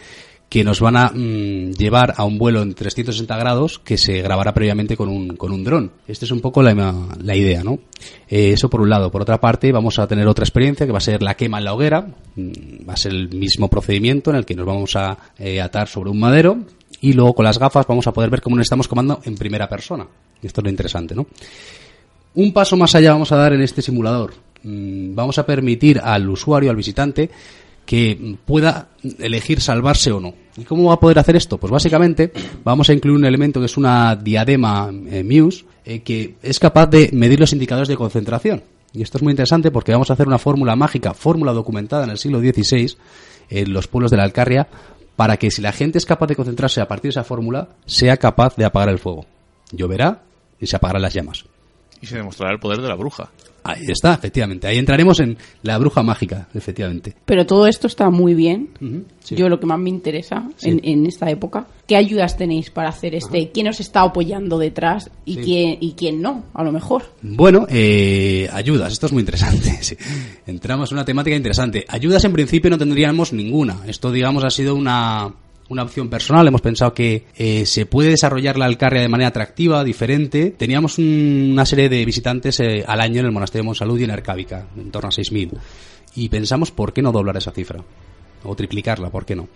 que 0.51 0.65
nos 0.65 0.81
van 0.81 0.97
a 0.97 1.11
mm, 1.15 1.71
llevar 1.77 2.13
a 2.17 2.25
un 2.25 2.37
vuelo 2.37 2.61
en 2.61 2.73
360 2.73 3.37
grados 3.37 3.79
que 3.79 3.97
se 3.97 4.21
grabará 4.21 4.53
previamente 4.53 4.97
con 4.97 5.07
un, 5.07 5.37
con 5.37 5.53
un 5.53 5.63
dron. 5.63 5.93
Esta 6.09 6.25
es 6.25 6.31
un 6.31 6.41
poco 6.41 6.61
la, 6.61 6.93
la 7.23 7.35
idea, 7.37 7.63
¿no? 7.63 7.79
Eh, 8.27 8.51
eso 8.51 8.69
por 8.69 8.81
un 8.81 8.89
lado. 8.89 9.09
Por 9.09 9.21
otra 9.21 9.39
parte, 9.39 9.71
vamos 9.71 9.97
a 9.97 10.07
tener 10.07 10.27
otra 10.27 10.43
experiencia 10.43 10.85
que 10.85 10.91
va 10.91 10.97
a 10.97 11.01
ser 11.01 11.23
la 11.23 11.35
quema 11.35 11.59
en 11.59 11.63
la 11.63 11.73
hoguera. 11.73 12.05
Mm, 12.35 12.51
va 12.85 12.95
a 12.95 12.97
ser 12.97 13.13
el 13.13 13.29
mismo 13.29 13.69
procedimiento 13.69 14.29
en 14.29 14.35
el 14.35 14.45
que 14.45 14.53
nos 14.53 14.65
vamos 14.65 14.93
a 14.97 15.17
eh, 15.39 15.61
atar 15.61 15.87
sobre 15.87 16.09
un 16.09 16.19
madero 16.19 16.57
y 16.99 17.13
luego 17.13 17.33
con 17.33 17.45
las 17.45 17.57
gafas 17.57 17.87
vamos 17.87 18.05
a 18.07 18.11
poder 18.11 18.29
ver 18.29 18.41
cómo 18.41 18.57
nos 18.57 18.65
estamos 18.65 18.89
comando 18.89 19.21
en 19.23 19.35
primera 19.35 19.69
persona. 19.69 20.05
Esto 20.43 20.59
es 20.59 20.65
lo 20.65 20.69
interesante, 20.69 21.15
¿no? 21.15 21.27
Un 22.35 22.51
paso 22.51 22.75
más 22.75 22.93
allá 22.93 23.13
vamos 23.13 23.31
a 23.31 23.37
dar 23.37 23.53
en 23.53 23.61
este 23.61 23.81
simulador. 23.81 24.33
Mm, 24.63 25.15
Vamos 25.15 25.37
a 25.37 25.45
permitir 25.45 26.01
al 26.03 26.29
usuario, 26.29 26.69
al 26.69 26.75
visitante, 26.75 27.29
que 27.91 28.37
pueda 28.45 28.87
elegir 29.19 29.59
salvarse 29.59 30.13
o 30.13 30.21
no. 30.21 30.33
¿Y 30.55 30.63
cómo 30.63 30.85
va 30.85 30.93
a 30.93 30.99
poder 31.01 31.19
hacer 31.19 31.35
esto? 31.35 31.57
Pues 31.57 31.69
básicamente 31.69 32.31
vamos 32.63 32.89
a 32.89 32.93
incluir 32.93 33.17
un 33.17 33.25
elemento 33.25 33.59
que 33.59 33.65
es 33.65 33.75
una 33.75 34.15
diadema 34.15 34.89
eh, 35.09 35.25
Muse 35.25 35.65
eh, 35.83 35.99
que 35.99 36.35
es 36.41 36.57
capaz 36.57 36.87
de 36.87 37.09
medir 37.11 37.37
los 37.41 37.51
indicadores 37.51 37.89
de 37.89 37.97
concentración. 37.97 38.63
Y 38.93 39.01
esto 39.01 39.17
es 39.17 39.23
muy 39.23 39.31
interesante 39.31 39.71
porque 39.71 39.91
vamos 39.91 40.09
a 40.09 40.13
hacer 40.13 40.25
una 40.25 40.37
fórmula 40.37 40.77
mágica, 40.77 41.13
fórmula 41.13 41.51
documentada 41.51 42.05
en 42.05 42.11
el 42.11 42.17
siglo 42.17 42.39
XVI 42.39 42.95
en 43.49 43.73
los 43.73 43.89
pueblos 43.89 44.09
de 44.09 44.15
la 44.15 44.23
Alcarria, 44.23 44.69
para 45.17 45.35
que 45.35 45.51
si 45.51 45.61
la 45.61 45.73
gente 45.73 45.97
es 45.97 46.05
capaz 46.05 46.27
de 46.27 46.37
concentrarse 46.37 46.79
a 46.79 46.87
partir 46.87 47.09
de 47.09 47.19
esa 47.19 47.25
fórmula, 47.25 47.67
sea 47.85 48.15
capaz 48.15 48.55
de 48.55 48.63
apagar 48.63 48.87
el 48.87 48.99
fuego. 48.99 49.25
Lloverá 49.73 50.21
y 50.61 50.67
se 50.67 50.77
apagarán 50.77 51.01
las 51.01 51.13
llamas. 51.13 51.43
Y 51.99 52.05
se 52.05 52.15
demostrará 52.15 52.53
el 52.53 52.59
poder 52.61 52.79
de 52.79 52.87
la 52.87 52.95
bruja. 52.95 53.31
Ahí 53.63 53.85
está, 53.87 54.13
efectivamente. 54.15 54.67
Ahí 54.67 54.77
entraremos 54.77 55.19
en 55.19 55.37
la 55.61 55.77
bruja 55.77 56.01
mágica, 56.03 56.47
efectivamente. 56.53 57.15
Pero 57.25 57.45
todo 57.45 57.67
esto 57.67 57.87
está 57.87 58.09
muy 58.09 58.33
bien. 58.33 58.69
Sí. 59.19 59.35
Yo 59.35 59.49
lo 59.49 59.59
que 59.59 59.65
más 59.67 59.77
me 59.79 59.89
interesa 59.89 60.47
Sí. 60.57 60.69
en, 60.69 60.81
en 60.83 61.05
esta 61.05 61.29
época, 61.29 61.67
¿qué 61.87 61.95
ayudas 61.95 62.37
tenéis 62.37 62.71
para 62.71 62.89
hacer 62.89 63.13
este? 63.15 63.51
¿Quién 63.51 63.67
os 63.67 63.79
está 63.79 64.01
apoyando 64.01 64.57
detrás 64.57 65.09
y, 65.25 65.35
Sí. 65.35 65.41
quién, 65.43 65.77
y 65.79 65.93
quién 65.93 66.21
no? 66.21 66.45
A 66.53 66.63
lo 66.63 66.71
mejor. 66.71 67.03
Bueno, 67.21 67.67
eh, 67.69 68.49
ayudas, 68.51 68.93
esto 68.93 69.05
es 69.05 69.11
muy 69.13 69.21
interesante. 69.21 69.71
Entramos 70.47 70.91
en 70.91 70.97
una 70.97 71.05
temática 71.05 71.35
interesante. 71.35 71.85
Ayudas 71.87 72.23
en 72.25 72.33
principio 72.33 72.69
no 72.71 72.77
tendríamos 72.77 73.31
ninguna. 73.33 73.81
Esto, 73.87 74.11
digamos, 74.11 74.43
ha 74.43 74.49
sido 74.49 74.75
una, 74.75 75.33
una 75.71 75.83
opción 75.83 76.09
personal. 76.09 76.47
Hemos 76.47 76.61
pensado 76.61 76.93
que 76.93 77.25
eh, 77.35 77.65
se 77.65 77.85
puede 77.85 78.09
desarrollar 78.09 78.57
la 78.57 78.65
Alcarria 78.65 79.01
de 79.01 79.07
manera 79.07 79.29
atractiva, 79.29 79.83
diferente. 79.83 80.51
Teníamos 80.51 80.97
un- 80.97 81.49
una 81.53 81.65
serie 81.65 81.87
de 81.87 82.03
visitantes 82.05 82.59
eh, 82.59 82.83
al 82.85 82.99
año 82.99 83.21
en 83.21 83.27
el 83.27 83.31
Monasterio 83.31 83.63
de 83.63 83.67
Monsalud 83.67 83.99
y 83.99 84.03
en 84.03 84.11
Arcábica, 84.11 84.67
en 84.77 84.91
torno 84.91 85.07
a 85.07 85.11
6.000. 85.11 85.51
Y 86.15 86.27
pensamos, 86.29 86.71
¿por 86.71 86.91
qué 86.93 87.01
no 87.01 87.11
doblar 87.11 87.37
esa 87.37 87.51
cifra? 87.51 87.83
o 88.43 88.55
triplicarla, 88.55 89.11
¿por 89.11 89.23
qué 89.23 89.35
no? 89.35 89.47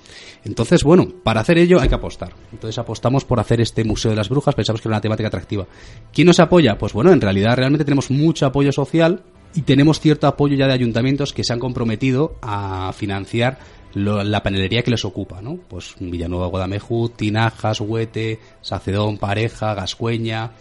Entonces, 0.43 0.83
bueno, 0.83 1.07
para 1.23 1.41
hacer 1.41 1.57
ello 1.57 1.81
hay 1.81 1.89
que 1.89 1.95
apostar. 1.95 2.33
Entonces 2.51 2.77
apostamos 2.77 3.25
por 3.25 3.39
hacer 3.39 3.59
este 3.59 3.83
Museo 3.83 4.11
de 4.11 4.17
las 4.17 4.29
Brujas, 4.29 4.53
pensamos 4.53 4.79
que 4.79 4.87
era 4.87 4.97
una 4.97 5.01
temática 5.01 5.27
atractiva. 5.27 5.65
¿Quién 6.13 6.27
nos 6.27 6.39
apoya? 6.39 6.77
Pues 6.77 6.93
bueno, 6.93 7.11
en 7.11 7.19
realidad 7.19 7.55
realmente 7.57 7.83
tenemos 7.83 8.11
mucho 8.11 8.45
apoyo 8.45 8.71
social 8.71 9.23
y 9.55 9.61
tenemos 9.63 9.99
cierto 9.99 10.27
apoyo 10.27 10.55
ya 10.55 10.67
de 10.67 10.73
ayuntamientos 10.73 11.33
que 11.33 11.43
se 11.43 11.51
han 11.51 11.57
comprometido 11.57 12.35
a 12.43 12.93
financiar 12.95 13.57
lo- 13.95 14.23
la 14.23 14.43
panelería 14.43 14.83
que 14.83 14.91
les 14.91 15.03
ocupa, 15.05 15.41
¿no? 15.41 15.57
Pues 15.67 15.95
Villanueva, 15.99 16.47
Guadamejut, 16.47 17.15
Tinajas, 17.15 17.81
Huete, 17.81 18.39
Sacedón, 18.61 19.17
Pareja, 19.17 19.73
Gascueña, 19.73 20.51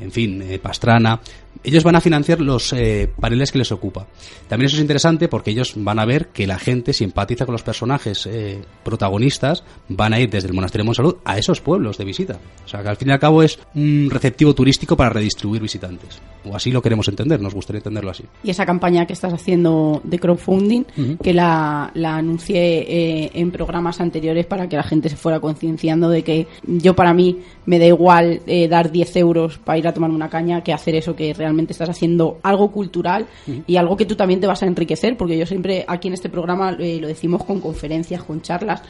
en 0.00 0.12
fin, 0.12 0.42
eh, 0.42 0.58
Pastrana. 0.58 1.20
Ellos 1.64 1.84
van 1.84 1.96
a 1.96 2.00
financiar 2.00 2.40
los 2.40 2.72
eh, 2.72 3.10
paneles 3.20 3.52
que 3.52 3.58
les 3.58 3.70
ocupa. 3.72 4.06
También 4.48 4.66
eso 4.66 4.76
es 4.76 4.82
interesante 4.82 5.28
porque 5.28 5.50
ellos 5.50 5.74
van 5.76 5.98
a 5.98 6.04
ver 6.04 6.28
que 6.28 6.46
la 6.46 6.58
gente, 6.58 6.92
si 6.92 7.04
empatiza 7.04 7.46
con 7.46 7.52
los 7.52 7.62
personajes 7.62 8.26
eh, 8.26 8.60
protagonistas, 8.82 9.62
van 9.88 10.12
a 10.12 10.20
ir 10.20 10.30
desde 10.30 10.48
el 10.48 10.54
Monasterio 10.54 10.84
de 10.84 10.86
Monsalud 10.86 11.16
a 11.24 11.38
esos 11.38 11.60
pueblos 11.60 11.98
de 11.98 12.04
visita. 12.04 12.38
O 12.64 12.68
sea, 12.68 12.82
que 12.82 12.88
al 12.88 12.96
fin 12.96 13.08
y 13.08 13.12
al 13.12 13.18
cabo 13.18 13.42
es 13.42 13.58
un 13.74 14.08
receptivo 14.10 14.54
turístico 14.54 14.96
para 14.96 15.10
redistribuir 15.10 15.62
visitantes. 15.62 16.20
O 16.44 16.56
así 16.56 16.72
lo 16.72 16.82
queremos 16.82 17.06
entender, 17.08 17.40
nos 17.40 17.54
gustaría 17.54 17.78
entenderlo 17.78 18.10
así. 18.10 18.24
Y 18.42 18.50
esa 18.50 18.66
campaña 18.66 19.06
que 19.06 19.12
estás 19.12 19.32
haciendo 19.32 20.00
de 20.04 20.18
crowdfunding, 20.18 20.84
que 21.22 21.32
la, 21.32 21.90
la 21.94 22.16
anuncié 22.16 22.80
eh, 22.80 23.30
en 23.34 23.50
programas 23.50 24.00
anteriores 24.00 24.46
para 24.46 24.68
que 24.68 24.76
la 24.76 24.82
gente 24.82 25.08
se 25.08 25.16
fuera 25.16 25.40
concienciando 25.40 26.08
de 26.08 26.22
que 26.22 26.46
yo 26.66 26.94
para 26.94 27.14
mí 27.14 27.38
me 27.66 27.78
da 27.78 27.86
igual 27.86 28.40
eh, 28.46 28.68
dar 28.68 28.90
10 28.90 29.16
euros 29.16 29.58
para 29.58 29.78
ir 29.78 29.86
a 29.86 29.94
tomar 29.94 30.10
una 30.10 30.28
caña 30.28 30.62
que 30.62 30.72
hacer 30.72 30.94
eso 30.94 31.14
que 31.14 31.34
realmente 31.42 31.72
estás 31.72 31.90
haciendo 31.90 32.38
algo 32.42 32.70
cultural 32.70 33.26
y 33.66 33.76
algo 33.76 33.96
que 33.96 34.06
tú 34.06 34.14
también 34.14 34.40
te 34.40 34.46
vas 34.46 34.62
a 34.62 34.66
enriquecer, 34.66 35.16
porque 35.16 35.36
yo 35.36 35.44
siempre 35.44 35.84
aquí 35.86 36.08
en 36.08 36.14
este 36.14 36.28
programa 36.28 36.76
eh, 36.78 36.98
lo 37.00 37.08
decimos 37.08 37.44
con 37.44 37.60
conferencias, 37.60 38.22
con 38.22 38.40
charlas, 38.40 38.82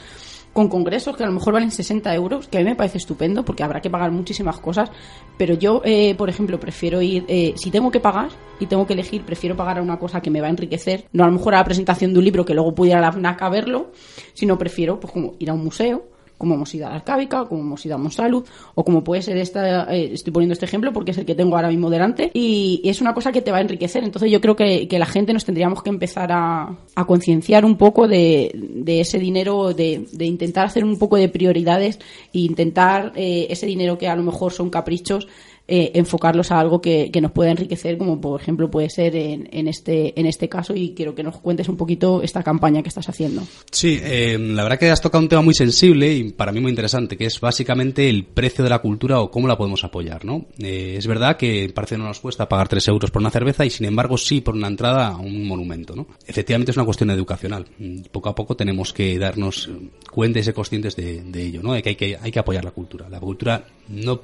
con 0.53 0.69
congresos 0.69 1.17
que 1.17 1.25
a 1.25 1.27
lo 1.27 1.33
mejor 1.33 1.55
valen 1.55 1.71
60 1.71 2.15
euros, 2.15 2.49
que 2.49 2.59
a 2.59 2.61
mí 2.61 2.67
me 2.67 2.77
parece 2.77 2.99
estupendo 2.99 3.45
porque 3.45 3.63
habrá 3.63 3.81
que 3.81 3.89
pagar 3.89 4.11
muchísimas 4.11 4.61
cosas, 4.61 4.91
pero 5.39 5.55
yo, 5.55 5.81
eh, 5.85 6.15
por 6.15 6.29
ejemplo, 6.29 6.61
prefiero 6.61 7.01
ir, 7.01 7.25
eh, 7.29 7.55
si 7.57 7.71
tengo 7.71 7.91
que 7.91 8.01
pagar 8.01 8.29
y 8.61 8.67
tengo 8.67 8.87
que 8.87 8.93
elegir, 8.93 9.23
prefiero 9.23 9.57
pagar 9.57 9.79
a 9.79 9.83
una 9.83 9.99
cosa 9.99 10.21
que 10.21 10.31
me 10.31 10.41
va 10.41 10.49
a 10.49 10.51
enriquecer, 10.51 11.07
no 11.13 11.25
a 11.25 11.27
lo 11.27 11.33
mejor 11.33 11.55
a 11.55 11.59
la 11.59 11.65
presentación 11.65 12.13
de 12.13 12.19
un 12.19 12.25
libro 12.25 12.45
que 12.45 12.55
luego 12.55 12.75
pudiera 12.75 12.99
ir 12.99 13.05
a 13.05 13.07
la 13.07 13.13
FNAC 13.13 13.43
a 13.43 13.49
verlo, 13.49 13.93
sino 14.35 14.59
prefiero 14.59 15.01
pues 15.01 15.13
como 15.13 15.35
ir 15.39 15.49
a 15.49 15.55
un 15.55 15.65
museo, 15.65 16.12
como 16.43 16.57
hemos 16.57 16.75
ido 16.75 16.89
a 16.89 16.91
la 16.91 17.47
como 17.47 17.61
hemos 17.61 17.87
ido 17.87 17.95
a 17.95 17.99
Monsalud, 17.99 18.45
o 18.75 18.85
como 18.85 19.05
puede 19.05 19.23
ser 19.23 19.37
esta, 19.37 19.85
eh, 19.95 20.11
estoy 20.15 20.33
poniendo 20.33 20.55
este 20.55 20.65
ejemplo 20.65 20.93
porque 20.93 21.13
es 21.13 21.19
el 21.19 21.25
que 21.25 21.37
tengo 21.37 21.55
ahora 21.55 21.69
mismo 21.69 21.89
delante, 21.89 22.33
y, 22.35 22.81
es 22.85 23.01
una 23.01 23.15
cosa 23.15 23.31
que 23.31 23.43
te 23.43 23.53
va 23.53 23.59
a 23.59 23.61
enriquecer. 23.61 24.03
Entonces 24.03 24.29
yo 24.29 24.41
creo 24.41 24.57
que, 24.57 24.89
que 24.89 24.99
la 24.99 25.07
gente 25.07 25.33
nos 25.33 25.45
tendríamos 25.45 25.85
que 25.85 25.91
empezar 25.91 26.33
a, 26.33 26.77
a 26.97 27.05
concienciar 27.05 27.65
un 27.65 27.77
poco 27.77 28.09
de, 28.09 28.51
de 28.55 29.01
ese 29.01 29.21
dinero, 29.21 29.73
de, 29.73 30.09
de 30.11 30.25
intentar 30.25 30.67
hacer 30.67 30.85
un 30.85 30.99
poco 30.99 31.17
de 31.17 31.29
prioridades 31.29 32.01
e 32.33 32.41
intentar 32.41 33.13
eh, 33.15 33.47
ese 33.49 33.67
dinero 33.67 33.97
que 33.97 34.09
a 34.09 34.17
lo 34.17 34.25
mejor 34.25 34.53
son 34.53 34.69
caprichos, 34.69 35.29
eh, 35.69 35.93
enfocarlos 35.95 36.51
a 36.51 36.61
algo 36.61 36.81
que, 36.81 37.11
que 37.13 37.21
nos 37.21 37.33
pueda 37.33 37.51
enriquecer, 37.51 37.97
como 37.99 38.21
por 38.21 38.41
ejemplo 38.41 38.71
puede 38.71 38.91
ser 38.91 39.15
en, 39.17 39.49
en, 39.53 39.69
este, 39.69 40.19
en 40.19 40.27
este 40.27 40.49
caso, 40.49 40.75
y 40.75 40.93
quiero 40.95 41.15
que 41.15 41.23
nos 41.23 41.39
cuentes 41.39 41.69
un 41.69 41.77
poquito 41.77 42.23
esta 42.23 42.43
campaña 42.43 42.83
que 42.83 42.89
estás 42.89 43.09
haciendo. 43.09 43.43
Sí, 43.71 43.99
eh, 44.03 44.39
la 44.39 44.65
verdad 44.65 44.79
que 44.79 44.91
has 44.91 45.01
tocado 45.01 45.23
un 45.23 45.29
tema 45.29 45.43
muy 45.43 45.55
sensible 45.55 46.13
y 46.13 46.33
para 46.33 46.53
mí 46.53 46.61
muy 46.61 46.71
interesante, 46.71 47.17
que 47.17 47.27
es 47.27 47.41
básicamente 47.41 48.09
el 48.09 48.25
precio 48.25 48.65
de 48.65 48.71
la 48.71 48.81
cultura 48.81 49.21
o 49.21 49.31
cómo 49.31 49.49
la 49.49 49.57
podemos 49.57 49.85
apoyar, 49.85 50.25
¿no? 50.25 50.47
Eh, 50.59 50.97
es 50.99 51.07
verdad 51.07 51.37
que 51.37 51.71
parece 51.75 51.95
que 51.95 52.01
no 52.01 52.09
nos 52.09 52.21
cuesta 52.21 52.49
pagar 52.49 52.69
3 52.69 52.89
euros 52.89 53.11
por 53.11 53.23
una 53.23 53.31
cerveza 53.31 53.65
y 53.65 53.71
sin 53.71 53.87
embargo 53.87 54.17
sí 54.19 54.41
por 54.41 54.55
una 54.55 54.69
entrada 54.69 55.09
a 55.09 55.17
un 55.17 55.47
monumento, 55.47 55.95
¿no? 55.95 56.07
Efectivamente 56.27 56.71
es 56.71 56.77
una 56.77 56.87
cuestión 56.87 57.11
educacional. 57.11 57.67
Poco 58.11 58.29
a 58.29 58.35
poco 58.35 58.57
tenemos 58.57 58.93
que 58.93 59.19
darnos 59.19 59.71
cuenta 60.11 60.39
y 60.39 60.45
ser 60.45 60.55
conscientes 60.55 60.97
de, 60.97 61.23
ello, 61.35 61.63
¿no? 61.63 61.73
De 61.73 61.83
que 61.83 61.91
hay, 61.91 61.97
que 61.97 62.19
hay 62.21 62.31
que 62.31 62.39
apoyar 62.39 62.65
la 62.65 62.71
cultura. 62.71 63.09
La 63.09 63.21
cultura 63.21 63.65
no, 63.89 64.21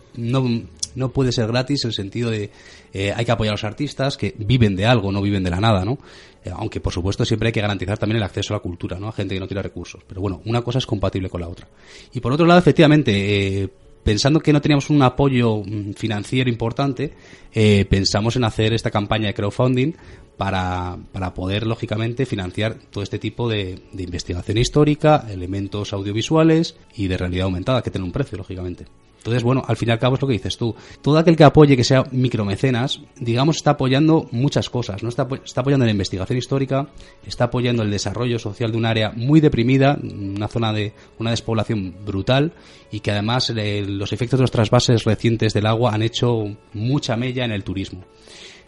no 0.94 1.10
puede 1.10 1.32
ser 1.32 1.46
gratis 1.46 1.84
en 1.84 1.88
el 1.88 1.94
sentido 1.94 2.30
de 2.30 2.50
eh, 2.92 3.12
hay 3.14 3.24
que 3.24 3.32
apoyar 3.32 3.52
a 3.52 3.54
los 3.54 3.64
artistas 3.64 4.16
que 4.16 4.34
viven 4.38 4.76
de 4.76 4.86
algo, 4.86 5.12
no 5.12 5.22
viven 5.22 5.42
de 5.44 5.50
la 5.50 5.60
nada, 5.60 5.84
¿no? 5.84 5.98
Eh, 6.44 6.50
aunque 6.54 6.80
por 6.80 6.92
supuesto 6.92 7.24
siempre 7.24 7.48
hay 7.48 7.52
que 7.52 7.60
garantizar 7.60 7.98
también 7.98 8.18
el 8.18 8.22
acceso 8.22 8.54
a 8.54 8.58
la 8.58 8.62
cultura, 8.62 8.98
¿no? 8.98 9.08
A 9.08 9.12
gente 9.12 9.34
que 9.34 9.40
no 9.40 9.48
tiene 9.48 9.62
recursos. 9.62 10.02
Pero 10.06 10.20
bueno, 10.20 10.40
una 10.44 10.62
cosa 10.62 10.78
es 10.78 10.86
compatible 10.86 11.28
con 11.28 11.40
la 11.40 11.48
otra. 11.48 11.68
Y 12.12 12.20
por 12.20 12.32
otro 12.32 12.46
lado, 12.46 12.60
efectivamente, 12.60 13.62
eh, 13.62 13.68
pensando 14.02 14.40
que 14.40 14.52
no 14.52 14.60
teníamos 14.60 14.90
un 14.90 15.02
apoyo 15.02 15.58
mm, 15.58 15.92
financiero 15.92 16.48
importante, 16.48 17.12
eh, 17.52 17.84
pensamos 17.88 18.36
en 18.36 18.44
hacer 18.44 18.72
esta 18.72 18.90
campaña 18.90 19.26
de 19.26 19.34
crowdfunding 19.34 19.92
para, 20.36 20.96
para 21.12 21.34
poder, 21.34 21.66
lógicamente, 21.66 22.24
financiar 22.24 22.76
todo 22.90 23.02
este 23.02 23.18
tipo 23.18 23.48
de, 23.48 23.82
de 23.92 24.02
investigación 24.02 24.58
histórica, 24.58 25.26
elementos 25.28 25.92
audiovisuales 25.92 26.76
y 26.94 27.08
de 27.08 27.18
realidad 27.18 27.46
aumentada, 27.46 27.82
que 27.82 27.90
tienen 27.90 28.06
un 28.06 28.12
precio, 28.12 28.38
lógicamente. 28.38 28.86
Entonces, 29.18 29.42
bueno, 29.42 29.62
al 29.66 29.76
fin 29.76 29.88
y 29.88 29.92
al 29.92 29.98
cabo 29.98 30.14
es 30.14 30.22
lo 30.22 30.28
que 30.28 30.34
dices 30.34 30.56
tú. 30.56 30.74
Todo 31.02 31.18
aquel 31.18 31.36
que 31.36 31.44
apoye 31.44 31.76
que 31.76 31.84
sea 31.84 32.04
micromecenas, 32.12 33.00
digamos, 33.16 33.56
está 33.56 33.72
apoyando 33.72 34.28
muchas 34.30 34.70
cosas, 34.70 35.02
¿no? 35.02 35.08
Está, 35.08 35.28
está 35.44 35.60
apoyando 35.60 35.84
la 35.84 35.92
investigación 35.92 36.38
histórica, 36.38 36.88
está 37.26 37.44
apoyando 37.44 37.82
el 37.82 37.90
desarrollo 37.90 38.38
social 38.38 38.72
de 38.72 38.78
un 38.78 38.86
área 38.86 39.12
muy 39.14 39.40
deprimida, 39.40 39.98
una 40.02 40.48
zona 40.48 40.72
de 40.72 40.92
una 41.18 41.30
despoblación 41.30 41.94
brutal 42.04 42.52
y 42.90 43.00
que 43.00 43.10
además 43.10 43.52
eh, 43.54 43.84
los 43.86 44.12
efectos 44.12 44.38
de 44.38 44.44
los 44.44 44.50
trasvases 44.50 45.04
recientes 45.04 45.52
del 45.52 45.66
agua 45.66 45.92
han 45.92 46.02
hecho 46.02 46.56
mucha 46.72 47.16
mella 47.16 47.44
en 47.44 47.52
el 47.52 47.64
turismo. 47.64 48.04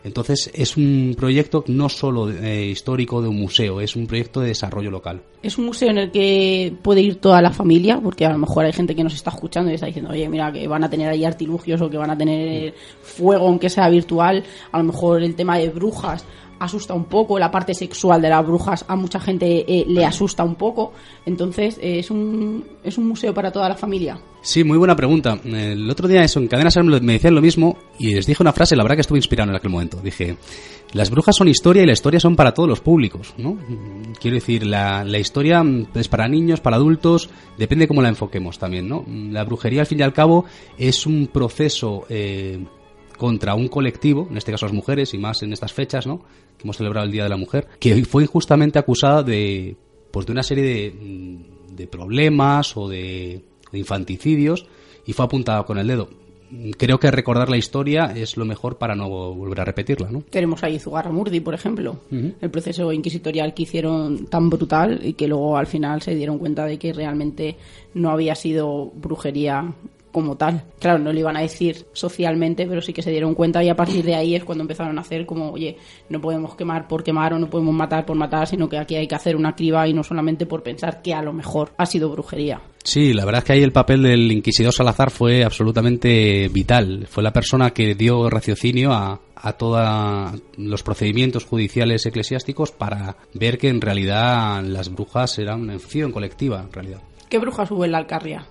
Entonces, 0.02 0.50
es 0.54 0.76
un 0.76 1.14
proyecto 1.16 1.64
no 1.68 1.88
solo 1.88 2.30
eh, 2.30 2.66
histórico 2.66 3.20
de 3.20 3.28
un 3.28 3.36
museo, 3.36 3.80
es 3.80 3.96
un 3.96 4.06
proyecto 4.06 4.40
de 4.40 4.48
desarrollo 4.48 4.90
local. 4.90 5.22
Es 5.42 5.58
un 5.58 5.66
museo 5.66 5.90
en 5.90 5.98
el 5.98 6.10
que 6.10 6.72
puede 6.82 7.02
ir 7.02 7.16
toda 7.16 7.42
la 7.42 7.50
familia, 7.50 8.00
porque 8.02 8.24
a 8.24 8.32
lo 8.32 8.38
mejor 8.38 8.64
hay 8.64 8.72
gente 8.72 8.94
que 8.94 9.04
nos 9.04 9.14
está 9.14 9.30
escuchando 9.30 9.70
y 9.70 9.74
está 9.74 9.86
diciendo, 9.86 10.10
oye, 10.10 10.28
mira, 10.28 10.52
que 10.52 10.66
van 10.66 10.84
a 10.84 10.90
tener 10.90 11.08
ahí 11.08 11.24
artilugios 11.24 11.80
o 11.80 11.90
que 11.90 11.96
van 11.96 12.10
a 12.10 12.16
tener 12.16 12.74
fuego, 13.02 13.46
aunque 13.48 13.68
sea 13.68 13.88
virtual. 13.88 14.42
A 14.72 14.78
lo 14.78 14.84
mejor 14.84 15.22
el 15.22 15.34
tema 15.34 15.58
de 15.58 15.68
brujas 15.68 16.24
asusta 16.60 16.94
un 16.94 17.04
poco, 17.04 17.38
la 17.38 17.50
parte 17.50 17.74
sexual 17.74 18.22
de 18.22 18.28
las 18.28 18.46
brujas 18.46 18.84
a 18.86 18.94
mucha 18.94 19.18
gente 19.18 19.64
eh, 19.66 19.84
le 19.88 20.04
asusta 20.04 20.44
un 20.44 20.54
poco. 20.54 20.92
Entonces, 21.26 21.78
eh, 21.78 21.98
es, 21.98 22.10
un, 22.10 22.64
es 22.84 22.96
un 22.98 23.08
museo 23.08 23.34
para 23.34 23.50
toda 23.50 23.68
la 23.68 23.74
familia. 23.74 24.20
Sí, 24.42 24.62
muy 24.62 24.78
buena 24.78 24.94
pregunta. 24.94 25.38
El 25.44 25.88
otro 25.90 26.06
día 26.06 26.22
eso, 26.22 26.38
en 26.38 26.48
Cadena 26.48 26.70
Ser 26.70 26.84
me 26.84 27.12
decían 27.14 27.34
lo 27.34 27.42
mismo 27.42 27.76
y 27.98 28.14
les 28.14 28.26
dije 28.26 28.42
una 28.42 28.52
frase, 28.52 28.76
la 28.76 28.82
verdad 28.82 28.96
que 28.96 29.02
estuve 29.02 29.18
inspirado 29.18 29.50
en 29.50 29.56
aquel 29.56 29.70
momento. 29.70 29.98
Dije, 30.02 30.36
las 30.92 31.10
brujas 31.10 31.36
son 31.36 31.48
historia 31.48 31.82
y 31.82 31.86
la 31.86 31.92
historia 31.92 32.20
son 32.20 32.36
para 32.36 32.52
todos 32.52 32.68
los 32.68 32.80
públicos, 32.80 33.34
¿no? 33.38 33.56
Quiero 34.20 34.34
decir, 34.34 34.66
la, 34.66 35.04
la 35.04 35.18
historia 35.18 35.62
es 35.94 36.08
para 36.08 36.28
niños, 36.28 36.60
para 36.60 36.76
adultos, 36.76 37.30
depende 37.58 37.88
cómo 37.88 38.02
la 38.02 38.08
enfoquemos 38.08 38.58
también, 38.58 38.88
¿no? 38.88 39.04
La 39.08 39.44
brujería, 39.44 39.80
al 39.80 39.86
fin 39.86 40.00
y 40.00 40.02
al 40.02 40.12
cabo, 40.12 40.44
es 40.78 41.06
un 41.06 41.28
proceso 41.28 42.06
eh, 42.08 42.58
contra 43.20 43.54
un 43.54 43.68
colectivo, 43.68 44.26
en 44.30 44.38
este 44.38 44.50
caso 44.50 44.64
las 44.64 44.72
mujeres 44.72 45.12
y 45.12 45.18
más 45.18 45.42
en 45.42 45.52
estas 45.52 45.74
fechas, 45.74 46.06
¿no? 46.06 46.20
Que 46.56 46.64
hemos 46.64 46.78
celebrado 46.78 47.04
el 47.04 47.12
Día 47.12 47.24
de 47.24 47.28
la 47.28 47.36
Mujer, 47.36 47.66
que 47.78 48.02
fue 48.06 48.22
injustamente 48.22 48.78
acusada 48.78 49.22
de, 49.22 49.76
pues 50.10 50.24
de 50.24 50.32
una 50.32 50.42
serie 50.42 50.64
de, 50.64 51.38
de 51.76 51.86
problemas 51.86 52.74
o 52.78 52.88
de, 52.88 53.42
de 53.70 53.78
infanticidios 53.78 54.64
y 55.04 55.12
fue 55.12 55.26
apuntada 55.26 55.64
con 55.64 55.76
el 55.76 55.86
dedo. 55.86 56.08
creo 56.78 56.98
que 56.98 57.10
recordar 57.10 57.50
la 57.50 57.58
historia 57.58 58.06
es 58.16 58.38
lo 58.38 58.46
mejor 58.46 58.78
para 58.78 58.94
no 58.94 59.10
volver 59.10 59.60
a 59.60 59.64
repetirla, 59.66 60.10
¿no? 60.10 60.22
Tenemos 60.30 60.64
ahí 60.64 60.78
Zugarramurdi, 60.78 61.40
por 61.40 61.52
ejemplo, 61.52 62.00
el 62.10 62.50
proceso 62.50 62.90
inquisitorial 62.90 63.52
que 63.52 63.64
hicieron 63.64 64.28
tan 64.28 64.48
brutal 64.48 64.98
y 65.04 65.12
que 65.12 65.28
luego 65.28 65.58
al 65.58 65.66
final 65.66 66.00
se 66.00 66.14
dieron 66.14 66.38
cuenta 66.38 66.64
de 66.64 66.78
que 66.78 66.94
realmente 66.94 67.56
no 67.92 68.10
había 68.10 68.34
sido 68.34 68.90
brujería 68.94 69.74
como 70.12 70.36
tal. 70.36 70.64
Claro, 70.78 70.98
no 70.98 71.12
lo 71.12 71.18
iban 71.18 71.36
a 71.36 71.40
decir 71.40 71.86
socialmente, 71.92 72.66
pero 72.66 72.80
sí 72.80 72.92
que 72.92 73.02
se 73.02 73.10
dieron 73.10 73.34
cuenta 73.34 73.62
y 73.62 73.68
a 73.68 73.76
partir 73.76 74.04
de 74.04 74.14
ahí 74.14 74.34
es 74.34 74.44
cuando 74.44 74.62
empezaron 74.62 74.98
a 74.98 75.02
hacer 75.02 75.26
como, 75.26 75.52
oye, 75.52 75.76
no 76.08 76.20
podemos 76.20 76.54
quemar 76.54 76.88
por 76.88 77.02
quemar 77.02 77.34
o 77.34 77.38
no 77.38 77.48
podemos 77.48 77.74
matar 77.74 78.04
por 78.04 78.16
matar, 78.16 78.46
sino 78.46 78.68
que 78.68 78.78
aquí 78.78 78.96
hay 78.96 79.06
que 79.06 79.14
hacer 79.14 79.36
una 79.36 79.54
criba 79.54 79.86
y 79.86 79.92
no 79.92 80.02
solamente 80.02 80.46
por 80.46 80.62
pensar 80.62 81.02
que 81.02 81.14
a 81.14 81.22
lo 81.22 81.32
mejor 81.32 81.72
ha 81.76 81.86
sido 81.86 82.10
brujería. 82.10 82.60
Sí, 82.82 83.12
la 83.12 83.24
verdad 83.24 83.40
es 83.40 83.44
que 83.44 83.52
ahí 83.52 83.62
el 83.62 83.72
papel 83.72 84.02
del 84.02 84.32
inquisidor 84.32 84.72
Salazar 84.72 85.10
fue 85.10 85.44
absolutamente 85.44 86.48
vital. 86.48 87.06
Fue 87.10 87.22
la 87.22 87.32
persona 87.32 87.70
que 87.70 87.94
dio 87.94 88.30
raciocinio 88.30 88.92
a, 88.92 89.20
a 89.36 89.52
todos 89.52 90.40
los 90.56 90.82
procedimientos 90.82 91.44
judiciales 91.44 92.06
eclesiásticos 92.06 92.72
para 92.72 93.16
ver 93.34 93.58
que 93.58 93.68
en 93.68 93.80
realidad 93.80 94.62
las 94.62 94.90
brujas 94.90 95.38
eran 95.38 95.60
una 95.60 95.74
en 95.74 96.12
colectiva, 96.12 96.62
en 96.62 96.72
realidad. 96.72 97.02
¿Qué 97.28 97.38
brujas 97.38 97.70
hubo 97.70 97.84
en 97.84 97.92
la 97.92 97.98
Alcarria? 97.98 98.46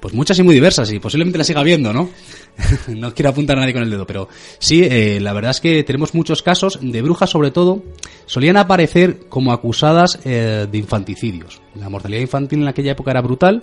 Pues 0.00 0.14
muchas 0.14 0.38
y 0.38 0.42
muy 0.42 0.54
diversas, 0.54 0.92
y 0.92 1.00
posiblemente 1.00 1.38
la 1.38 1.44
siga 1.44 1.62
viendo, 1.62 1.92
¿no? 1.92 2.08
no 2.88 3.14
quiero 3.14 3.30
apuntar 3.30 3.56
a 3.56 3.60
nadie 3.60 3.72
con 3.72 3.82
el 3.82 3.90
dedo, 3.90 4.06
pero 4.06 4.28
sí, 4.58 4.82
eh, 4.84 5.18
la 5.20 5.32
verdad 5.32 5.50
es 5.50 5.60
que 5.60 5.82
tenemos 5.82 6.14
muchos 6.14 6.42
casos 6.42 6.78
de 6.80 7.02
brujas, 7.02 7.30
sobre 7.30 7.50
todo, 7.50 7.82
solían 8.26 8.56
aparecer 8.56 9.28
como 9.28 9.52
acusadas 9.52 10.20
eh, 10.24 10.66
de 10.70 10.78
infanticidios. 10.78 11.60
La 11.74 11.88
mortalidad 11.88 12.20
infantil 12.20 12.62
en 12.62 12.68
aquella 12.68 12.92
época 12.92 13.10
era 13.10 13.22
brutal, 13.22 13.62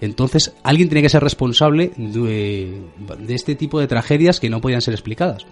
entonces 0.00 0.52
alguien 0.64 0.88
tenía 0.88 1.02
que 1.02 1.08
ser 1.08 1.22
responsable 1.22 1.92
de 1.96 2.84
este 3.28 3.54
tipo 3.54 3.78
de 3.78 3.86
tragedias 3.86 4.40
que 4.40 4.50
no 4.50 4.60
podían 4.60 4.80
ser 4.80 4.94
explicadas. 4.94 5.46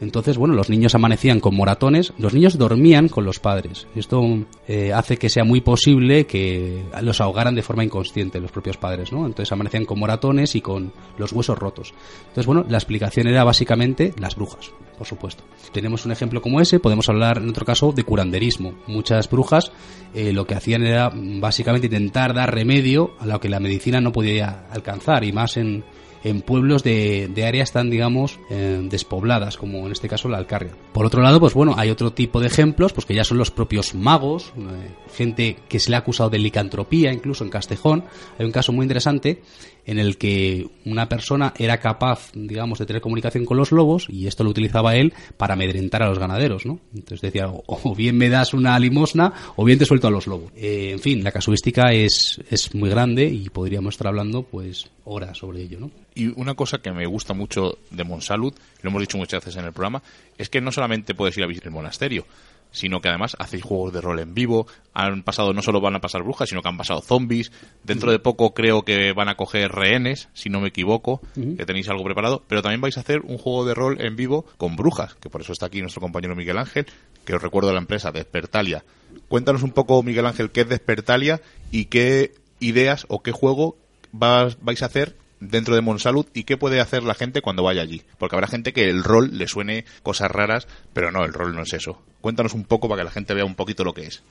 Entonces, 0.00 0.36
bueno, 0.36 0.54
los 0.54 0.70
niños 0.70 0.94
amanecían 0.94 1.40
con 1.40 1.54
moratones, 1.54 2.12
los 2.18 2.34
niños 2.34 2.58
dormían 2.58 3.08
con 3.08 3.24
los 3.24 3.38
padres. 3.38 3.86
Esto 3.94 4.22
eh, 4.66 4.92
hace 4.92 5.16
que 5.16 5.28
sea 5.28 5.44
muy 5.44 5.60
posible 5.60 6.26
que 6.26 6.82
los 7.02 7.20
ahogaran 7.20 7.54
de 7.54 7.62
forma 7.62 7.84
inconsciente 7.84 8.40
los 8.40 8.50
propios 8.50 8.76
padres, 8.76 9.12
¿no? 9.12 9.26
Entonces 9.26 9.52
amanecían 9.52 9.84
con 9.84 9.98
moratones 9.98 10.54
y 10.56 10.60
con 10.60 10.92
los 11.18 11.32
huesos 11.32 11.58
rotos. 11.58 11.94
Entonces, 12.20 12.46
bueno, 12.46 12.64
la 12.68 12.78
explicación 12.78 13.28
era 13.28 13.44
básicamente 13.44 14.12
las 14.18 14.36
brujas, 14.36 14.72
por 14.98 15.06
supuesto. 15.06 15.44
Tenemos 15.72 16.04
un 16.04 16.12
ejemplo 16.12 16.42
como 16.42 16.60
ese, 16.60 16.80
podemos 16.80 17.08
hablar 17.08 17.38
en 17.38 17.48
otro 17.48 17.64
caso 17.64 17.92
de 17.92 18.04
curanderismo. 18.04 18.74
Muchas 18.86 19.30
brujas 19.30 19.72
eh, 20.14 20.32
lo 20.32 20.46
que 20.46 20.54
hacían 20.54 20.84
era 20.84 21.10
básicamente 21.14 21.86
intentar 21.86 22.34
dar 22.34 22.54
remedio 22.54 23.12
a 23.18 23.26
lo 23.26 23.40
que 23.40 23.48
la 23.48 23.60
medicina 23.60 24.00
no 24.00 24.12
podía 24.12 24.66
alcanzar 24.70 25.24
y 25.24 25.32
más 25.32 25.56
en 25.56 25.84
en 26.24 26.42
pueblos 26.42 26.82
de, 26.82 27.28
de 27.32 27.46
áreas 27.46 27.72
tan, 27.72 27.90
digamos, 27.90 28.38
eh, 28.50 28.80
despobladas, 28.90 29.56
como 29.56 29.86
en 29.86 29.92
este 29.92 30.08
caso 30.08 30.28
la 30.28 30.38
Alcarria. 30.38 30.72
Por 30.92 31.06
otro 31.06 31.22
lado, 31.22 31.40
pues 31.40 31.54
bueno, 31.54 31.74
hay 31.76 31.90
otro 31.90 32.12
tipo 32.12 32.40
de 32.40 32.46
ejemplos, 32.46 32.92
pues 32.92 33.06
que 33.06 33.14
ya 33.14 33.24
son 33.24 33.38
los 33.38 33.50
propios 33.50 33.94
magos, 33.94 34.52
eh, 34.56 34.90
gente 35.14 35.56
que 35.68 35.80
se 35.80 35.90
le 35.90 35.96
ha 35.96 36.00
acusado 36.00 36.30
de 36.30 36.38
licantropía, 36.38 37.12
incluso 37.12 37.44
en 37.44 37.50
Castejón. 37.50 38.04
Hay 38.38 38.46
un 38.46 38.52
caso 38.52 38.72
muy 38.72 38.84
interesante 38.84 39.42
en 39.86 39.98
el 39.98 40.16
que 40.16 40.68
una 40.84 41.08
persona 41.08 41.52
era 41.58 41.78
capaz, 41.78 42.30
digamos, 42.34 42.78
de 42.78 42.86
tener 42.86 43.02
comunicación 43.02 43.44
con 43.44 43.56
los 43.56 43.72
lobos 43.72 44.06
y 44.08 44.26
esto 44.26 44.44
lo 44.44 44.50
utilizaba 44.50 44.96
él 44.96 45.12
para 45.36 45.54
amedrentar 45.54 46.02
a 46.02 46.08
los 46.08 46.18
ganaderos, 46.18 46.66
¿no? 46.66 46.78
Entonces 46.94 47.20
decía, 47.20 47.46
o 47.48 47.94
bien 47.94 48.16
me 48.16 48.28
das 48.28 48.54
una 48.54 48.78
limosna 48.78 49.32
o 49.56 49.64
bien 49.64 49.78
te 49.78 49.84
suelto 49.84 50.08
a 50.08 50.10
los 50.10 50.26
lobos. 50.26 50.52
Eh, 50.56 50.90
en 50.92 51.00
fin, 51.00 51.24
la 51.24 51.32
casuística 51.32 51.92
es, 51.92 52.40
es 52.50 52.74
muy 52.74 52.90
grande 52.90 53.24
y 53.24 53.48
podríamos 53.48 53.94
estar 53.94 54.08
hablando, 54.08 54.42
pues, 54.42 54.90
horas 55.04 55.38
sobre 55.38 55.62
ello, 55.62 55.80
¿no? 55.80 55.90
Y 56.14 56.28
una 56.38 56.54
cosa 56.54 56.78
que 56.78 56.92
me 56.92 57.06
gusta 57.06 57.34
mucho 57.34 57.78
de 57.90 58.04
Monsalud, 58.04 58.54
lo 58.82 58.90
hemos 58.90 59.00
dicho 59.00 59.18
muchas 59.18 59.40
veces 59.40 59.58
en 59.58 59.66
el 59.66 59.72
programa, 59.72 60.02
es 60.36 60.48
que 60.48 60.60
no 60.60 60.70
solamente 60.70 61.14
puedes 61.14 61.36
ir 61.38 61.44
a 61.44 61.46
visitar 61.46 61.68
el 61.68 61.74
monasterio, 61.74 62.26
sino 62.72 63.00
que 63.00 63.08
además 63.08 63.36
hacéis 63.38 63.62
juegos 63.62 63.92
de 63.92 64.00
rol 64.00 64.18
en 64.18 64.34
vivo. 64.34 64.66
Han 64.94 65.22
pasado, 65.22 65.52
no 65.52 65.62
solo 65.62 65.80
van 65.80 65.94
a 65.94 66.00
pasar 66.00 66.22
brujas, 66.22 66.48
sino 66.48 66.62
que 66.62 66.68
han 66.68 66.76
pasado 66.76 67.00
zombies. 67.00 67.52
Dentro 67.84 68.10
de 68.10 68.18
poco 68.18 68.52
creo 68.54 68.82
que 68.82 69.12
van 69.12 69.28
a 69.28 69.36
coger 69.36 69.70
rehenes, 69.70 70.28
si 70.32 70.50
no 70.50 70.60
me 70.60 70.68
equivoco, 70.68 71.20
que 71.34 71.64
tenéis 71.64 71.88
algo 71.88 72.04
preparado. 72.04 72.42
Pero 72.48 72.62
también 72.62 72.80
vais 72.80 72.96
a 72.96 73.00
hacer 73.00 73.20
un 73.20 73.38
juego 73.38 73.64
de 73.64 73.74
rol 73.74 74.00
en 74.00 74.16
vivo 74.16 74.44
con 74.56 74.76
brujas, 74.76 75.14
que 75.14 75.30
por 75.30 75.42
eso 75.42 75.52
está 75.52 75.66
aquí 75.66 75.80
nuestro 75.80 76.00
compañero 76.00 76.34
Miguel 76.34 76.58
Ángel, 76.58 76.86
que 77.24 77.34
os 77.34 77.42
recuerdo 77.42 77.68
de 77.68 77.74
la 77.74 77.80
empresa 77.80 78.10
Despertalia. 78.10 78.84
Cuéntanos 79.28 79.62
un 79.62 79.72
poco, 79.72 80.02
Miguel 80.02 80.26
Ángel, 80.26 80.50
qué 80.50 80.62
es 80.62 80.68
Despertalia 80.68 81.40
y 81.70 81.86
qué 81.86 82.34
ideas 82.60 83.06
o 83.08 83.22
qué 83.22 83.32
juego 83.32 83.76
vais 84.12 84.82
a 84.82 84.86
hacer 84.86 85.16
dentro 85.42 85.74
de 85.74 85.80
Monsalud 85.80 86.26
y 86.34 86.44
qué 86.44 86.56
puede 86.56 86.80
hacer 86.80 87.02
la 87.02 87.14
gente 87.14 87.42
cuando 87.42 87.62
vaya 87.62 87.82
allí. 87.82 88.02
Porque 88.18 88.36
habrá 88.36 88.46
gente 88.46 88.72
que 88.72 88.88
el 88.88 89.04
rol 89.04 89.36
le 89.36 89.48
suene 89.48 89.84
cosas 90.02 90.30
raras, 90.30 90.68
pero 90.92 91.10
no, 91.10 91.24
el 91.24 91.32
rol 91.32 91.54
no 91.54 91.62
es 91.62 91.72
eso. 91.72 92.00
Cuéntanos 92.20 92.54
un 92.54 92.64
poco 92.64 92.88
para 92.88 93.00
que 93.00 93.04
la 93.04 93.10
gente 93.10 93.34
vea 93.34 93.44
un 93.44 93.54
poquito 93.54 93.84
lo 93.84 93.92
que 93.92 94.06
es. 94.06 94.22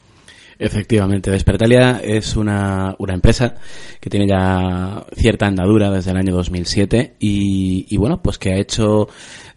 Efectivamente, 0.59 1.31
Despertalia 1.31 2.01
es 2.03 2.35
una, 2.35 2.95
una 2.99 3.15
empresa 3.15 3.55
que 3.99 4.11
tiene 4.11 4.27
ya 4.27 5.03
cierta 5.15 5.47
andadura 5.47 5.89
desde 5.89 6.11
el 6.11 6.17
año 6.17 6.35
2007 6.35 7.15
y, 7.19 7.87
y 7.89 7.97
bueno, 7.97 8.21
pues 8.21 8.37
que 8.37 8.51
ha 8.51 8.57
hecho 8.57 9.07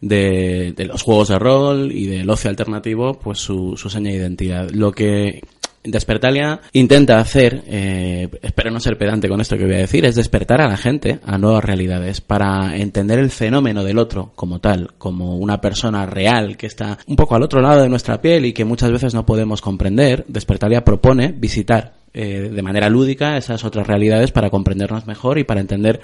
de, 0.01 0.75
los 0.87 1.03
juegos 1.03 1.29
de 1.29 1.39
rol 1.39 1.93
y 1.93 2.07
del 2.07 2.29
ocio 2.31 2.51
alternativo 2.51 3.19
pues 3.19 3.39
su, 3.39 3.77
su 3.77 3.91
seña 3.91 4.11
de 4.11 4.17
identidad. 4.17 4.71
Lo 4.71 4.93
que 4.93 5.43
Despertalia 5.87 6.63
intenta 6.73 7.19
hacer, 7.19 7.63
eh, 7.67 8.31
espero 8.41 8.71
no 8.71 8.81
ser 8.81 8.97
pedante 8.97 9.29
con 9.29 9.43
esto 9.43 9.59
que 9.59 9.67
voy 9.67 9.75
a 9.75 9.79
decir, 9.79 10.07
es 10.07 10.15
despertar 10.15 10.63
a 10.63 10.69
la 10.69 10.79
gente 10.79 11.21
a 11.27 11.37
nuevas 11.37 11.63
realidades 11.63 12.23
para 12.23 12.75
entender 12.75 13.19
el 13.19 13.31
fenómeno 13.31 13.85
del 13.85 13.99
otro 13.99 14.33
como 14.35 14.61
tal, 14.61 14.95
como 14.97 15.37
una 15.37 15.61
persona 15.61 16.07
real 16.07 16.57
que 16.57 16.69
está 16.69 16.97
un 17.07 17.17
poco 17.17 17.37
al 17.37 17.43
otro 17.43 17.61
lado 17.61 17.83
de 17.83 17.91
nuestra 17.91 18.23
piel 18.23 18.47
y 18.47 18.55
que 18.55 18.65
muchas 18.65 18.91
veces 18.93 19.13
no 19.13 19.27
podemos 19.27 19.61
comprender. 19.61 20.25
Despertalia 20.27 20.83
propone 20.83 21.33
visitar 21.33 21.93
eh, 22.15 22.49
de 22.51 22.63
manera 22.63 22.89
lúdica 22.89 23.37
esas 23.37 23.63
otras 23.63 23.87
realidades 23.87 24.33
para 24.33 24.49
comprendernos 24.49 25.07
mejor 25.07 25.39
y 25.39 25.45
para 25.45 25.61
entender 25.61 26.01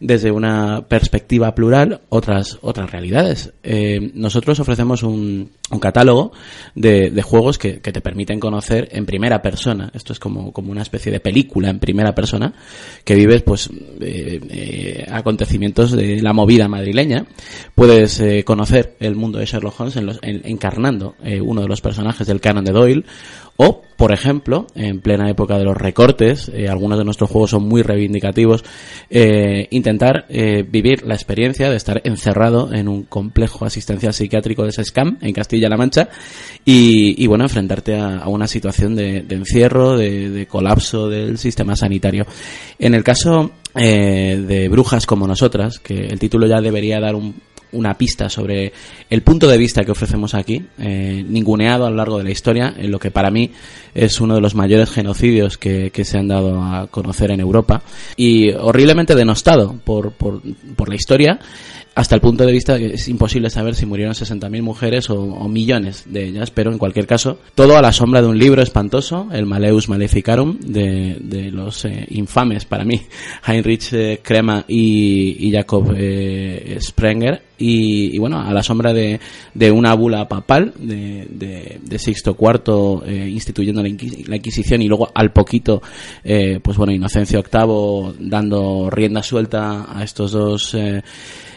desde 0.00 0.30
una 0.30 0.86
perspectiva 0.88 1.54
plural 1.54 2.02
otras, 2.08 2.58
otras 2.62 2.90
realidades. 2.90 3.52
Eh, 3.62 4.10
nosotros 4.14 4.60
ofrecemos 4.60 5.02
un, 5.02 5.50
un 5.70 5.80
catálogo 5.80 6.32
de, 6.74 7.10
de 7.10 7.22
juegos 7.22 7.58
que, 7.58 7.80
que, 7.80 7.92
te 7.92 8.00
permiten 8.00 8.38
conocer 8.38 8.88
en 8.92 9.04
primera 9.04 9.42
persona. 9.42 9.90
Esto 9.94 10.12
es 10.12 10.20
como, 10.20 10.52
como 10.52 10.70
una 10.70 10.82
especie 10.82 11.10
de 11.10 11.20
película 11.20 11.70
en 11.70 11.80
primera 11.80 12.14
persona 12.14 12.52
que 13.04 13.14
vives 13.14 13.42
pues 13.42 13.68
eh, 14.00 14.40
eh, 14.48 15.06
acontecimientos 15.10 15.92
de 15.92 16.20
la 16.22 16.32
movida 16.32 16.68
madrileña. 16.68 17.26
Puedes 17.74 18.20
eh, 18.20 18.44
conocer 18.44 18.96
el 19.00 19.16
mundo 19.16 19.38
de 19.38 19.46
Sherlock 19.46 19.80
Holmes 19.80 19.96
en 19.96 20.06
los, 20.06 20.18
en, 20.22 20.42
encarnando 20.44 21.14
uno 21.42 21.62
de 21.62 21.68
los 21.68 21.80
personajes 21.80 22.26
del 22.26 22.40
canon 22.40 22.64
de 22.64 22.72
Doyle 22.72 23.04
o, 23.56 23.82
por 23.96 24.12
ejemplo, 24.12 24.66
en 24.74 25.00
plena 25.00 25.30
época 25.30 25.56
de 25.56 25.64
los 25.64 25.76
recortes, 25.76 26.50
eh, 26.54 26.68
algunos 26.68 26.98
de 26.98 27.04
nuestros 27.04 27.30
juegos 27.30 27.50
son 27.50 27.66
muy 27.66 27.82
reivindicativos, 27.82 28.64
eh, 29.08 29.68
intentar 29.70 30.26
eh, 30.28 30.64
vivir 30.68 31.06
la 31.06 31.14
experiencia 31.14 31.70
de 31.70 31.76
estar 31.76 32.02
encerrado 32.04 32.72
en 32.74 32.88
un 32.88 33.04
complejo 33.04 33.64
asistencial 33.64 34.12
psiquiátrico 34.12 34.64
de 34.64 34.72
SESCAM 34.72 35.18
en 35.22 35.32
Castilla-La 35.32 35.76
Mancha 35.76 36.08
y, 36.64 37.26
bueno, 37.26 37.44
enfrentarte 37.44 37.98
a, 37.98 38.28
una 38.28 38.46
situación 38.46 38.94
de, 38.94 39.22
de 39.22 39.34
encierro, 39.36 39.96
de, 39.96 40.30
de, 40.30 40.46
colapso 40.46 41.08
del 41.08 41.38
sistema 41.38 41.76
sanitario. 41.76 42.26
En 42.78 42.94
el 42.94 43.04
caso 43.04 43.52
eh, 43.78 44.42
de 44.46 44.68
Brujas 44.68 45.06
como 45.06 45.26
nosotras, 45.26 45.78
que 45.78 46.06
el 46.06 46.18
título 46.18 46.46
ya 46.46 46.60
debería 46.60 46.98
dar 46.98 47.14
un, 47.14 47.34
una 47.76 47.94
pista 47.94 48.28
sobre 48.28 48.72
el 49.10 49.22
punto 49.22 49.48
de 49.48 49.58
vista 49.58 49.84
que 49.84 49.92
ofrecemos 49.92 50.34
aquí, 50.34 50.64
eh, 50.78 51.24
ninguneado 51.26 51.86
a 51.86 51.90
lo 51.90 51.96
largo 51.96 52.18
de 52.18 52.24
la 52.24 52.30
historia, 52.30 52.74
en 52.76 52.90
lo 52.90 52.98
que 52.98 53.10
para 53.10 53.30
mí 53.30 53.50
es 53.94 54.20
uno 54.20 54.34
de 54.34 54.40
los 54.40 54.54
mayores 54.54 54.90
genocidios 54.90 55.58
que, 55.58 55.90
que 55.90 56.04
se 56.04 56.18
han 56.18 56.28
dado 56.28 56.62
a 56.62 56.86
conocer 56.88 57.30
en 57.30 57.40
Europa. 57.40 57.82
Y 58.16 58.50
horriblemente 58.50 59.14
denostado 59.14 59.78
por, 59.84 60.12
por, 60.12 60.42
por 60.74 60.88
la 60.88 60.94
historia 60.94 61.38
hasta 61.96 62.14
el 62.14 62.20
punto 62.20 62.44
de 62.44 62.52
vista 62.52 62.76
que 62.76 62.88
es 62.88 63.08
imposible 63.08 63.48
saber 63.48 63.74
si 63.74 63.86
murieron 63.86 64.12
60.000 64.12 64.60
mujeres 64.60 65.08
o, 65.08 65.48
millones 65.48 66.04
de 66.04 66.26
ellas, 66.26 66.50
pero 66.50 66.70
en 66.70 66.76
cualquier 66.76 67.06
caso, 67.06 67.38
todo 67.54 67.78
a 67.78 67.80
la 67.80 67.90
sombra 67.90 68.20
de 68.20 68.28
un 68.28 68.38
libro 68.38 68.62
espantoso, 68.62 69.28
el 69.32 69.46
Maleus 69.46 69.88
Maleficarum, 69.88 70.58
de, 70.60 71.16
de 71.18 71.50
los 71.50 71.86
eh, 71.86 72.06
infames 72.10 72.66
para 72.66 72.84
mí, 72.84 73.00
Heinrich 73.46 73.94
eh, 73.94 74.20
Krema 74.22 74.62
y, 74.68 75.50
Jacob 75.50 75.94
eh, 75.96 76.76
Sprenger, 76.82 77.42
y, 77.58 78.18
bueno, 78.18 78.40
a 78.40 78.52
la 78.52 78.62
sombra 78.62 78.92
de, 78.92 79.18
de 79.54 79.70
una 79.70 79.94
bula 79.94 80.28
papal 80.28 80.74
de, 80.78 81.26
de, 81.30 81.80
de 81.82 81.98
Sixto 81.98 82.36
eh, 83.06 83.28
instituyendo 83.30 83.82
la, 83.82 83.88
la, 84.26 84.36
Inquisición 84.36 84.82
y 84.82 84.88
luego 84.88 85.10
al 85.14 85.32
poquito, 85.32 85.80
eh, 86.22 86.60
pues 86.62 86.76
bueno, 86.76 86.92
Inocencio 86.92 87.42
VIII 87.42 88.28
dando 88.28 88.90
rienda 88.90 89.22
suelta 89.22 89.86
a 89.88 90.04
estos 90.04 90.32
dos 90.32 90.74
eh, 90.74 91.02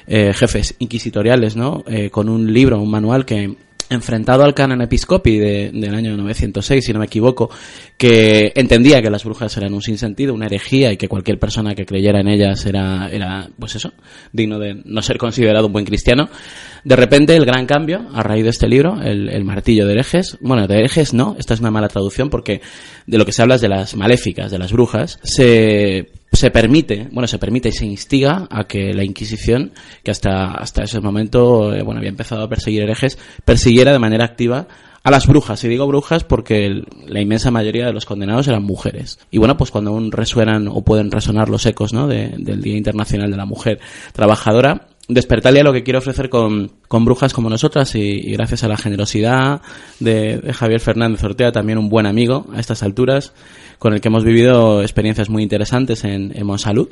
eh, 0.10 0.34
jefes 0.34 0.76
inquisitoriales, 0.80 1.56
¿no? 1.56 1.84
Eh, 1.88 2.10
con 2.10 2.28
un 2.28 2.52
libro, 2.52 2.82
un 2.82 2.90
manual 2.92 3.26
que 3.26 3.56
enfrentado 3.92 4.44
al 4.44 4.54
canon 4.54 4.82
episcopi 4.82 5.38
de- 5.40 5.72
del 5.74 5.96
año 5.96 6.16
906, 6.18 6.84
si 6.86 6.92
no 6.94 7.00
me 7.00 7.06
equivoco, 7.06 7.50
que 8.00 8.54
entendía 8.56 9.02
que 9.02 9.10
las 9.10 9.26
brujas 9.26 9.58
eran 9.58 9.74
un 9.74 9.82
sinsentido, 9.82 10.34
una 10.34 10.46
herejía 10.46 10.94
y 10.94 10.96
que 10.96 11.10
cualquier 11.10 11.38
persona 11.38 11.76
que 11.76 11.86
creyera 11.86 12.22
en 12.22 12.30
ellas 12.30 12.66
era, 12.66 13.10
era 13.12 13.50
pues 13.60 13.76
eso, 13.76 13.92
digno 14.32 14.58
de 14.58 14.82
no 14.86 15.02
ser 15.02 15.18
considerado 15.18 15.68
un 15.68 15.74
buen 15.74 15.84
cristiano. 15.84 16.30
De 16.86 16.96
repente, 16.96 17.36
el 17.36 17.46
gran 17.46 17.66
cambio, 17.66 18.08
a 18.14 18.24
raíz 18.24 18.46
de 18.46 18.52
este 18.52 18.70
libro, 18.70 19.02
el, 19.02 19.28
el 19.28 19.44
martillo 19.44 19.86
de 19.86 19.92
herejes, 19.92 20.38
bueno, 20.40 20.66
de 20.66 20.78
herejes 20.78 21.14
no, 21.14 21.36
esta 21.38 21.54
es 21.54 21.60
una 21.60 21.72
mala 21.72 21.90
traducción 21.90 22.30
porque 22.30 22.62
de 23.06 23.18
lo 23.18 23.26
que 23.26 23.34
se 23.34 23.42
habla 23.42 23.56
es 23.56 23.62
de 23.62 23.68
las 23.68 23.98
maléficas, 23.98 24.50
de 24.50 24.60
las 24.60 24.72
brujas, 24.72 25.20
se, 25.22 26.10
se 26.32 26.52
permite, 26.52 27.10
bueno, 27.12 27.28
se 27.28 27.38
permite 27.38 27.68
y 27.68 27.74
se 27.74 27.86
instiga 27.86 28.48
a 28.50 28.64
que 28.64 28.94
la 28.94 29.04
Inquisición, 29.04 29.74
que 30.04 30.12
hasta, 30.12 30.52
hasta 30.52 30.86
ese 30.86 31.02
momento, 31.02 31.74
eh, 31.74 31.84
bueno, 31.84 31.98
había 31.98 32.12
empezado 32.12 32.44
a 32.44 32.50
perseguir 32.50 32.84
herejes, 32.84 33.18
persiguiera 33.44 33.92
de 33.92 34.00
manera 34.00 34.24
activa 34.24 34.70
a 35.04 35.12
las 35.12 35.28
brujas. 35.28 35.64
Y 35.64 35.68
digo 35.68 35.88
brujas 35.88 36.24
porque 36.24 36.84
la 37.08 37.22
inmensa 37.22 37.52
mayoría 37.52 37.86
de 37.86 37.94
los 37.94 38.06
condenados 38.06 38.48
eran 38.48 38.64
mujeres. 38.64 39.20
Y 39.32 39.38
bueno, 39.38 39.58
pues 39.58 39.72
cuando 39.72 39.92
aún 39.92 40.12
resuenan 40.12 40.68
o 40.68 40.82
pueden 40.82 41.12
resonar 41.12 41.50
los 41.50 41.66
ecos, 41.66 41.94
¿no? 41.94 42.08
de- 42.08 42.36
del 42.38 42.62
Día 42.62 42.78
Internacional 42.78 43.32
de 43.32 43.38
la 43.38 43.46
Mujer 43.46 43.80
Trabajadora, 44.14 44.88
Despertalia 45.12 45.64
lo 45.64 45.74
que 45.74 45.82
quiere 45.84 45.98
ofrecer 45.98 46.30
con, 46.30 46.70
con 46.88 47.04
brujas 47.04 47.34
como 47.34 47.50
nosotras 47.50 47.96
y, 47.96 48.00
y 48.02 48.32
gracias 48.34 48.64
a 48.64 48.68
la 48.68 48.78
generosidad 48.78 49.60
de, 50.00 50.38
de 50.38 50.54
Javier 50.54 50.80
Fernández 50.82 51.24
Ortega, 51.24 51.52
también 51.52 51.80
un 51.80 51.90
buen 51.90 52.06
amigo 52.06 52.46
a 52.54 52.60
estas 52.60 52.84
alturas, 52.84 53.34
con 53.80 53.96
el 53.96 54.02
que 54.02 54.10
hemos 54.10 54.24
vivido 54.24 54.84
experiencias 54.84 55.28
muy 55.32 55.42
interesantes 55.42 56.04
en, 56.04 56.32
en 56.38 56.46
Monsalud. 56.46 56.90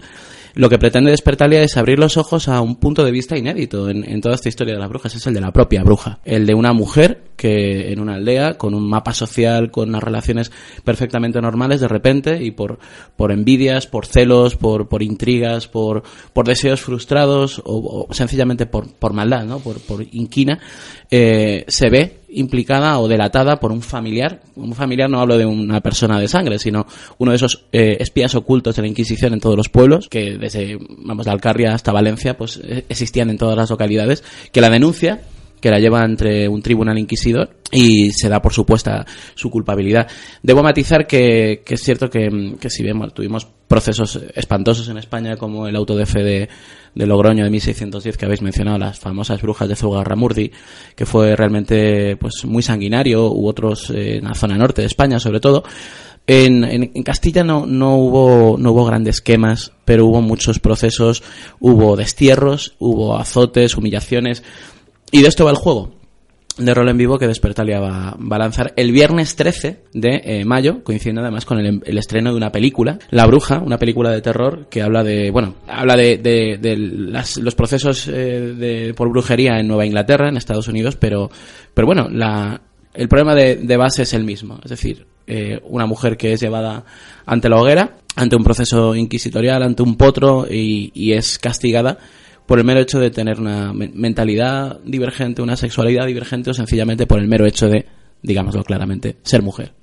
Lo 0.57 0.69
que 0.69 0.79
pretende 0.79 1.11
Despertalia 1.11 1.61
es 1.61 1.77
abrir 1.77 1.99
los 1.99 2.17
ojos 2.17 2.47
a 2.47 2.61
un 2.61 2.77
punto 2.77 3.05
de 3.05 3.11
vista 3.11 3.37
inédito 3.37 3.91
en, 3.91 4.21
toda 4.21 4.33
esta 4.33 4.49
historia 4.49 4.73
de 4.73 4.79
las 4.79 4.89
brujas, 4.89 5.13
es 5.13 5.27
el 5.27 5.35
de 5.35 5.39
la 5.39 5.51
propia 5.51 5.83
bruja, 5.83 6.17
el 6.25 6.47
de 6.47 6.55
una 6.55 6.73
mujer 6.73 7.25
que 7.35 7.91
en 7.91 7.99
una 7.99 8.15
aldea, 8.15 8.57
con 8.57 8.73
un 8.73 8.89
mapa 8.89 9.13
social, 9.13 9.69
con 9.69 9.89
unas 9.89 10.01
relaciones 10.01 10.51
perfectamente 10.83 11.39
normales, 11.41 11.79
de 11.79 11.87
repente, 11.87 12.43
y 12.43 12.49
por, 12.49 12.79
por 13.15 13.31
envidias, 13.31 13.85
por 13.85 14.07
celos, 14.07 14.55
por, 14.55 14.87
por 14.89 15.03
intrigas, 15.03 15.67
por, 15.67 16.01
por 16.33 16.47
deseos 16.47 16.81
frustrados, 16.81 17.61
o, 17.63 18.07
o 18.09 18.13
sencillamente 18.15 18.65
por, 18.65 18.91
por 18.91 19.13
maldad, 19.13 19.45
¿no? 19.45 19.59
por, 19.59 19.79
por 19.81 20.01
inquina, 20.11 20.59
eh, 21.11 21.65
se 21.67 21.89
ve 21.91 22.21
implicada 22.29 22.99
o 22.99 23.07
delatada 23.07 23.59
por 23.59 23.71
un 23.71 23.81
familiar. 23.81 24.41
Un 24.55 24.73
familiar 24.73 25.09
no 25.09 25.19
hablo 25.19 25.37
de 25.37 25.45
una 25.45 25.81
persona 25.81 26.19
de 26.19 26.27
sangre, 26.27 26.59
sino 26.59 26.85
uno 27.17 27.31
de 27.31 27.37
esos 27.37 27.65
eh, 27.71 27.97
espías 27.99 28.35
ocultos 28.35 28.75
de 28.75 28.81
la 28.81 28.87
Inquisición 28.87 29.33
en 29.33 29.39
todos 29.39 29.55
los 29.55 29.69
pueblos, 29.69 30.09
que 30.09 30.37
desde, 30.37 30.77
vamos, 30.99 31.25
la 31.25 31.31
Alcarria 31.31 31.73
hasta 31.73 31.91
Valencia, 31.91 32.37
pues 32.37 32.59
eh, 32.63 32.85
existían 32.89 33.29
en 33.29 33.37
todas 33.37 33.55
las 33.55 33.69
localidades, 33.69 34.23
que 34.51 34.61
la 34.61 34.69
denuncia 34.69 35.21
que 35.59 35.71
la 35.71 35.79
lleva 35.79 36.03
entre 36.03 36.47
un 36.47 36.61
tribunal 36.61 36.97
inquisidor 36.97 37.49
y 37.71 38.11
se 38.11 38.29
da 38.29 38.41
por 38.41 38.53
supuesta 38.53 39.05
su 39.35 39.49
culpabilidad. 39.49 40.07
Debo 40.41 40.63
matizar 40.63 41.05
que, 41.07 41.63
es 41.65 41.81
cierto 41.81 42.09
que, 42.09 42.55
que 42.59 42.69
si 42.69 42.83
bien 42.83 42.99
tuvimos 43.13 43.47
procesos 43.67 44.19
espantosos 44.33 44.87
en 44.89 44.97
España 44.97 45.35
como 45.35 45.67
el 45.67 45.75
auto 45.75 45.95
de 45.95 46.05
fe 46.05 46.23
de, 46.23 46.49
de 46.95 47.05
Logroño 47.05 47.43
de 47.43 47.49
1610 47.49 48.17
que 48.17 48.25
habéis 48.25 48.41
mencionado, 48.41 48.77
las 48.77 48.99
famosas 48.99 49.41
brujas 49.41 49.67
de 49.67 49.75
Zugarramurdi, 49.75 50.51
que 50.95 51.05
fue 51.05 51.35
realmente 51.35 52.15
pues 52.17 52.45
muy 52.45 52.63
sanguinario, 52.63 53.31
u 53.31 53.47
otros 53.47 53.89
eh, 53.89 54.17
en 54.17 54.25
la 54.25 54.35
zona 54.35 54.57
norte 54.57 54.81
de 54.81 54.87
España 54.87 55.19
sobre 55.19 55.39
todo, 55.39 55.63
en, 56.25 56.63
en, 56.65 56.91
en, 56.93 57.03
Castilla 57.03 57.43
no, 57.43 57.65
no, 57.65 57.95
hubo, 57.95 58.57
no 58.57 58.71
hubo 58.71 58.85
grandes 58.85 59.21
quemas, 59.21 59.71
pero 59.85 60.05
hubo 60.05 60.21
muchos 60.21 60.59
procesos, 60.59 61.23
hubo 61.59 61.95
destierros, 61.95 62.75
hubo 62.79 63.17
azotes, 63.17 63.77
humillaciones, 63.77 64.43
y 65.11 65.21
de 65.21 65.27
esto 65.27 65.45
va 65.45 65.51
el 65.51 65.57
juego. 65.57 65.97
De 66.57 66.73
rol 66.73 66.89
en 66.89 66.97
vivo 66.97 67.19
que 67.19 67.27
Despertalia 67.27 67.79
va, 67.79 68.17
va 68.19 68.35
a 68.35 68.39
lanzar 68.39 68.73
el 68.77 68.91
viernes 68.91 69.35
13 69.35 69.83
de 69.93 70.21
eh, 70.23 70.43
mayo, 70.43 70.83
coincidiendo 70.83 71.21
además 71.21 71.45
con 71.45 71.59
el, 71.59 71.83
el, 71.85 71.97
estreno 71.99 72.31
de 72.31 72.37
una 72.37 72.51
película, 72.51 72.97
La 73.11 73.27
Bruja, 73.27 73.59
una 73.59 73.77
película 73.77 74.09
de 74.09 74.21
terror 74.21 74.67
que 74.67 74.81
habla 74.81 75.03
de, 75.03 75.29
bueno, 75.29 75.53
habla 75.67 75.95
de, 75.95 76.17
de, 76.17 76.57
de 76.59 76.75
las, 76.75 77.37
los 77.37 77.53
procesos 77.53 78.07
eh, 78.07 78.55
de, 78.57 78.93
por 78.95 79.09
brujería 79.09 79.59
en 79.59 79.67
Nueva 79.67 79.85
Inglaterra, 79.85 80.29
en 80.29 80.37
Estados 80.37 80.67
Unidos, 80.67 80.95
pero, 80.95 81.29
pero 81.75 81.85
bueno, 81.85 82.07
la, 82.09 82.59
el 82.95 83.07
problema 83.07 83.35
de, 83.35 83.57
de 83.57 83.77
base 83.77 84.01
es 84.01 84.15
el 84.15 84.23
mismo, 84.23 84.59
es 84.63 84.71
decir, 84.71 85.05
eh, 85.27 85.61
una 85.65 85.85
mujer 85.85 86.17
que 86.17 86.33
es 86.33 86.41
llevada 86.41 86.85
ante 87.27 87.49
la 87.49 87.57
hoguera, 87.57 87.97
ante 88.15 88.35
un 88.35 88.43
proceso 88.43 88.95
inquisitorial, 88.95 89.61
ante 89.61 89.83
un 89.83 89.95
potro 89.95 90.47
y 90.49 91.11
es 91.11 91.37
castigada 91.37 91.99
por 92.47 92.59
el 92.59 92.65
mero 92.65 92.79
hecho 92.79 92.99
de 92.99 93.11
tener 93.11 93.39
una 93.39 93.73
mentalidad 93.73 94.79
divergente, 94.83 95.41
una 95.41 95.57
sexualidad 95.57 96.07
divergente 96.07 96.49
o 96.49 96.53
sencillamente 96.53 97.05
por 97.05 97.19
el 97.19 97.27
mero 97.27 97.45
hecho 97.45 97.67
de, 97.67 97.85
digámoslo 98.23 98.63
claramente, 98.63 99.17
ser 99.23 99.43
mujer. 99.43 99.73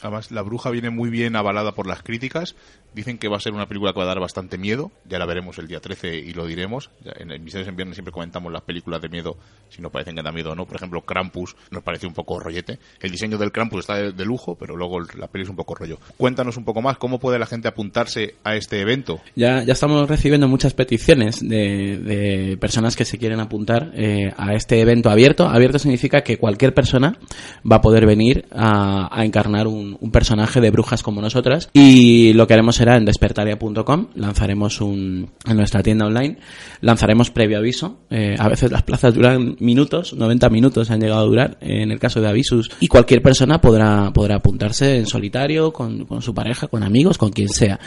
Además, 0.00 0.30
La 0.30 0.42
Bruja 0.42 0.70
viene 0.70 0.90
muy 0.90 1.10
bien 1.10 1.36
avalada 1.36 1.72
por 1.72 1.86
las 1.86 2.02
críticas. 2.02 2.56
Dicen 2.94 3.18
que 3.18 3.28
va 3.28 3.36
a 3.36 3.40
ser 3.40 3.52
una 3.52 3.66
película 3.66 3.92
que 3.92 3.98
va 3.98 4.04
a 4.04 4.08
dar 4.08 4.20
bastante 4.20 4.58
miedo. 4.58 4.90
Ya 5.08 5.18
la 5.18 5.26
veremos 5.26 5.58
el 5.58 5.66
día 5.66 5.80
13 5.80 6.16
y 6.16 6.32
lo 6.32 6.46
diremos. 6.46 6.90
En 7.04 7.30
el 7.30 7.40
Misterios 7.40 7.68
en 7.68 7.76
Viernes 7.76 7.96
siempre 7.96 8.12
comentamos 8.12 8.52
las 8.52 8.62
películas 8.62 9.00
de 9.00 9.08
miedo, 9.08 9.36
si 9.70 9.80
nos 9.80 9.90
parecen 9.90 10.14
que 10.14 10.22
da 10.22 10.32
miedo 10.32 10.52
o 10.52 10.54
no. 10.54 10.66
Por 10.66 10.76
ejemplo, 10.76 11.00
Krampus 11.02 11.56
nos 11.70 11.82
pareció 11.82 12.08
un 12.08 12.14
poco 12.14 12.38
rollete. 12.38 12.78
El 13.00 13.10
diseño 13.10 13.38
del 13.38 13.52
Krampus 13.52 13.80
está 13.80 13.96
de, 13.96 14.24
lujo, 14.24 14.56
pero 14.56 14.76
luego 14.76 15.00
la 15.00 15.26
peli 15.26 15.44
es 15.44 15.50
un 15.50 15.56
poco 15.56 15.74
rollo. 15.74 15.98
Cuéntanos 16.16 16.56
un 16.56 16.64
poco 16.64 16.82
más, 16.82 16.98
¿cómo 16.98 17.18
puede 17.18 17.38
la 17.38 17.46
gente 17.46 17.68
apuntarse 17.68 18.34
a 18.44 18.56
este 18.56 18.80
evento? 18.80 19.20
Ya, 19.34 19.62
ya 19.64 19.72
estamos 19.72 20.08
recibiendo 20.08 20.48
muchas 20.48 20.74
peticiones 20.74 21.40
de, 21.40 22.56
personas 22.60 22.96
que 22.96 23.04
se 23.04 23.18
quieren 23.18 23.40
apuntar 23.40 23.90
eh, 23.94 24.32
a 24.36 24.54
este 24.54 24.80
evento 24.80 25.10
abierto. 25.10 25.48
Abierto 25.48 25.78
significa 25.78 26.22
que 26.22 26.38
cualquier 26.38 26.74
persona 26.74 27.16
va 27.70 27.76
a 27.76 27.80
poder 27.80 28.06
venir 28.06 28.46
a, 28.52 29.08
a 29.10 29.24
encarnar 29.24 29.66
un, 29.66 29.96
un, 30.00 30.10
personaje 30.10 30.60
de 30.60 30.70
brujas 30.70 31.02
como 31.02 31.22
nosotras 31.22 31.70
y 31.72 32.34
lo 32.34 32.46
que 32.46 32.54
haremos 32.54 32.76
será 32.82 32.96
en 32.96 33.04
despertaria.com 33.04 34.08
lanzaremos 34.16 34.80
un 34.80 35.30
en 35.46 35.56
nuestra 35.56 35.84
tienda 35.84 36.04
online 36.04 36.38
lanzaremos 36.80 37.30
previo 37.30 37.58
aviso. 37.58 38.00
Eh, 38.10 38.34
a 38.36 38.48
veces 38.48 38.72
las 38.72 38.82
plazas 38.82 39.14
duran 39.14 39.54
minutos 39.60 40.14
90 40.14 40.48
minutos 40.48 40.90
han 40.90 41.00
llegado 41.00 41.20
a 41.20 41.24
durar 41.24 41.58
en 41.60 41.92
el 41.92 42.00
caso 42.00 42.20
de 42.20 42.28
avisos. 42.28 42.72
Y 42.80 42.88
cualquier 42.88 43.22
persona 43.22 43.60
podrá 43.60 44.12
podrá 44.12 44.34
apuntarse 44.38 44.96
en 44.96 45.06
solitario 45.06 45.72
con, 45.72 46.06
con 46.06 46.22
su 46.22 46.34
pareja 46.34 46.66
con 46.66 46.82
amigos 46.82 47.18
con 47.18 47.30
quien 47.30 47.50
sea. 47.50 47.78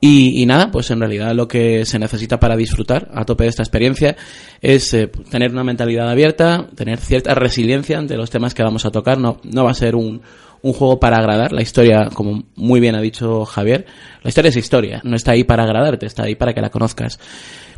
Y, 0.00 0.42
y, 0.42 0.46
nada 0.46 0.72
pues 0.72 0.90
en 0.90 0.98
realidad 0.98 1.32
lo 1.32 1.46
que 1.46 1.84
se 1.84 2.00
necesita 2.00 2.40
para 2.40 2.56
disfrutar 2.56 3.08
a 3.14 3.24
tope 3.24 3.44
de 3.44 3.50
esta 3.50 3.62
experiencia 3.62 4.16
es 4.60 4.92
eh, 4.94 5.06
tener 5.30 5.52
una 5.52 5.62
mentalidad 5.62 6.10
abierta 6.10 6.66
tener 6.74 6.98
cierta 6.98 7.36
resiliencia 7.36 7.98
ante 7.98 8.16
los 8.16 8.30
temas 8.30 8.52
que 8.52 8.64
vamos 8.64 8.84
a 8.84 8.90
tocar. 8.90 9.16
No 9.16 9.40
no 9.44 9.62
va 9.62 9.70
a 9.70 9.74
ser 9.74 9.94
un 9.94 10.22
un 10.62 10.72
juego 10.72 11.00
para 11.00 11.16
agradar. 11.18 11.52
La 11.52 11.62
historia, 11.62 12.08
como 12.12 12.44
muy 12.56 12.80
bien 12.80 12.94
ha 12.94 13.00
dicho 13.00 13.44
Javier, 13.44 13.86
la 14.22 14.28
historia 14.28 14.50
es 14.50 14.56
historia, 14.56 15.00
no 15.04 15.16
está 15.16 15.32
ahí 15.32 15.44
para 15.44 15.64
agradarte, 15.64 16.06
está 16.06 16.24
ahí 16.24 16.34
para 16.34 16.52
que 16.52 16.60
la 16.60 16.70
conozcas. 16.70 17.18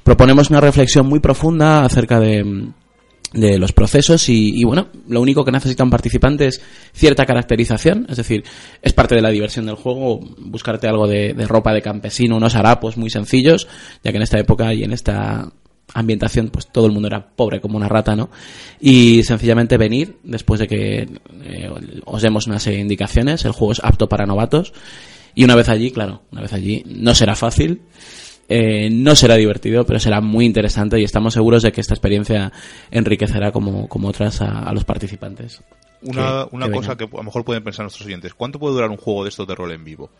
Proponemos 0.02 0.50
una 0.50 0.60
reflexión 0.60 1.06
muy 1.06 1.20
profunda 1.20 1.84
acerca 1.84 2.18
de, 2.18 2.72
de 3.32 3.58
los 3.58 3.72
procesos 3.72 4.28
y, 4.28 4.62
bueno, 4.64 4.88
lo 5.08 5.20
único 5.20 5.44
que 5.44 5.52
necesita 5.52 5.84
un 5.84 5.90
participante 5.90 6.46
es 6.46 6.60
cierta 6.92 7.24
caracterización, 7.24 8.06
es 8.08 8.16
decir, 8.16 8.44
es 8.82 8.92
parte 8.92 9.14
de 9.14 9.22
la 9.22 9.30
diversión 9.30 9.66
del 9.66 9.76
juego 9.76 10.20
buscarte 10.38 10.88
algo 10.88 11.06
de, 11.06 11.34
de 11.34 11.46
ropa 11.46 11.72
de 11.72 11.82
campesino, 11.82 12.36
unos 12.36 12.56
harapos 12.56 12.96
muy 12.96 13.10
sencillos, 13.10 13.68
ya 14.02 14.10
que 14.10 14.16
en 14.16 14.22
esta 14.22 14.38
época 14.38 14.74
y 14.74 14.82
en 14.82 14.92
esta 14.92 15.52
ambientación, 15.94 16.48
pues 16.48 16.66
todo 16.66 16.86
el 16.86 16.92
mundo 16.92 17.08
era 17.08 17.26
pobre 17.26 17.60
como 17.60 17.76
una 17.76 17.88
rata, 17.88 18.16
¿no? 18.16 18.30
Y 18.80 19.22
sencillamente 19.24 19.76
venir, 19.76 20.16
después 20.22 20.60
de 20.60 20.68
que 20.68 21.08
eh, 21.44 21.70
os 22.04 22.22
demos 22.22 22.46
una 22.46 22.58
serie 22.58 22.78
de 22.78 22.82
indicaciones, 22.82 23.44
el 23.44 23.52
juego 23.52 23.72
es 23.72 23.80
apto 23.82 24.08
para 24.08 24.26
novatos, 24.26 24.72
y 25.34 25.44
una 25.44 25.54
vez 25.54 25.68
allí, 25.68 25.90
claro, 25.90 26.22
una 26.30 26.42
vez 26.42 26.52
allí, 26.52 26.82
no 26.86 27.14
será 27.14 27.34
fácil, 27.34 27.82
eh, 28.48 28.90
no 28.90 29.14
será 29.14 29.36
divertido, 29.36 29.84
pero 29.86 29.98
será 29.98 30.20
muy 30.20 30.44
interesante 30.44 31.00
y 31.00 31.04
estamos 31.04 31.34
seguros 31.34 31.62
de 31.62 31.72
que 31.72 31.80
esta 31.80 31.94
experiencia 31.94 32.52
enriquecerá 32.90 33.52
como, 33.52 33.88
como 33.88 34.08
otras 34.08 34.42
a, 34.42 34.60
a 34.60 34.72
los 34.72 34.84
participantes. 34.84 35.62
Una, 36.02 36.46
que, 36.50 36.56
una 36.56 36.66
que 36.66 36.72
cosa 36.72 36.96
que 36.96 37.04
a 37.04 37.08
lo 37.16 37.22
mejor 37.22 37.44
pueden 37.44 37.62
pensar 37.62 37.84
nuestros 37.84 38.06
oyentes, 38.06 38.34
¿cuánto 38.34 38.58
puede 38.58 38.74
durar 38.74 38.90
un 38.90 38.96
juego 38.96 39.22
de 39.22 39.28
estos 39.28 39.46
de 39.46 39.54
rol 39.54 39.70
en 39.72 39.84
vivo? 39.84 40.10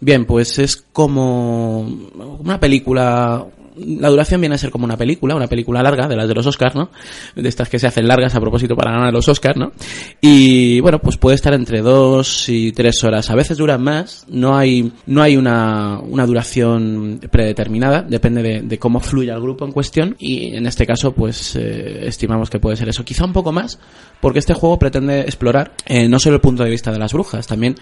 Bien, 0.00 0.24
pues 0.24 0.58
es 0.58 0.76
como 0.76 1.80
una 1.80 2.60
película, 2.60 3.44
la 3.76 4.08
duración 4.08 4.40
viene 4.40 4.54
a 4.54 4.58
ser 4.58 4.70
como 4.70 4.84
una 4.84 4.96
película, 4.96 5.34
una 5.34 5.46
película 5.46 5.82
larga, 5.82 6.08
de 6.08 6.16
las 6.16 6.28
de 6.28 6.34
los 6.34 6.46
Oscars, 6.46 6.74
¿no? 6.74 6.90
De 7.34 7.48
estas 7.48 7.68
que 7.68 7.78
se 7.78 7.86
hacen 7.86 8.08
largas 8.08 8.34
a 8.34 8.40
propósito 8.40 8.74
para 8.74 8.92
ganar 8.92 9.12
los 9.12 9.28
Oscars, 9.28 9.56
¿no? 9.56 9.72
Y 10.20 10.80
bueno, 10.80 10.98
pues 10.98 11.16
puede 11.16 11.36
estar 11.36 11.54
entre 11.54 11.80
dos 11.80 12.48
y 12.48 12.72
tres 12.72 13.02
horas. 13.04 13.30
A 13.30 13.34
veces 13.34 13.58
duran 13.58 13.82
más, 13.82 14.24
no 14.28 14.56
hay, 14.56 14.92
no 15.06 15.22
hay 15.22 15.36
una, 15.36 15.98
una 16.00 16.26
duración 16.26 17.20
predeterminada, 17.30 18.02
depende 18.02 18.42
de, 18.42 18.62
de 18.62 18.78
cómo 18.78 19.00
fluya 19.00 19.34
el 19.34 19.40
grupo 19.40 19.64
en 19.64 19.72
cuestión. 19.72 20.16
Y 20.18 20.54
en 20.56 20.66
este 20.66 20.86
caso, 20.86 21.12
pues 21.12 21.56
eh, 21.56 22.06
estimamos 22.06 22.50
que 22.50 22.58
puede 22.58 22.76
ser 22.76 22.88
eso. 22.88 23.04
Quizá 23.04 23.24
un 23.24 23.32
poco 23.32 23.52
más, 23.52 23.78
porque 24.20 24.38
este 24.38 24.54
juego 24.54 24.78
pretende 24.78 25.20
explorar 25.20 25.72
eh, 25.86 26.08
no 26.08 26.18
solo 26.18 26.36
el 26.36 26.40
punto 26.40 26.64
de 26.64 26.70
vista 26.70 26.92
de 26.92 26.98
las 26.98 27.12
brujas, 27.12 27.46
también 27.46 27.76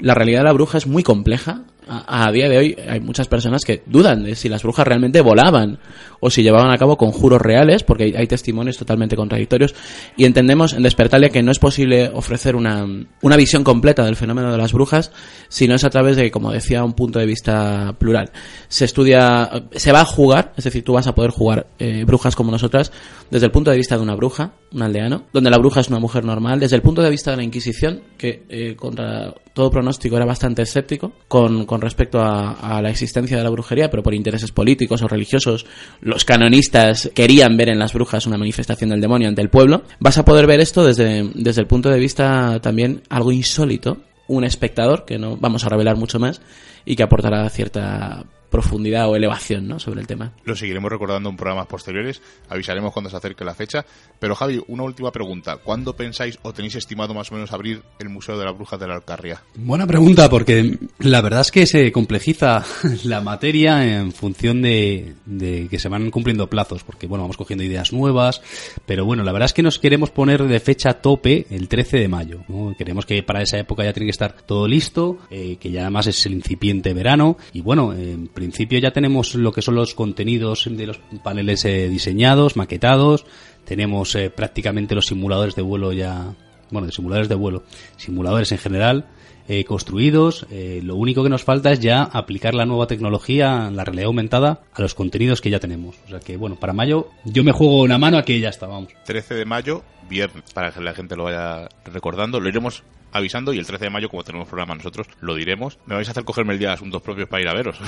la 0.00 0.14
realidad 0.14 0.40
de 0.40 0.44
la 0.44 0.52
bruja 0.52 0.78
es 0.78 0.86
muy 0.86 1.02
compleja. 1.02 1.62
A, 1.86 2.32
día 2.32 2.48
de 2.48 2.56
hoy 2.56 2.78
hay 2.88 3.00
muchas 3.00 3.28
personas 3.28 3.62
que 3.62 3.82
dudan 3.84 4.24
de 4.24 4.36
si 4.36 4.48
las 4.48 4.62
brujas 4.62 4.86
realmente 4.86 5.20
volaban 5.20 5.78
o 6.24 6.30
si 6.30 6.42
llevaban 6.42 6.70
a 6.70 6.78
cabo 6.78 6.96
conjuros 6.96 7.38
reales, 7.38 7.82
porque 7.82 8.14
hay, 8.16 8.26
testimonios 8.26 8.78
totalmente 8.78 9.14
contradictorios. 9.14 9.74
Y 10.16 10.24
entendemos 10.24 10.72
en 10.72 10.82
Despertalia 10.82 11.28
que 11.28 11.42
no 11.42 11.52
es 11.52 11.58
posible 11.58 12.10
ofrecer 12.14 12.56
una, 12.56 12.86
una 13.20 13.36
visión 13.36 13.62
completa 13.62 14.06
del 14.06 14.16
fenómeno 14.16 14.50
de 14.50 14.56
las 14.56 14.72
brujas 14.72 15.12
si 15.50 15.68
no 15.68 15.74
es 15.74 15.84
a 15.84 15.90
través 15.90 16.16
de, 16.16 16.30
como 16.30 16.50
decía, 16.50 16.82
un 16.82 16.94
punto 16.94 17.18
de 17.18 17.26
vista 17.26 17.94
plural. 17.98 18.30
Se 18.68 18.86
estudia, 18.86 19.66
se 19.72 19.92
va 19.92 20.00
a 20.00 20.06
jugar, 20.06 20.54
es 20.56 20.64
decir, 20.64 20.82
tú 20.82 20.94
vas 20.94 21.06
a 21.06 21.14
poder 21.14 21.30
jugar 21.30 21.66
eh, 21.78 22.04
brujas 22.06 22.34
como 22.34 22.50
nosotras 22.50 22.90
desde 23.30 23.44
el 23.44 23.52
punto 23.52 23.70
de 23.70 23.76
vista 23.76 23.96
de 23.96 24.02
una 24.02 24.14
bruja, 24.14 24.54
un 24.72 24.80
aldeano, 24.80 25.24
donde 25.30 25.50
la 25.50 25.58
bruja 25.58 25.80
es 25.80 25.88
una 25.88 25.98
mujer 25.98 26.24
normal, 26.24 26.58
desde 26.58 26.76
el 26.76 26.82
punto 26.82 27.02
de 27.02 27.10
vista 27.10 27.32
de 27.32 27.36
la 27.36 27.44
Inquisición, 27.44 28.00
que 28.16 28.46
eh, 28.48 28.76
contra 28.76 29.34
todo 29.52 29.70
pronóstico 29.70 30.16
era 30.16 30.24
bastante 30.24 30.62
escéptico 30.62 31.12
con, 31.28 31.66
con 31.66 31.80
respecto 31.80 32.20
a, 32.20 32.52
a 32.52 32.82
la 32.82 32.90
existencia 32.90 33.36
de 33.36 33.44
la 33.44 33.50
brujería, 33.50 33.90
pero 33.90 34.02
por 34.02 34.14
intereses 34.14 34.52
políticos 34.52 35.02
o 35.02 35.08
religiosos, 35.08 35.66
los 36.14 36.24
canonistas 36.24 37.10
querían 37.12 37.56
ver 37.56 37.70
en 37.70 37.78
las 37.80 37.92
brujas 37.92 38.24
una 38.24 38.38
manifestación 38.38 38.90
del 38.90 39.00
demonio 39.00 39.28
ante 39.28 39.42
el 39.42 39.50
pueblo. 39.50 39.82
Vas 39.98 40.16
a 40.16 40.24
poder 40.24 40.46
ver 40.46 40.60
esto 40.60 40.84
desde, 40.84 41.28
desde 41.34 41.60
el 41.60 41.66
punto 41.66 41.90
de 41.90 41.98
vista 41.98 42.60
también 42.60 43.02
algo 43.08 43.32
insólito, 43.32 43.98
un 44.28 44.44
espectador, 44.44 45.04
que 45.04 45.18
no 45.18 45.36
vamos 45.36 45.64
a 45.64 45.70
revelar 45.70 45.96
mucho 45.96 46.20
más, 46.20 46.40
y 46.84 46.94
que 46.94 47.02
aportará 47.02 47.50
cierta 47.50 48.26
profundidad 48.54 49.08
o 49.08 49.16
elevación 49.16 49.66
¿no? 49.66 49.80
sobre 49.80 50.00
el 50.00 50.06
tema. 50.06 50.30
Lo 50.44 50.54
seguiremos 50.54 50.88
recordando 50.88 51.28
en 51.28 51.36
programas 51.36 51.66
posteriores, 51.66 52.22
avisaremos 52.48 52.92
cuando 52.92 53.10
se 53.10 53.16
acerque 53.16 53.44
la 53.44 53.52
fecha. 53.52 53.84
Pero 54.20 54.36
Javi, 54.36 54.62
una 54.68 54.84
última 54.84 55.10
pregunta. 55.10 55.56
¿Cuándo 55.56 55.96
pensáis 55.96 56.38
o 56.42 56.52
tenéis 56.52 56.76
estimado 56.76 57.14
más 57.14 57.32
o 57.32 57.34
menos 57.34 57.52
abrir 57.52 57.82
el 57.98 58.10
Museo 58.10 58.38
de 58.38 58.44
las 58.44 58.54
Brujas 58.54 58.78
de 58.78 58.86
la 58.86 58.94
Alcarria? 58.94 59.42
Buena 59.56 59.88
pregunta, 59.88 60.30
porque 60.30 60.78
la 61.00 61.20
verdad 61.20 61.40
es 61.40 61.50
que 61.50 61.66
se 61.66 61.90
complejiza 61.90 62.64
la 63.04 63.20
materia 63.20 63.98
en 63.98 64.12
función 64.12 64.62
de, 64.62 65.16
de 65.26 65.66
que 65.68 65.80
se 65.80 65.88
van 65.88 66.12
cumpliendo 66.12 66.48
plazos, 66.48 66.84
porque 66.84 67.08
bueno, 67.08 67.24
vamos 67.24 67.36
cogiendo 67.36 67.64
ideas 67.64 67.92
nuevas, 67.92 68.40
pero 68.86 69.04
bueno, 69.04 69.24
la 69.24 69.32
verdad 69.32 69.46
es 69.46 69.52
que 69.52 69.64
nos 69.64 69.80
queremos 69.80 70.12
poner 70.12 70.44
de 70.44 70.60
fecha 70.60 70.94
tope 70.94 71.48
el 71.50 71.66
13 71.66 71.98
de 71.98 72.06
mayo. 72.06 72.44
¿no? 72.46 72.72
Queremos 72.78 73.04
que 73.04 73.20
para 73.24 73.42
esa 73.42 73.58
época 73.58 73.82
ya 73.82 73.92
tiene 73.92 74.06
que 74.06 74.12
estar 74.12 74.42
todo 74.42 74.68
listo, 74.68 75.18
eh, 75.28 75.56
que 75.58 75.72
ya 75.72 75.80
además 75.80 76.06
es 76.06 76.24
el 76.26 76.34
incipiente 76.34 76.94
verano, 76.94 77.36
y 77.52 77.60
bueno, 77.60 77.92
en 77.92 78.28
principio 78.44 78.78
ya 78.78 78.92
tenemos 78.92 79.34
lo 79.34 79.52
que 79.52 79.62
son 79.62 79.74
los 79.74 79.94
contenidos 79.94 80.68
de 80.70 80.86
los 80.86 81.00
paneles 81.22 81.64
eh, 81.64 81.88
diseñados, 81.88 82.56
maquetados, 82.56 83.24
tenemos 83.64 84.14
eh, 84.14 84.30
prácticamente 84.30 84.94
los 84.94 85.06
simuladores 85.06 85.54
de 85.54 85.62
vuelo 85.62 85.92
ya, 85.92 86.34
bueno, 86.70 86.86
de 86.86 86.92
simuladores 86.92 87.28
de 87.28 87.34
vuelo, 87.34 87.64
simuladores 87.96 88.52
en 88.52 88.58
general, 88.58 89.06
eh, 89.48 89.64
construidos. 89.64 90.46
Eh, 90.50 90.80
lo 90.82 90.96
único 90.96 91.22
que 91.22 91.28
nos 91.28 91.44
falta 91.44 91.72
es 91.72 91.80
ya 91.80 92.02
aplicar 92.02 92.54
la 92.54 92.64
nueva 92.64 92.86
tecnología, 92.86 93.70
la 93.70 93.84
realidad 93.84 94.06
aumentada, 94.06 94.62
a 94.72 94.82
los 94.82 94.94
contenidos 94.94 95.40
que 95.40 95.50
ya 95.50 95.60
tenemos. 95.60 95.96
O 96.06 96.08
sea 96.08 96.20
que, 96.20 96.36
bueno, 96.36 96.56
para 96.56 96.72
mayo 96.72 97.08
yo 97.24 97.44
me 97.44 97.52
juego 97.52 97.82
una 97.82 97.98
mano 97.98 98.18
a 98.18 98.22
que 98.22 98.40
ya 98.40 98.48
está, 98.48 98.66
vamos. 98.66 98.92
13 99.04 99.34
de 99.34 99.44
mayo, 99.44 99.82
viernes, 100.08 100.44
para 100.52 100.72
que 100.72 100.80
la 100.80 100.94
gente 100.94 101.16
lo 101.16 101.24
vaya 101.24 101.68
recordando. 101.84 102.40
Lo 102.40 102.48
iremos 102.48 102.82
avisando 103.14 103.52
y 103.54 103.58
el 103.58 103.66
13 103.66 103.84
de 103.84 103.90
mayo, 103.90 104.10
como 104.10 104.24
tenemos 104.24 104.48
programa 104.48 104.74
nosotros, 104.74 105.06
lo 105.20 105.34
diremos. 105.34 105.78
Me 105.86 105.94
vais 105.94 106.08
a 106.08 106.10
hacer 106.10 106.24
cogerme 106.24 106.52
el 106.52 106.58
día 106.58 106.68
de 106.68 106.74
asuntos 106.74 107.00
propios 107.00 107.28
para 107.28 107.42
ir 107.42 107.48
a 107.48 107.54
veros. 107.54 107.78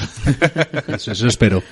Eso, 0.87 1.13
eso 1.13 1.27
espero. 1.27 1.63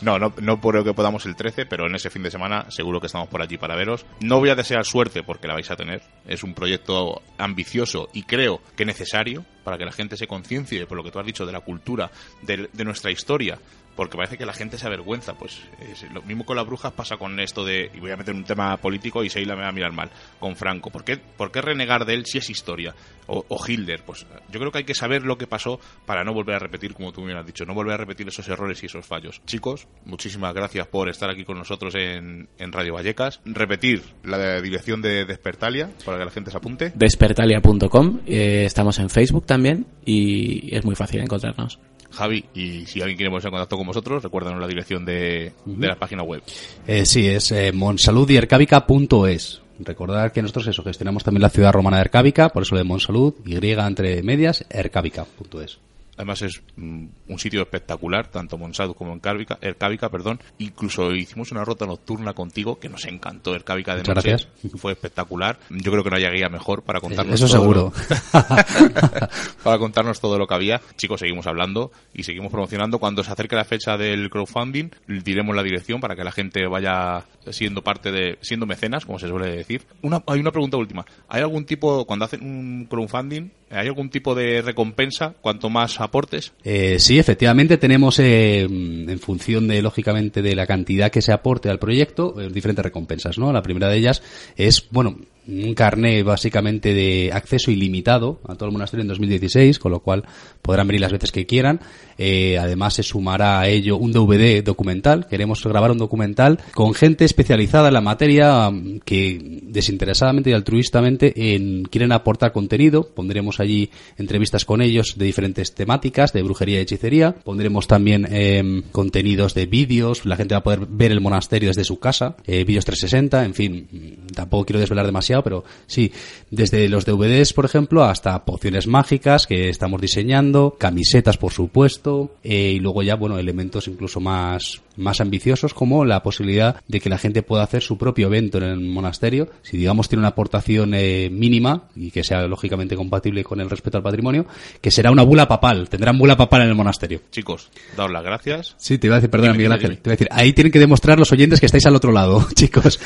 No, 0.00 0.18
no, 0.18 0.32
no 0.40 0.60
por 0.60 0.74
lo 0.74 0.82
que 0.82 0.94
podamos 0.94 1.26
el 1.26 1.36
13, 1.36 1.66
pero 1.66 1.86
en 1.86 1.94
ese 1.94 2.10
fin 2.10 2.22
de 2.22 2.30
semana 2.30 2.66
seguro 2.70 3.00
que 3.00 3.06
estamos 3.06 3.28
por 3.28 3.42
allí 3.42 3.58
para 3.58 3.76
veros. 3.76 4.04
No 4.20 4.38
voy 4.38 4.48
a 4.48 4.54
desear 4.54 4.84
suerte 4.84 5.22
porque 5.22 5.46
la 5.46 5.54
vais 5.54 5.70
a 5.70 5.76
tener. 5.76 6.02
Es 6.26 6.42
un 6.42 6.54
proyecto 6.54 7.22
ambicioso 7.38 8.08
y 8.12 8.22
creo 8.22 8.60
que 8.76 8.84
necesario 8.84 9.44
para 9.64 9.78
que 9.78 9.84
la 9.84 9.92
gente 9.92 10.16
se 10.16 10.26
conciencie, 10.26 10.86
por 10.86 10.96
lo 10.96 11.04
que 11.04 11.10
tú 11.10 11.18
has 11.18 11.26
dicho, 11.26 11.46
de 11.46 11.52
la 11.52 11.60
cultura, 11.60 12.10
de, 12.42 12.68
de 12.72 12.84
nuestra 12.84 13.10
historia. 13.10 13.58
Porque 13.96 14.16
parece 14.16 14.36
que 14.36 14.44
la 14.46 14.52
gente 14.52 14.76
se 14.78 14.86
avergüenza. 14.86 15.34
Pues 15.34 15.60
es- 15.80 16.10
lo 16.12 16.22
mismo 16.22 16.44
con 16.44 16.56
las 16.56 16.66
brujas 16.66 16.92
pasa 16.92 17.16
con 17.16 17.38
esto 17.40 17.64
de. 17.64 17.90
Y 17.94 18.00
voy 18.00 18.10
a 18.10 18.16
meter 18.16 18.34
un 18.34 18.44
tema 18.44 18.76
político 18.76 19.22
y 19.22 19.30
Seila 19.30 19.54
me 19.54 19.62
va 19.62 19.68
a 19.68 19.72
mirar 19.72 19.92
mal. 19.92 20.10
Con 20.40 20.56
Franco. 20.56 20.90
¿Por 20.90 21.04
qué, 21.04 21.16
por 21.16 21.50
qué 21.52 21.60
renegar 21.62 22.04
de 22.04 22.14
él 22.14 22.26
si 22.26 22.38
es 22.38 22.50
historia? 22.50 22.94
O, 23.26 23.44
o 23.48 23.58
Hitler. 23.66 24.02
Pues 24.04 24.26
yo 24.50 24.58
creo 24.60 24.70
que 24.72 24.78
hay 24.78 24.84
que 24.84 24.94
saber 24.94 25.22
lo 25.22 25.38
que 25.38 25.46
pasó 25.46 25.78
para 26.06 26.24
no 26.24 26.34
volver 26.34 26.56
a 26.56 26.58
repetir, 26.58 26.92
como 26.94 27.12
tú 27.12 27.22
me 27.22 27.32
has 27.38 27.46
dicho. 27.46 27.64
No 27.64 27.74
volver 27.74 27.94
a 27.94 27.98
repetir 27.98 28.28
esos 28.28 28.46
errores 28.48 28.82
y 28.82 28.86
esos 28.86 29.06
fallos. 29.06 29.40
Chicos, 29.46 29.86
muchísimas 30.04 30.52
gracias 30.54 30.86
por 30.88 31.08
estar 31.08 31.30
aquí 31.30 31.44
con 31.44 31.56
nosotros 31.58 31.94
en, 31.94 32.48
en 32.58 32.72
Radio 32.72 32.94
Vallecas. 32.94 33.40
Repetir 33.44 34.02
la 34.24 34.60
dirección 34.60 35.00
de 35.02 35.24
Despertalia 35.24 35.90
para 36.04 36.18
que 36.18 36.24
la 36.24 36.30
gente 36.30 36.50
se 36.50 36.56
apunte. 36.56 36.92
Despertalia.com, 36.94 38.20
eh, 38.26 38.64
estamos 38.66 38.98
en 38.98 39.08
Facebook 39.10 39.46
también 39.46 39.86
y 40.04 40.74
es 40.74 40.84
muy 40.84 40.94
fácil 40.94 41.20
encontrarnos. 41.20 41.78
Javi, 42.14 42.44
y 42.54 42.86
si 42.86 43.00
alguien 43.00 43.16
quiere 43.16 43.30
ponerse 43.30 43.48
en 43.48 43.52
contacto 43.52 43.76
con 43.76 43.86
vosotros, 43.86 44.22
recuérdanos 44.22 44.60
la 44.60 44.66
dirección 44.66 45.04
de, 45.04 45.52
de 45.64 45.86
la 45.86 45.96
página 45.96 46.22
web. 46.22 46.42
Eh, 46.86 47.04
sí, 47.06 47.26
es 47.26 47.52
eh, 47.52 47.72
monsaludiercavica.es. 47.72 49.60
Recordar 49.80 50.32
que 50.32 50.40
nosotros 50.40 50.68
eso, 50.68 50.84
gestionamos 50.84 51.24
también 51.24 51.42
la 51.42 51.50
ciudad 51.50 51.72
romana 51.72 51.96
de 51.96 52.02
Ercábica, 52.02 52.48
por 52.48 52.62
eso 52.62 52.76
de 52.76 52.84
Monsalud, 52.84 53.34
Y 53.44 53.56
entre 53.56 54.22
medias, 54.22 54.64
ercábica.es. 54.70 55.78
Además 56.16 56.42
es 56.42 56.62
mm, 56.76 57.06
un 57.28 57.38
sitio 57.38 57.62
espectacular, 57.62 58.28
tanto 58.28 58.56
Monsalud 58.58 58.94
como 58.94 59.12
en 59.12 59.20
Cárvica, 59.20 59.58
Ercábica, 59.60 60.08
perdón. 60.10 60.40
Incluso 60.58 61.12
hicimos 61.12 61.50
una 61.52 61.64
ruta 61.64 61.86
nocturna 61.86 62.32
contigo 62.34 62.78
que 62.78 62.88
nos 62.88 63.04
encantó 63.06 63.54
Ercábica 63.54 63.92
de 63.94 64.00
Muchas 64.02 64.16
noche. 64.16 64.28
gracias. 64.30 64.80
Fue 64.80 64.92
espectacular. 64.92 65.58
Yo 65.70 65.90
creo 65.90 66.04
que 66.04 66.10
no 66.10 66.16
haya 66.16 66.30
guía 66.30 66.48
mejor 66.48 66.82
para 66.82 67.00
contarnos 67.00 67.34
Eso 67.40 67.46
todo 67.48 67.60
seguro. 67.60 67.92
lo- 68.32 68.38
para 69.62 69.78
contarnos 69.78 70.20
todo 70.20 70.38
lo 70.38 70.46
que 70.46 70.54
había. 70.54 70.80
Chicos, 70.96 71.20
seguimos 71.20 71.46
hablando 71.46 71.90
y 72.12 72.22
seguimos 72.22 72.50
promocionando. 72.50 72.98
Cuando 72.98 73.22
se 73.24 73.32
acerque 73.32 73.56
la 73.56 73.64
fecha 73.64 73.96
del 73.96 74.30
crowdfunding, 74.30 74.90
diremos 75.06 75.54
la 75.56 75.62
dirección 75.62 76.00
para 76.00 76.14
que 76.16 76.24
la 76.24 76.32
gente 76.32 76.66
vaya 76.66 77.24
siendo 77.50 77.82
parte 77.82 78.10
de, 78.12 78.38
siendo 78.40 78.66
mecenas, 78.66 79.04
como 79.04 79.18
se 79.18 79.28
suele 79.28 79.50
decir. 79.56 79.82
Una, 80.02 80.22
hay 80.26 80.40
una 80.40 80.50
pregunta 80.50 80.76
última. 80.76 81.04
¿Hay 81.28 81.42
algún 81.42 81.64
tipo, 81.64 82.04
cuando 82.06 82.24
hacen 82.24 82.42
un 82.42 82.86
crowdfunding, 82.88 83.50
hay 83.70 83.86
algún 83.88 84.10
tipo 84.10 84.34
de 84.34 84.62
recompensa 84.62 85.34
cuanto 85.40 85.68
más 85.70 86.00
aportes? 86.04 86.52
Eh, 86.62 86.98
sí, 86.98 87.18
efectivamente 87.18 87.78
tenemos, 87.78 88.18
eh, 88.18 88.62
en 88.62 89.18
función 89.18 89.68
de, 89.68 89.82
lógicamente, 89.82 90.42
de 90.42 90.54
la 90.54 90.66
cantidad 90.66 91.10
que 91.10 91.22
se 91.22 91.32
aporte 91.32 91.68
al 91.68 91.78
proyecto, 91.78 92.40
eh, 92.40 92.48
diferentes 92.50 92.84
recompensas, 92.84 93.38
¿no? 93.38 93.52
La 93.52 93.62
primera 93.62 93.88
de 93.88 93.98
ellas 93.98 94.22
es, 94.56 94.86
bueno, 94.90 95.16
un 95.46 95.74
carné 95.74 96.22
básicamente 96.22 96.94
de 96.94 97.30
acceso 97.32 97.70
ilimitado 97.70 98.40
a 98.48 98.54
todo 98.54 98.66
el 98.68 98.72
monasterio 98.72 99.02
en 99.02 99.08
2016, 99.08 99.78
con 99.78 99.92
lo 99.92 100.00
cual 100.00 100.24
podrán 100.62 100.86
venir 100.86 101.00
las 101.00 101.12
veces 101.12 101.32
que 101.32 101.46
quieran. 101.46 101.80
Eh, 102.16 102.58
además 102.58 102.94
se 102.94 103.02
sumará 103.02 103.60
a 103.60 103.68
ello 103.68 103.96
un 103.96 104.12
DVD 104.12 104.62
documental. 104.62 105.26
Queremos 105.28 105.62
grabar 105.64 105.90
un 105.90 105.98
documental 105.98 106.60
con 106.74 106.94
gente 106.94 107.24
especializada 107.24 107.88
en 107.88 107.94
la 107.94 108.00
materia 108.00 108.70
mm, 108.70 109.00
que 109.04 109.60
desinteresadamente 109.64 110.50
y 110.50 110.52
altruistamente 110.52 111.54
en- 111.54 111.84
quieren 111.84 112.12
aportar 112.12 112.52
contenido. 112.52 113.08
Pondremos 113.14 113.60
allí 113.60 113.90
entrevistas 114.16 114.64
con 114.64 114.80
ellos 114.80 115.14
de 115.18 115.24
diferentes 115.26 115.74
temáticas, 115.74 116.32
de 116.32 116.42
brujería 116.42 116.78
y 116.78 116.82
hechicería. 116.82 117.34
Pondremos 117.34 117.86
también 117.86 118.26
eh, 118.30 118.82
contenidos 118.92 119.54
de 119.54 119.66
vídeos. 119.66 120.24
La 120.24 120.36
gente 120.36 120.54
va 120.54 120.60
a 120.60 120.64
poder 120.64 120.86
ver 120.88 121.10
el 121.12 121.20
monasterio 121.20 121.68
desde 121.68 121.84
su 121.84 121.98
casa. 121.98 122.36
eh, 122.46 122.64
vídeos 122.64 122.84
360, 122.84 123.44
en 123.44 123.54
fin. 123.54 123.88
mm, 123.90 124.32
Tampoco 124.34 124.66
quiero 124.66 124.80
desvelar 124.80 125.06
demasiado, 125.06 125.33
pero 125.42 125.64
sí. 125.86 126.12
Desde 126.50 126.88
los 126.88 127.04
DVDs, 127.04 127.52
por 127.52 127.64
ejemplo, 127.64 128.04
hasta 128.04 128.44
pociones 128.44 128.86
mágicas 128.86 129.46
que 129.46 129.68
estamos 129.68 130.00
diseñando, 130.00 130.76
camisetas, 130.78 131.36
por 131.36 131.52
supuesto, 131.52 132.30
eh, 132.44 132.72
y 132.76 132.78
luego 132.78 133.02
ya, 133.02 133.16
bueno, 133.16 133.38
elementos 133.38 133.88
incluso 133.88 134.20
más, 134.20 134.80
más 134.96 135.20
ambiciosos 135.20 135.74
como 135.74 136.04
la 136.04 136.22
posibilidad 136.22 136.76
de 136.88 137.00
que 137.00 137.08
la 137.08 137.18
gente 137.18 137.42
pueda 137.42 137.62
hacer 137.64 137.82
su 137.82 137.98
propio 137.98 138.26
evento 138.28 138.58
en 138.58 138.64
el 138.64 138.80
monasterio. 138.80 139.48
Si, 139.62 139.76
digamos, 139.76 140.08
tiene 140.08 140.20
una 140.20 140.28
aportación 140.28 140.92
eh, 140.94 141.28
mínima 141.30 141.84
y 141.96 142.10
que 142.10 142.24
sea 142.24 142.46
lógicamente 142.46 142.96
compatible 142.96 143.44
con 143.44 143.60
el 143.60 143.70
respeto 143.70 143.96
al 143.98 144.02
patrimonio, 144.02 144.46
que 144.80 144.90
será 144.90 145.10
una 145.10 145.22
bula 145.22 145.48
papal. 145.48 145.88
Tendrán 145.88 146.18
bula 146.18 146.36
papal 146.36 146.62
en 146.62 146.68
el 146.68 146.74
monasterio. 146.74 147.20
Chicos, 147.30 147.70
daos 147.96 148.10
las 148.10 148.22
gracias. 148.22 148.74
Sí, 148.78 148.98
te 148.98 149.06
iba 149.08 149.16
a 149.16 149.18
decir, 149.18 149.30
perdona, 149.30 149.52
Miguel 149.54 149.72
Ángel. 149.72 149.98
Te 149.98 150.08
iba 150.08 150.12
a 150.12 150.16
decir, 150.16 150.28
ahí 150.30 150.52
tienen 150.52 150.72
que 150.72 150.78
demostrar 150.78 151.18
los 151.18 151.30
oyentes 151.32 151.60
que 151.60 151.66
estáis 151.66 151.86
al 151.86 151.96
otro 151.96 152.12
lado, 152.12 152.46
chicos. 152.54 153.00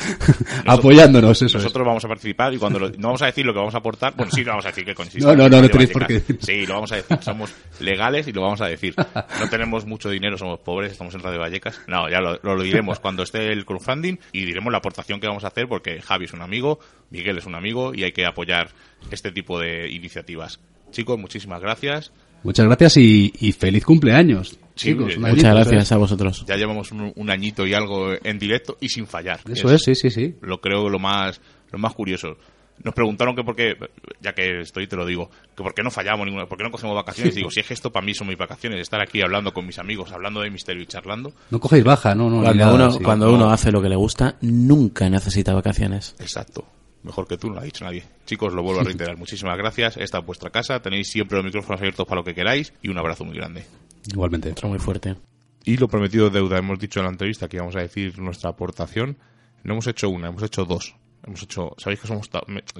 Apoyándonos, 0.65 1.37
eso 1.41 1.45
es. 1.57 1.63
Nosotros 1.63 1.85
vamos 1.85 2.03
a 2.05 2.07
participar 2.07 2.53
y 2.53 2.57
cuando 2.57 2.79
lo- 2.79 2.89
no 2.89 3.07
vamos 3.09 3.21
a 3.21 3.27
decir 3.27 3.45
lo 3.45 3.53
que 3.53 3.59
vamos 3.59 3.75
a 3.75 3.79
aportar, 3.79 4.13
bueno, 4.15 4.31
sí 4.31 4.43
lo 4.43 4.51
vamos 4.51 4.65
a 4.65 4.69
decir 4.69 4.85
que 4.85 4.95
consiste. 4.95 5.25
No, 5.25 5.35
no, 5.35 5.49
no, 5.49 5.61
no 5.61 5.69
tenéis 5.69 5.89
por 5.91 6.05
qué 6.05 6.13
decir. 6.15 6.37
Sí, 6.41 6.65
lo 6.65 6.75
vamos 6.75 6.91
a 6.91 6.95
decir. 6.97 7.17
Somos 7.21 7.51
legales 7.79 8.27
y 8.27 8.31
lo 8.31 8.41
vamos 8.41 8.61
a 8.61 8.67
decir. 8.67 8.93
No 8.97 9.49
tenemos 9.49 9.85
mucho 9.85 10.09
dinero, 10.09 10.37
somos 10.37 10.59
pobres, 10.59 10.91
estamos 10.91 11.13
en 11.15 11.21
Radio 11.21 11.39
Vallecas. 11.39 11.78
No, 11.87 12.09
ya 12.09 12.19
lo, 12.19 12.39
lo 12.41 12.61
diremos 12.61 12.99
cuando 12.99 13.23
esté 13.23 13.51
el 13.51 13.65
crowdfunding 13.65 14.17
y 14.31 14.45
diremos 14.45 14.71
la 14.71 14.79
aportación 14.79 15.19
que 15.19 15.27
vamos 15.27 15.43
a 15.43 15.47
hacer 15.47 15.67
porque 15.67 16.01
Javi 16.01 16.25
es 16.25 16.33
un 16.33 16.41
amigo, 16.41 16.79
Miguel 17.09 17.37
es 17.37 17.45
un 17.45 17.55
amigo 17.55 17.93
y 17.93 18.03
hay 18.03 18.11
que 18.11 18.25
apoyar 18.25 18.69
este 19.11 19.31
tipo 19.31 19.59
de 19.59 19.89
iniciativas. 19.89 20.59
Chicos, 20.91 21.19
muchísimas 21.19 21.61
gracias. 21.61 22.11
Muchas 22.43 22.65
gracias 22.65 22.97
y, 22.97 23.33
y 23.39 23.51
feliz 23.51 23.85
cumpleaños. 23.85 24.57
Sí, 24.75 24.91
chicos, 24.91 25.13
eh, 25.13 25.19
Muchas 25.19 25.53
gracias 25.53 25.91
a 25.91 25.97
vosotros. 25.97 26.45
Ya 26.47 26.55
llevamos 26.55 26.91
un, 26.91 27.11
un 27.15 27.29
añito 27.29 27.67
y 27.67 27.73
algo 27.73 28.13
en 28.23 28.39
directo 28.39 28.77
y 28.79 28.89
sin 28.89 29.07
fallar. 29.07 29.41
Eso 29.51 29.71
es, 29.73 29.83
sí, 29.83 29.93
sí, 29.93 30.09
sí. 30.09 30.35
Lo 30.41 30.61
creo 30.61 30.89
lo 30.89 30.99
más, 30.99 31.41
lo 31.71 31.79
más 31.79 31.93
curioso. 31.93 32.37
Nos 32.83 32.93
preguntaron 32.93 33.35
que 33.35 33.43
por 33.43 33.55
qué, 33.55 33.77
ya 34.21 34.33
que 34.33 34.61
estoy 34.61 34.87
te 34.87 34.95
lo 34.95 35.05
digo, 35.05 35.29
que 35.55 35.63
por 35.63 35.73
qué 35.73 35.83
no 35.83 35.91
fallamos 35.91 36.25
ninguna, 36.25 36.45
por 36.45 36.57
qué 36.57 36.63
no 36.63 36.71
cogemos 36.71 36.95
vacaciones. 36.95 37.35
digo, 37.35 37.51
si 37.51 37.59
es 37.59 37.67
que 37.67 37.73
esto 37.73 37.91
para 37.91 38.05
mí 38.05 38.13
son 38.13 38.27
mis 38.27 38.37
vacaciones, 38.37 38.79
estar 38.79 39.01
aquí 39.01 39.21
hablando 39.21 39.53
con 39.53 39.65
mis 39.65 39.79
amigos, 39.79 40.11
hablando 40.11 40.41
de 40.41 40.49
misterio 40.49 40.83
y 40.83 40.85
charlando. 40.85 41.33
No 41.49 41.59
cogéis 41.59 41.83
baja, 41.83 42.15
no, 42.15 42.29
no. 42.29 42.41
Cuando, 42.41 42.65
nada, 42.65 42.73
uno, 42.73 42.91
sí. 42.91 43.03
cuando 43.03 43.33
uno 43.33 43.51
hace 43.51 43.71
lo 43.71 43.81
que 43.81 43.89
le 43.89 43.95
gusta, 43.95 44.35
nunca 44.41 45.09
necesita 45.09 45.53
vacaciones. 45.53 46.15
Exacto. 46.19 46.65
Mejor 47.03 47.27
que 47.27 47.37
tú, 47.37 47.47
no 47.47 47.55
lo 47.55 47.61
ha 47.61 47.63
dicho 47.63 47.85
nadie. 47.85 48.03
Chicos, 48.25 48.53
lo 48.53 48.61
vuelvo 48.61 48.81
a 48.81 48.83
reiterar. 48.85 49.17
Muchísimas 49.17 49.57
gracias. 49.57 49.97
Esta 49.97 50.19
es 50.19 50.25
vuestra 50.25 50.49
casa. 50.49 50.81
Tenéis 50.81 51.09
siempre 51.09 51.37
los 51.37 51.45
micrófonos 51.45 51.79
abiertos 51.79 52.05
para 52.05 52.19
lo 52.19 52.25
que 52.25 52.33
queráis 52.33 52.73
y 52.81 52.89
un 52.89 52.97
abrazo 52.97 53.23
muy 53.23 53.35
grande. 53.35 53.65
Igualmente. 54.11 54.51
Otro 54.51 54.69
muy 54.69 54.79
fuerte. 54.79 55.15
Y 55.63 55.77
lo 55.77 55.87
prometido 55.87 56.29
deuda. 56.29 56.57
Hemos 56.57 56.79
dicho 56.79 56.99
en 56.99 57.05
la 57.05 57.11
entrevista 57.11 57.47
que 57.47 57.57
íbamos 57.57 57.75
a 57.75 57.79
decir 57.79 58.19
nuestra 58.19 58.49
aportación. 58.49 59.17
No 59.63 59.73
hemos 59.73 59.87
hecho 59.87 60.09
una, 60.09 60.27
hemos 60.27 60.43
hecho 60.43 60.65
dos. 60.65 60.95
Hemos 61.25 61.43
hecho, 61.43 61.73
sabéis 61.77 61.99
que 62.01 62.07
somos, 62.07 62.29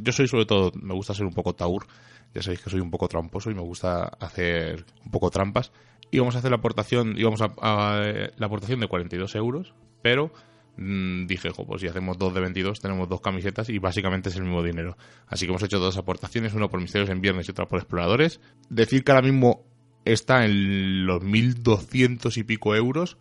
yo 0.02 0.12
soy 0.12 0.28
sobre 0.28 0.46
todo, 0.46 0.72
me 0.82 0.94
gusta 0.94 1.14
ser 1.14 1.26
un 1.26 1.34
poco 1.34 1.54
taur. 1.54 1.86
Ya 2.34 2.42
sabéis 2.42 2.62
que 2.62 2.70
soy 2.70 2.80
un 2.80 2.92
poco 2.92 3.08
tramposo 3.08 3.50
y 3.52 3.56
me 3.56 3.62
gusta 3.62 4.04
hacer 4.20 4.86
un 5.06 5.12
poco 5.12 5.30
trampas. 5.32 5.72
Y 6.12 6.20
vamos 6.20 6.36
a 6.36 6.40
hacer 6.40 6.52
la 6.52 6.58
aportación, 6.58 7.18
íbamos 7.18 7.42
a, 7.42 7.54
a- 7.62 8.30
la 8.38 8.46
aportación 8.46 8.80
de 8.80 8.88
42 8.88 9.36
euros, 9.36 9.74
pero 10.02 10.32
mm, 10.78 11.26
dije, 11.28 11.50
jo, 11.52 11.66
pues 11.66 11.82
si 11.82 11.88
hacemos 11.88 12.18
dos 12.18 12.34
de 12.34 12.40
22 12.42 12.80
tenemos 12.80 13.08
dos 13.10 13.22
camisetas 13.22 13.70
y 13.70 13.78
básicamente 13.80 14.30
es 14.30 14.36
el 14.36 14.44
mismo 14.44 14.64
dinero. 14.64 14.98
Así 15.28 15.46
que 15.46 15.52
hemos 15.52 15.64
hecho 15.64 15.80
dos 15.80 15.98
aportaciones, 15.98 16.54
una 16.54 16.68
por 16.68 16.82
Misterios 16.82 17.10
en 17.10 17.22
Viernes 17.22 17.48
y 17.48 17.52
otra 17.52 17.68
por 17.68 17.80
Exploradores. 17.80 18.40
Decir 18.70 19.04
que 19.04 19.12
ahora 19.12 19.28
mismo 19.28 19.66
está 20.06 20.46
en 20.46 21.06
los 21.06 21.22
1200 21.22 22.38
y 22.38 22.44
pico 22.44 22.76
euros. 22.76 23.18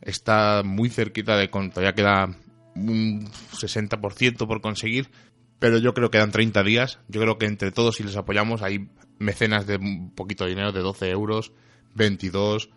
Está 0.00 0.62
muy 0.64 0.90
cerquita 0.90 1.36
de 1.36 1.48
todavía 1.48 1.94
queda 1.94 2.36
un 2.86 3.28
60% 3.52 4.46
por 4.46 4.60
conseguir, 4.60 5.08
pero 5.58 5.78
yo 5.78 5.94
creo 5.94 6.10
que 6.10 6.18
dan 6.18 6.30
30 6.30 6.62
días. 6.62 6.98
Yo 7.08 7.20
creo 7.20 7.38
que 7.38 7.46
entre 7.46 7.72
todos, 7.72 7.96
si 7.96 8.04
les 8.04 8.16
apoyamos, 8.16 8.62
hay 8.62 8.88
mecenas 9.18 9.66
de 9.66 9.76
un 9.76 10.10
poquito 10.14 10.44
de 10.44 10.50
dinero, 10.50 10.72
de 10.72 10.80
12 10.80 11.10
euros, 11.10 11.52
22, 11.94 12.70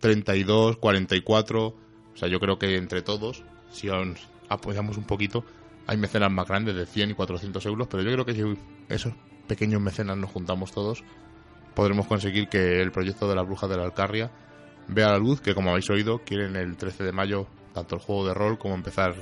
32, 0.00 0.76
44. 0.76 1.66
O 1.66 1.76
sea, 2.16 2.28
yo 2.28 2.40
creo 2.40 2.58
que 2.58 2.76
entre 2.76 3.02
todos, 3.02 3.44
si 3.70 3.88
os 3.88 4.28
apoyamos 4.48 4.96
un 4.96 5.04
poquito, 5.04 5.44
hay 5.86 5.96
mecenas 5.96 6.30
más 6.30 6.46
grandes 6.46 6.74
de 6.74 6.86
100 6.86 7.10
y 7.10 7.14
400 7.14 7.64
euros, 7.66 7.88
pero 7.88 8.02
yo 8.02 8.12
creo 8.12 8.24
que 8.24 8.34
si 8.34 8.42
esos 8.88 9.14
pequeños 9.46 9.80
mecenas 9.80 10.16
nos 10.16 10.30
juntamos 10.30 10.72
todos, 10.72 11.02
podremos 11.74 12.06
conseguir 12.06 12.48
que 12.48 12.80
el 12.80 12.92
proyecto 12.92 13.28
de 13.28 13.34
las 13.34 13.46
brujas 13.46 13.70
de 13.70 13.76
la 13.76 13.84
Alcarria 13.84 14.30
vea 14.88 15.10
la 15.10 15.18
luz, 15.18 15.40
que 15.40 15.54
como 15.54 15.70
habéis 15.70 15.88
oído, 15.90 16.20
quieren 16.24 16.56
el 16.56 16.76
13 16.76 17.04
de 17.04 17.12
mayo 17.12 17.46
tanto 17.72 17.94
el 17.94 18.02
juego 18.02 18.26
de 18.26 18.34
rol 18.34 18.58
como 18.58 18.74
empezar 18.74 19.14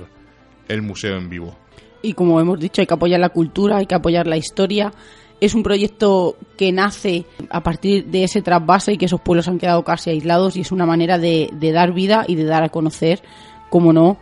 el 0.67 0.81
museo 0.81 1.17
en 1.17 1.29
vivo. 1.29 1.55
Y 2.01 2.13
como 2.13 2.39
hemos 2.39 2.59
dicho, 2.59 2.81
hay 2.81 2.87
que 2.87 2.93
apoyar 2.93 3.19
la 3.19 3.29
cultura, 3.29 3.77
hay 3.77 3.85
que 3.85 3.95
apoyar 3.95 4.27
la 4.27 4.37
historia. 4.37 4.91
Es 5.39 5.53
un 5.53 5.63
proyecto 5.63 6.35
que 6.57 6.71
nace 6.71 7.25
a 7.49 7.61
partir 7.61 8.05
de 8.05 8.23
ese 8.23 8.41
trasvase 8.41 8.93
y 8.93 8.97
que 8.97 9.05
esos 9.05 9.21
pueblos 9.21 9.47
han 9.47 9.59
quedado 9.59 9.83
casi 9.83 10.09
aislados 10.09 10.55
y 10.55 10.61
es 10.61 10.71
una 10.71 10.85
manera 10.85 11.17
de, 11.17 11.49
de 11.53 11.71
dar 11.71 11.93
vida 11.93 12.25
y 12.27 12.35
de 12.35 12.45
dar 12.45 12.63
a 12.63 12.69
conocer, 12.69 13.21
como 13.69 13.93
no, 13.93 14.17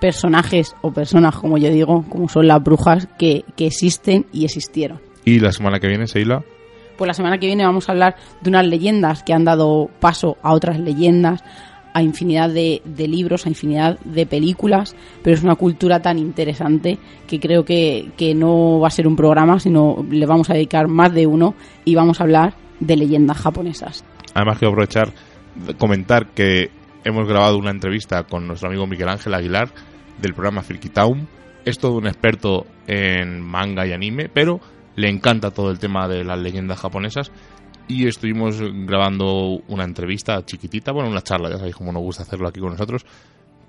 personajes 0.00 0.74
o 0.82 0.92
personas, 0.92 1.36
como 1.36 1.58
yo 1.58 1.70
digo, 1.70 2.04
como 2.08 2.28
son 2.28 2.48
las 2.48 2.62
brujas 2.62 3.08
que, 3.18 3.44
que 3.56 3.66
existen 3.66 4.26
y 4.32 4.44
existieron. 4.44 5.00
Y 5.24 5.38
la 5.38 5.52
semana 5.52 5.78
que 5.78 5.86
viene, 5.86 6.08
Seila, 6.08 6.44
Pues 6.98 7.06
la 7.06 7.14
semana 7.14 7.38
que 7.38 7.46
viene 7.46 7.64
vamos 7.64 7.88
a 7.88 7.92
hablar 7.92 8.16
de 8.40 8.50
unas 8.50 8.66
leyendas 8.66 9.22
que 9.22 9.32
han 9.32 9.44
dado 9.44 9.90
paso 10.00 10.36
a 10.42 10.52
otras 10.52 10.78
leyendas, 10.78 11.42
a 11.92 12.02
infinidad 12.02 12.50
de, 12.50 12.82
de 12.84 13.08
libros, 13.08 13.46
a 13.46 13.48
infinidad 13.48 13.98
de 14.00 14.26
películas, 14.26 14.96
pero 15.22 15.34
es 15.36 15.42
una 15.42 15.56
cultura 15.56 16.00
tan 16.00 16.18
interesante 16.18 16.98
que 17.26 17.38
creo 17.38 17.64
que, 17.64 18.10
que 18.16 18.34
no 18.34 18.80
va 18.80 18.88
a 18.88 18.90
ser 18.90 19.06
un 19.06 19.16
programa, 19.16 19.58
sino 19.60 20.04
le 20.10 20.26
vamos 20.26 20.50
a 20.50 20.54
dedicar 20.54 20.88
más 20.88 21.12
de 21.12 21.26
uno 21.26 21.54
y 21.84 21.94
vamos 21.94 22.20
a 22.20 22.24
hablar 22.24 22.54
de 22.80 22.96
leyendas 22.96 23.38
japonesas. 23.38 24.04
además 24.34 24.58
quiero 24.58 24.72
aprovechar 24.72 25.12
comentar 25.78 26.28
que 26.28 26.70
hemos 27.04 27.28
grabado 27.28 27.58
una 27.58 27.70
entrevista 27.70 28.24
con 28.24 28.46
nuestro 28.46 28.68
amigo 28.68 28.86
Miguel 28.86 29.08
Ángel 29.08 29.34
Aguilar 29.34 29.68
del 30.20 30.34
programa 30.34 30.62
Friki 30.62 30.88
Town. 30.88 31.28
Es 31.64 31.78
todo 31.78 31.96
un 31.96 32.06
experto 32.06 32.66
en 32.86 33.40
manga 33.40 33.86
y 33.86 33.92
anime, 33.92 34.28
pero 34.28 34.60
le 34.96 35.08
encanta 35.08 35.50
todo 35.50 35.70
el 35.70 35.78
tema 35.78 36.08
de 36.08 36.24
las 36.24 36.38
leyendas 36.38 36.80
japonesas 36.80 37.30
y 37.88 38.06
estuvimos 38.06 38.60
grabando 38.60 39.60
una 39.68 39.84
entrevista 39.84 40.44
chiquitita, 40.44 40.92
bueno, 40.92 41.10
una 41.10 41.22
charla, 41.22 41.50
ya 41.50 41.56
sabéis 41.58 41.76
cómo 41.76 41.92
nos 41.92 42.02
gusta 42.02 42.22
hacerlo 42.22 42.48
aquí 42.48 42.60
con 42.60 42.70
nosotros, 42.70 43.04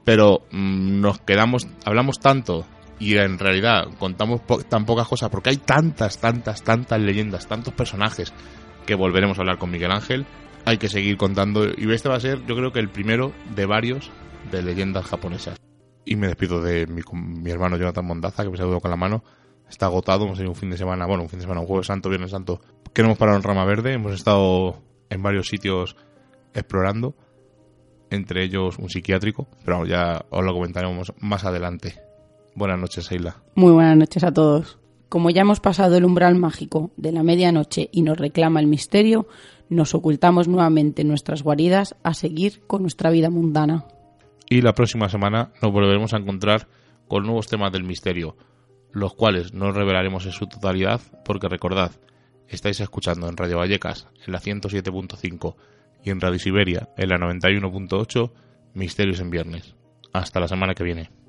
pero 0.03 0.43
mm, 0.51 1.01
nos 1.01 1.19
quedamos, 1.19 1.67
hablamos 1.85 2.19
tanto 2.19 2.65
y 2.99 3.17
en 3.17 3.39
realidad 3.39 3.85
contamos 3.99 4.41
po- 4.41 4.63
tan 4.63 4.85
pocas 4.85 5.07
cosas 5.07 5.29
porque 5.29 5.49
hay 5.49 5.57
tantas, 5.57 6.19
tantas, 6.19 6.63
tantas 6.63 6.99
leyendas, 7.01 7.47
tantos 7.47 7.73
personajes 7.73 8.33
que 8.85 8.95
volveremos 8.95 9.37
a 9.37 9.41
hablar 9.41 9.57
con 9.57 9.71
Miguel 9.71 9.91
Ángel. 9.91 10.25
Hay 10.65 10.77
que 10.77 10.87
seguir 10.87 11.17
contando 11.17 11.65
y 11.65 11.91
este 11.91 12.07
va 12.09 12.15
a 12.15 12.19
ser, 12.21 12.45
yo 12.45 12.55
creo 12.55 12.71
que 12.71 12.79
el 12.79 12.89
primero 12.89 13.33
de 13.55 13.65
varios 13.65 14.11
de 14.51 14.61
leyendas 14.61 15.05
japonesas. 15.05 15.57
Y 16.05 16.15
me 16.17 16.27
despido 16.27 16.61
de 16.61 16.85
mi, 16.87 17.01
mi 17.13 17.49
hermano 17.51 17.77
Jonathan 17.77 18.05
Mondaza, 18.05 18.43
que 18.43 18.49
me 18.49 18.57
saludo 18.57 18.79
con 18.79 18.91
la 18.91 18.97
mano. 18.97 19.23
Está 19.69 19.85
agotado, 19.87 20.25
hemos 20.25 20.37
tenido 20.37 20.51
un 20.51 20.57
fin 20.57 20.69
de 20.69 20.77
semana, 20.77 21.05
bueno, 21.05 21.23
un 21.23 21.29
fin 21.29 21.39
de 21.39 21.43
semana, 21.43 21.61
un 21.61 21.67
jueves 21.67 21.87
santo, 21.87 22.09
viernes 22.09 22.31
santo, 22.31 22.61
que 22.93 23.01
no 23.01 23.07
hemos 23.07 23.17
parado 23.17 23.37
en 23.37 23.43
Rama 23.43 23.65
Verde, 23.65 23.93
hemos 23.93 24.13
estado 24.13 24.77
en 25.09 25.23
varios 25.23 25.47
sitios 25.47 25.95
explorando, 26.53 27.15
entre 28.09 28.43
ellos 28.43 28.77
un 28.77 28.89
psiquiátrico, 28.89 29.47
pero 29.65 29.85
ya 29.85 30.25
os 30.29 30.43
lo 30.43 30.53
comentaremos 30.53 31.13
más 31.19 31.43
adelante. 31.45 31.95
Buenas 32.55 32.79
noches, 32.79 33.05
Seila. 33.05 33.37
Muy 33.55 33.71
buenas 33.71 33.97
noches 33.97 34.23
a 34.23 34.31
todos. 34.31 34.77
Como 35.09 35.31
ya 35.31 35.41
hemos 35.41 35.59
pasado 35.59 35.97
el 35.97 36.05
umbral 36.05 36.35
mágico 36.35 36.91
de 36.97 37.11
la 37.11 37.23
medianoche 37.23 37.89
y 37.91 38.03
nos 38.03 38.17
reclama 38.17 38.59
el 38.59 38.67
misterio, 38.67 39.27
nos 39.69 39.95
ocultamos 39.95 40.47
nuevamente 40.47 41.01
en 41.01 41.07
nuestras 41.07 41.41
guaridas 41.43 41.95
a 42.03 42.13
seguir 42.13 42.61
con 42.67 42.83
nuestra 42.83 43.09
vida 43.09 43.29
mundana. 43.29 43.85
Y 44.49 44.61
la 44.61 44.73
próxima 44.73 45.09
semana 45.09 45.51
nos 45.61 45.71
volveremos 45.71 46.13
a 46.13 46.17
encontrar 46.17 46.67
con 47.07 47.23
nuevos 47.23 47.47
temas 47.47 47.71
del 47.71 47.83
misterio, 47.83 48.35
los 48.91 49.13
cuales 49.15 49.53
no 49.53 49.71
revelaremos 49.71 50.25
en 50.25 50.31
su 50.31 50.47
totalidad, 50.47 51.01
porque 51.25 51.49
recordad, 51.49 51.91
estáis 52.47 52.79
escuchando 52.79 53.27
en 53.27 53.37
Radio 53.37 53.57
Vallecas, 53.57 54.07
en 54.25 54.33
la 54.33 54.39
107.5 54.39 55.55
y 56.03 56.09
en 56.09 56.21
Radio 56.21 56.39
Siberia, 56.39 56.89
en 56.97 57.09
la 57.09 57.17
91.8, 57.17 58.31
Misterios 58.73 59.19
en 59.19 59.29
Viernes. 59.29 59.75
Hasta 60.11 60.39
la 60.39 60.47
semana 60.47 60.73
que 60.75 60.83
viene. 60.83 61.22